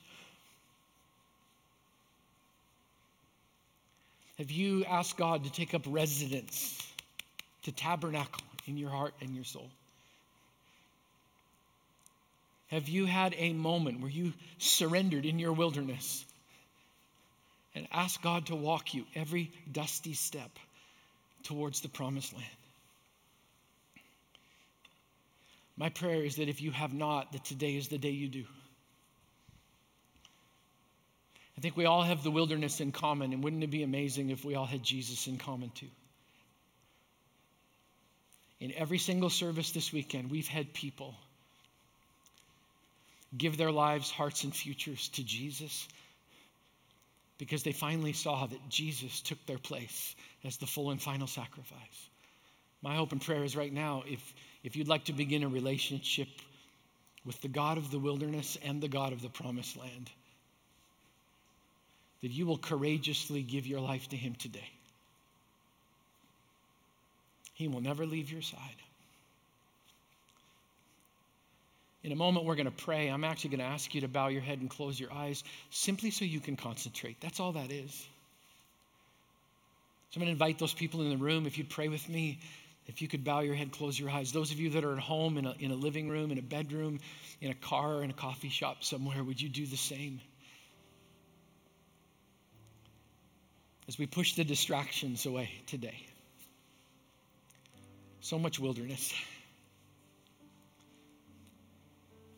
Have 4.39 4.51
you 4.51 4.85
asked 4.85 5.17
God 5.17 5.45
to 5.45 5.53
take 5.53 5.75
up 5.75 5.83
residence, 5.87 6.93
to 7.63 7.73
tabernacle 7.73 8.43
in 8.67 8.77
your 8.77 8.91
heart 8.91 9.15
and 9.21 9.35
your 9.35 9.45
soul? 9.45 9.69
Have 12.69 12.89
you 12.89 13.05
had 13.05 13.35
a 13.37 13.53
moment 13.53 14.01
where 14.01 14.11
you 14.11 14.33
surrendered 14.59 15.27
in 15.27 15.39
your 15.39 15.53
wilderness 15.53 16.25
and 17.75 17.87
asked 17.93 18.23
God 18.23 18.47
to 18.47 18.57
walk 18.57 18.95
you 18.95 19.05
every 19.15 19.51
dusty 19.71 20.15
step 20.15 20.51
towards 21.45 21.81
the 21.81 21.89
promised 21.89 22.33
land? 22.33 22.47
My 25.77 25.89
prayer 25.89 26.23
is 26.23 26.37
that 26.37 26.49
if 26.49 26.61
you 26.61 26.71
have 26.71 26.93
not, 26.93 27.33
that 27.33 27.45
today 27.45 27.77
is 27.77 27.89
the 27.89 27.99
day 27.99 28.11
you 28.11 28.29
do. 28.29 28.45
I 31.57 31.61
think 31.61 31.77
we 31.77 31.87
all 31.87 32.03
have 32.03 32.23
the 32.23 32.31
wilderness 32.31 32.81
in 32.81 32.93
common, 32.93 33.33
and 33.33 33.43
wouldn't 33.43 33.63
it 33.63 33.71
be 33.71 33.83
amazing 33.83 34.31
if 34.31 34.45
we 34.45 34.55
all 34.55 34.67
had 34.67 34.83
Jesus 34.83 35.27
in 35.27 35.39
common 35.39 35.71
too? 35.71 35.91
In 38.61 38.73
every 38.77 38.99
single 38.99 39.31
service 39.31 39.73
this 39.73 39.93
weekend, 39.93 40.31
we've 40.31 40.49
had 40.49 40.73
people 40.73 41.15
give 43.37 43.57
their 43.57 43.73
lives, 43.73 44.11
hearts, 44.11 44.45
and 44.45 44.55
futures 44.55 45.09
to 45.09 45.25
Jesus 45.25 45.89
because 47.43 47.65
they 47.65 47.73
finally 47.73 48.13
saw 48.13 48.47
that 48.47 48.69
Jesus 48.69 49.21
took 49.21 49.47
their 49.47 49.59
place 49.59 50.15
as 50.45 50.59
the 50.59 50.67
full 50.67 50.93
and 50.93 51.03
final 51.03 51.27
sacrifice. 51.27 52.09
My 52.83 52.95
hope 52.95 53.11
and 53.11 53.21
prayer 53.21 53.43
is 53.43 53.57
right 53.57 53.73
now, 53.73 54.05
if, 54.07 54.35
if 54.63 54.77
you'd 54.77 54.87
like 54.87 55.07
to 55.07 55.13
begin 55.13 55.43
a 55.43 55.49
relationship 55.49 56.29
with 57.27 57.41
the 57.41 57.49
God 57.49 57.79
of 57.79 57.91
the 57.91 57.99
wilderness 57.99 58.57
and 58.65 58.81
the 58.81 58.87
God 58.87 59.13
of 59.13 59.23
the 59.23 59.29
promised 59.29 59.77
land, 59.77 60.09
that 62.21 62.31
you 62.31 62.47
will 62.47 62.59
courageously 62.59 63.43
give 63.43 63.67
your 63.67 63.81
life 63.81 64.09
to 64.11 64.17
Him 64.17 64.37
today. 64.37 64.71
He 67.55 67.67
will 67.67 67.81
never 67.81 68.07
leave 68.07 68.31
your 68.31 68.43
side. 68.43 68.61
In 72.05 72.11
a 72.11 72.17
moment, 72.17 72.47
we're 72.47 72.57
going 72.57 72.67
to 72.67 72.73
pray. 72.73 73.09
I'm 73.09 73.23
actually 73.23 73.51
going 73.51 73.61
to 73.61 73.73
ask 73.73 73.95
you 73.95 74.01
to 74.01 74.09
bow 74.09 74.29
your 74.29 74.43
head 74.43 74.61
and 74.61 74.69
close 74.69 74.99
your 74.99 75.13
eyes 75.13 75.45
simply 75.71 76.11
so 76.11 76.25
you 76.25 76.41
can 76.41 76.57
concentrate. 76.57 77.21
That's 77.21 77.39
all 77.39 77.53
that 77.53 77.71
is. 77.71 77.93
So 80.11 80.21
I'm 80.21 80.27
going 80.27 80.27
to 80.27 80.33
invite 80.33 80.59
those 80.59 80.75
people 80.75 81.01
in 81.03 81.11
the 81.11 81.17
room, 81.17 81.47
if 81.47 81.59
you'd 81.59 81.71
pray 81.71 81.89
with 81.89 82.07
me, 82.09 82.41
if 82.87 83.01
you 83.01 83.09
could 83.09 83.25
bow 83.25 83.41
your 83.41 83.55
head, 83.55 83.71
close 83.71 83.99
your 83.99 84.11
eyes. 84.11 84.33
Those 84.33 84.51
of 84.51 84.59
you 84.59 84.71
that 84.71 84.85
are 84.85 84.93
at 84.93 84.99
home, 84.99 85.39
in 85.39 85.47
a, 85.47 85.55
in 85.59 85.71
a 85.71 85.75
living 85.75 86.09
room, 86.09 86.33
in 86.33 86.39
a 86.39 86.43
bedroom, 86.43 86.99
in 87.41 87.51
a 87.51 87.55
car, 87.55 88.03
in 88.03 88.11
a 88.11 88.15
coffee 88.15 88.49
shop 88.49 88.83
somewhere, 88.83 89.23
would 89.23 89.41
you 89.41 89.49
do 89.49 89.65
the 89.65 89.77
same? 89.77 90.21
As 93.89 93.99
we 93.99 94.07
push 94.07 94.35
the 94.35 94.45
distractions 94.45 95.25
away 95.25 95.51
today. 95.67 96.07
So 98.21 98.39
much 98.39 98.59
wilderness. 98.59 99.15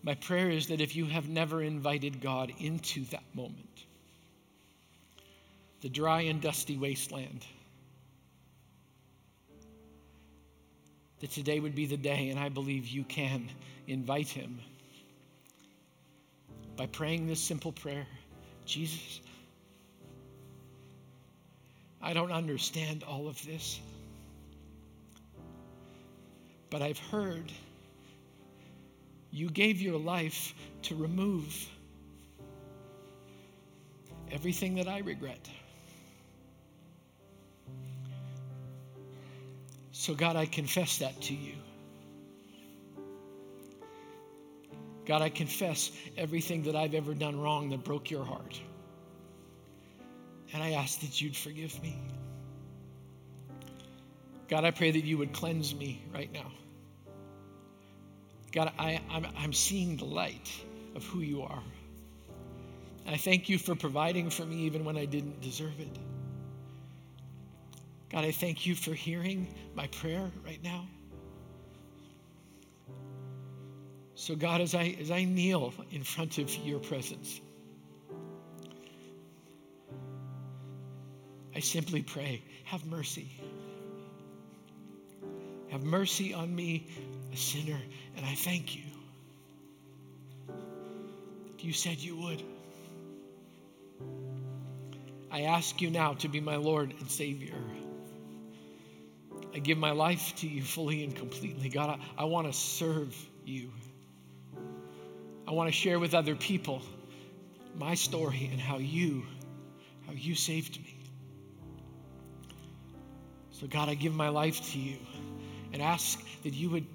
My 0.05 0.15
prayer 0.15 0.51
is 0.51 0.67
that 0.67 0.83
if 0.83 0.95
you 0.95 1.07
have 1.07 1.31
never 1.31 1.63
invited 1.63 2.21
God 2.21 2.53
into 2.59 3.07
that 3.07 3.25
moment, 3.33 3.87
the 5.81 5.89
dry 5.89 6.23
and 6.23 6.43
dusty 6.43 6.77
wasteland, 6.77 7.47
that 11.21 11.31
today 11.31 11.59
would 11.59 11.75
be 11.75 11.87
the 11.87 11.97
day, 11.97 12.29
and 12.29 12.39
I 12.39 12.51
believe 12.51 12.87
you 12.87 13.03
can 13.03 13.49
invite 13.87 14.29
Him. 14.29 14.61
By 16.77 16.85
praying 16.85 17.27
this 17.27 17.41
simple 17.41 17.73
prayer 17.73 18.07
Jesus, 18.67 19.23
I 22.03 22.13
don't 22.13 22.33
understand 22.33 23.05
all 23.05 23.27
of 23.27 23.43
this, 23.47 23.81
but 26.69 26.83
I've 26.83 26.99
heard 26.99 27.51
you 29.35 29.51
gave 29.51 29.83
your 29.83 29.99
life 29.99 30.55
to 30.83 30.95
remove 30.95 31.69
everything 34.31 34.77
that 34.77 34.87
I 34.87 35.01
regret. 35.01 35.51
So, 39.91 40.15
God, 40.15 40.37
I 40.37 40.47
confess 40.47 40.99
that 40.99 41.21
to 41.23 41.35
you. 41.35 41.55
God, 45.05 45.21
I 45.21 45.31
confess 45.31 45.91
everything 46.17 46.63
that 46.63 46.77
I've 46.77 46.95
ever 46.95 47.13
done 47.13 47.41
wrong 47.41 47.71
that 47.71 47.83
broke 47.83 48.13
your 48.13 48.25
heart. 48.25 48.61
And 50.53 50.63
I 50.63 50.75
ask 50.75 51.01
that 51.01 51.21
you'd 51.21 51.37
forgive 51.37 51.83
me. 51.83 51.99
God, 54.47 54.65
I 54.65 54.71
pray 54.71 54.93
that 54.93 55.05
you 55.05 55.19
would 55.19 55.33
cleanse 55.33 55.75
me 55.75 56.05
right 56.15 56.33
now. 56.33 56.53
God, 58.55 58.73
I, 58.79 59.01
I'm, 59.11 59.27
I'm 59.37 59.53
seeing 59.53 59.97
the 59.97 60.05
light 60.05 60.49
of 60.95 61.05
who 61.05 61.21
you 61.21 61.43
are. 61.43 61.63
And 63.05 63.15
I 63.15 63.19
thank 63.19 63.49
you 63.49 63.59
for 63.59 63.75
providing 63.75 64.31
for 64.31 64.47
me 64.47 64.59
even 64.59 64.85
when 64.85 64.97
I 64.97 65.07
didn't 65.07 65.41
deserve 65.41 65.81
it. 65.81 65.99
God, 68.11 68.25
I 68.25 68.31
thank 68.31 68.65
you 68.65 68.77
for 68.77 68.95
hearing 68.95 69.53
my 69.75 69.89
prayer 69.89 70.31
right 70.47 70.63
now. 70.63 70.87
So, 74.15 74.37
God, 74.37 74.61
as 74.61 74.77
I, 74.77 74.97
as 75.01 75.11
I 75.11 75.25
kneel 75.25 75.75
in 75.91 76.05
front 76.05 76.39
of 76.39 76.55
your 76.59 76.79
presence, 76.79 77.41
I 81.57 81.59
simply 81.59 82.03
pray, 82.03 82.41
have 82.65 82.87
mercy. 82.87 83.29
Have 85.71 85.83
mercy 85.83 86.33
on 86.33 86.55
me, 86.55 86.87
a 87.35 87.37
sinner, 87.37 87.79
and 88.17 88.25
I 88.25 88.35
thank 88.35 88.77
you. 88.77 88.83
You 91.59 91.73
said 91.73 91.99
you 91.99 92.17
would. 92.17 92.43
I 95.33 95.43
ask 95.43 95.81
you 95.81 95.91
now 95.91 96.15
to 96.15 96.29
be 96.29 96.41
my 96.41 96.57
Lord 96.57 96.95
and 97.01 97.11
Savior. 97.11 97.55
I 99.53 99.59
give 99.59 99.79
my 99.79 99.91
life 99.91 100.35
to 100.37 100.49
you 100.49 100.63
fully 100.63 101.03
and 101.03 101.17
completely. 101.17 101.69
God, 101.71 101.99
I, 102.19 102.23
I 102.23 102.25
want 102.27 102.47
to 102.47 102.53
serve 102.53 103.17
you. 103.45 103.71
I 105.49 105.53
want 105.53 105.69
to 105.69 105.73
share 105.73 105.99
with 105.99 106.15
other 106.15 106.37
people 106.37 106.83
my 107.77 107.95
story 107.95 108.49
and 108.53 108.61
how 108.61 108.79
you, 108.79 109.25
how 110.07 110.13
you 110.13 110.37
saved 110.37 110.79
me. 110.81 110.95
So 113.51 113.67
God, 113.67 113.89
I 113.89 113.95
give 113.95 114.15
my 114.15 114.29
life 114.29 114.73
to 114.73 114.79
you 114.79 114.99
and 115.73 115.83
ask 115.83 116.23
that 116.45 116.53
you 116.53 116.71
would 116.71 116.87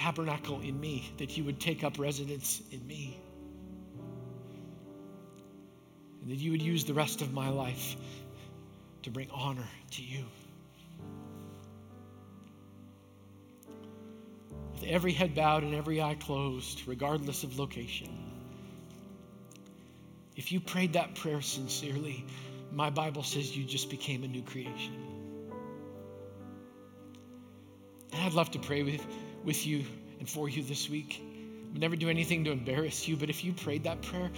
tabernacle 0.00 0.60
in 0.60 0.80
me, 0.80 1.12
that 1.18 1.36
you 1.36 1.44
would 1.44 1.60
take 1.60 1.84
up 1.84 1.98
residence 1.98 2.62
in 2.70 2.86
me. 2.86 3.18
And 6.22 6.30
that 6.30 6.36
you 6.36 6.52
would 6.52 6.62
use 6.62 6.84
the 6.86 6.94
rest 6.94 7.20
of 7.20 7.34
my 7.34 7.50
life 7.50 7.96
to 9.02 9.10
bring 9.10 9.30
honor 9.30 9.68
to 9.92 10.02
you. 10.02 10.24
With 14.72 14.84
every 14.84 15.12
head 15.12 15.34
bowed 15.34 15.64
and 15.64 15.74
every 15.74 16.00
eye 16.00 16.16
closed, 16.18 16.82
regardless 16.86 17.44
of 17.44 17.58
location, 17.58 18.08
if 20.34 20.50
you 20.50 20.60
prayed 20.60 20.94
that 20.94 21.14
prayer 21.14 21.42
sincerely, 21.42 22.24
my 22.72 22.88
Bible 22.88 23.22
says 23.22 23.54
you 23.54 23.64
just 23.64 23.90
became 23.90 24.24
a 24.24 24.28
new 24.28 24.42
creation. 24.42 24.96
And 28.12 28.22
I'd 28.22 28.32
love 28.32 28.50
to 28.52 28.58
pray 28.58 28.82
with, 28.82 29.04
with 29.44 29.66
you 29.66 29.84
and 30.18 30.28
for 30.28 30.48
you 30.48 30.62
this 30.62 30.88
week. 30.88 31.22
I 31.74 31.78
never 31.78 31.96
do 31.96 32.08
anything 32.08 32.44
to 32.44 32.50
embarrass 32.50 33.06
you, 33.06 33.16
but 33.16 33.30
if 33.30 33.44
you 33.44 33.52
prayed 33.52 33.84
that 33.84 34.02
prayer, 34.02 34.30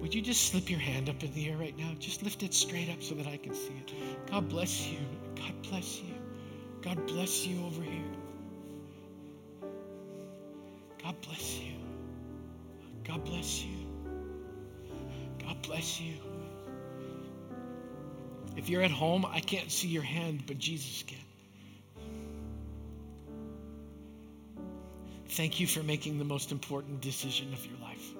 would 0.00 0.14
you 0.14 0.22
just 0.22 0.50
slip 0.50 0.70
your 0.70 0.78
hand 0.78 1.08
up 1.08 1.22
in 1.22 1.32
the 1.34 1.48
air 1.48 1.56
right 1.56 1.76
now? 1.76 1.90
Just 1.98 2.22
lift 2.22 2.42
it 2.42 2.54
straight 2.54 2.88
up 2.88 3.02
so 3.02 3.14
that 3.16 3.26
I 3.26 3.36
can 3.36 3.54
see 3.54 3.74
it. 3.78 3.92
God 4.30 4.48
bless 4.48 4.86
you. 4.86 4.98
God 5.36 5.54
bless 5.68 6.00
you. 6.00 6.14
God 6.82 7.06
bless 7.06 7.46
you 7.46 7.64
over 7.66 7.82
here. 7.82 8.12
God 11.02 11.20
bless 11.22 11.58
you. 11.58 11.72
God 13.04 13.24
bless 13.24 13.64
you. 13.64 13.86
God 15.44 15.62
bless 15.62 16.00
you. 16.00 16.14
If 18.56 18.68
you're 18.68 18.82
at 18.82 18.90
home, 18.90 19.24
I 19.24 19.40
can't 19.40 19.70
see 19.70 19.88
your 19.88 20.02
hand, 20.02 20.44
but 20.46 20.58
Jesus 20.58 21.02
can. 21.06 21.18
Thank 25.38 25.60
you 25.60 25.68
for 25.68 25.84
making 25.84 26.18
the 26.18 26.24
most 26.24 26.50
important 26.50 27.00
decision 27.00 27.52
of 27.52 27.64
your 27.64 27.78
life. 27.78 28.12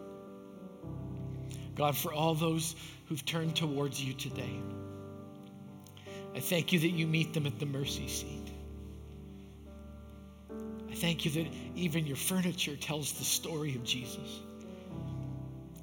God, 1.75 1.97
for 1.97 2.13
all 2.13 2.37
those 2.37 2.77
who've 3.09 3.25
turned 3.25 3.57
towards 3.57 4.01
you 4.01 4.13
today, 4.13 4.61
I 6.37 6.39
thank 6.39 6.73
you 6.73 6.79
that 6.79 6.91
you 6.91 7.09
meet 7.09 7.35
them 7.35 7.45
at 7.47 7.59
the 7.59 7.67
mercy 7.67 8.07
seat. 8.07 8.53
I 10.89 10.95
thank 10.95 11.25
you 11.25 11.33
that 11.33 11.49
even 11.75 12.07
your 12.07 12.15
furniture 12.15 12.77
tells 12.77 13.11
the 13.15 13.25
story 13.25 13.75
of 13.75 13.83
Jesus. 13.83 14.39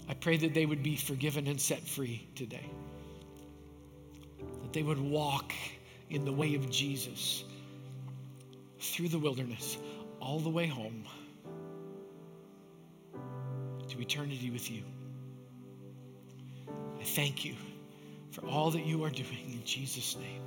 I 0.07 0.13
pray 0.13 0.37
that 0.37 0.53
they 0.53 0.65
would 0.65 0.83
be 0.83 0.95
forgiven 0.95 1.47
and 1.47 1.59
set 1.59 1.81
free 1.81 2.25
today, 2.35 2.69
that 4.61 4.71
they 4.71 4.83
would 4.83 5.01
walk 5.01 5.51
in 6.09 6.23
the 6.23 6.31
way 6.31 6.55
of 6.55 6.69
Jesus 6.69 7.43
through 8.79 9.09
the 9.09 9.19
wilderness 9.19 9.77
all 10.21 10.39
the 10.39 10.49
way 10.49 10.67
home 10.67 11.03
to 13.95 14.01
eternity 14.01 14.49
with 14.49 14.69
you. 14.69 14.83
I 16.99 17.03
thank 17.03 17.45
you 17.45 17.55
for 18.31 18.45
all 18.45 18.71
that 18.71 18.85
you 18.85 19.03
are 19.03 19.09
doing 19.09 19.51
in 19.51 19.61
Jesus' 19.63 20.17
name. 20.17 20.41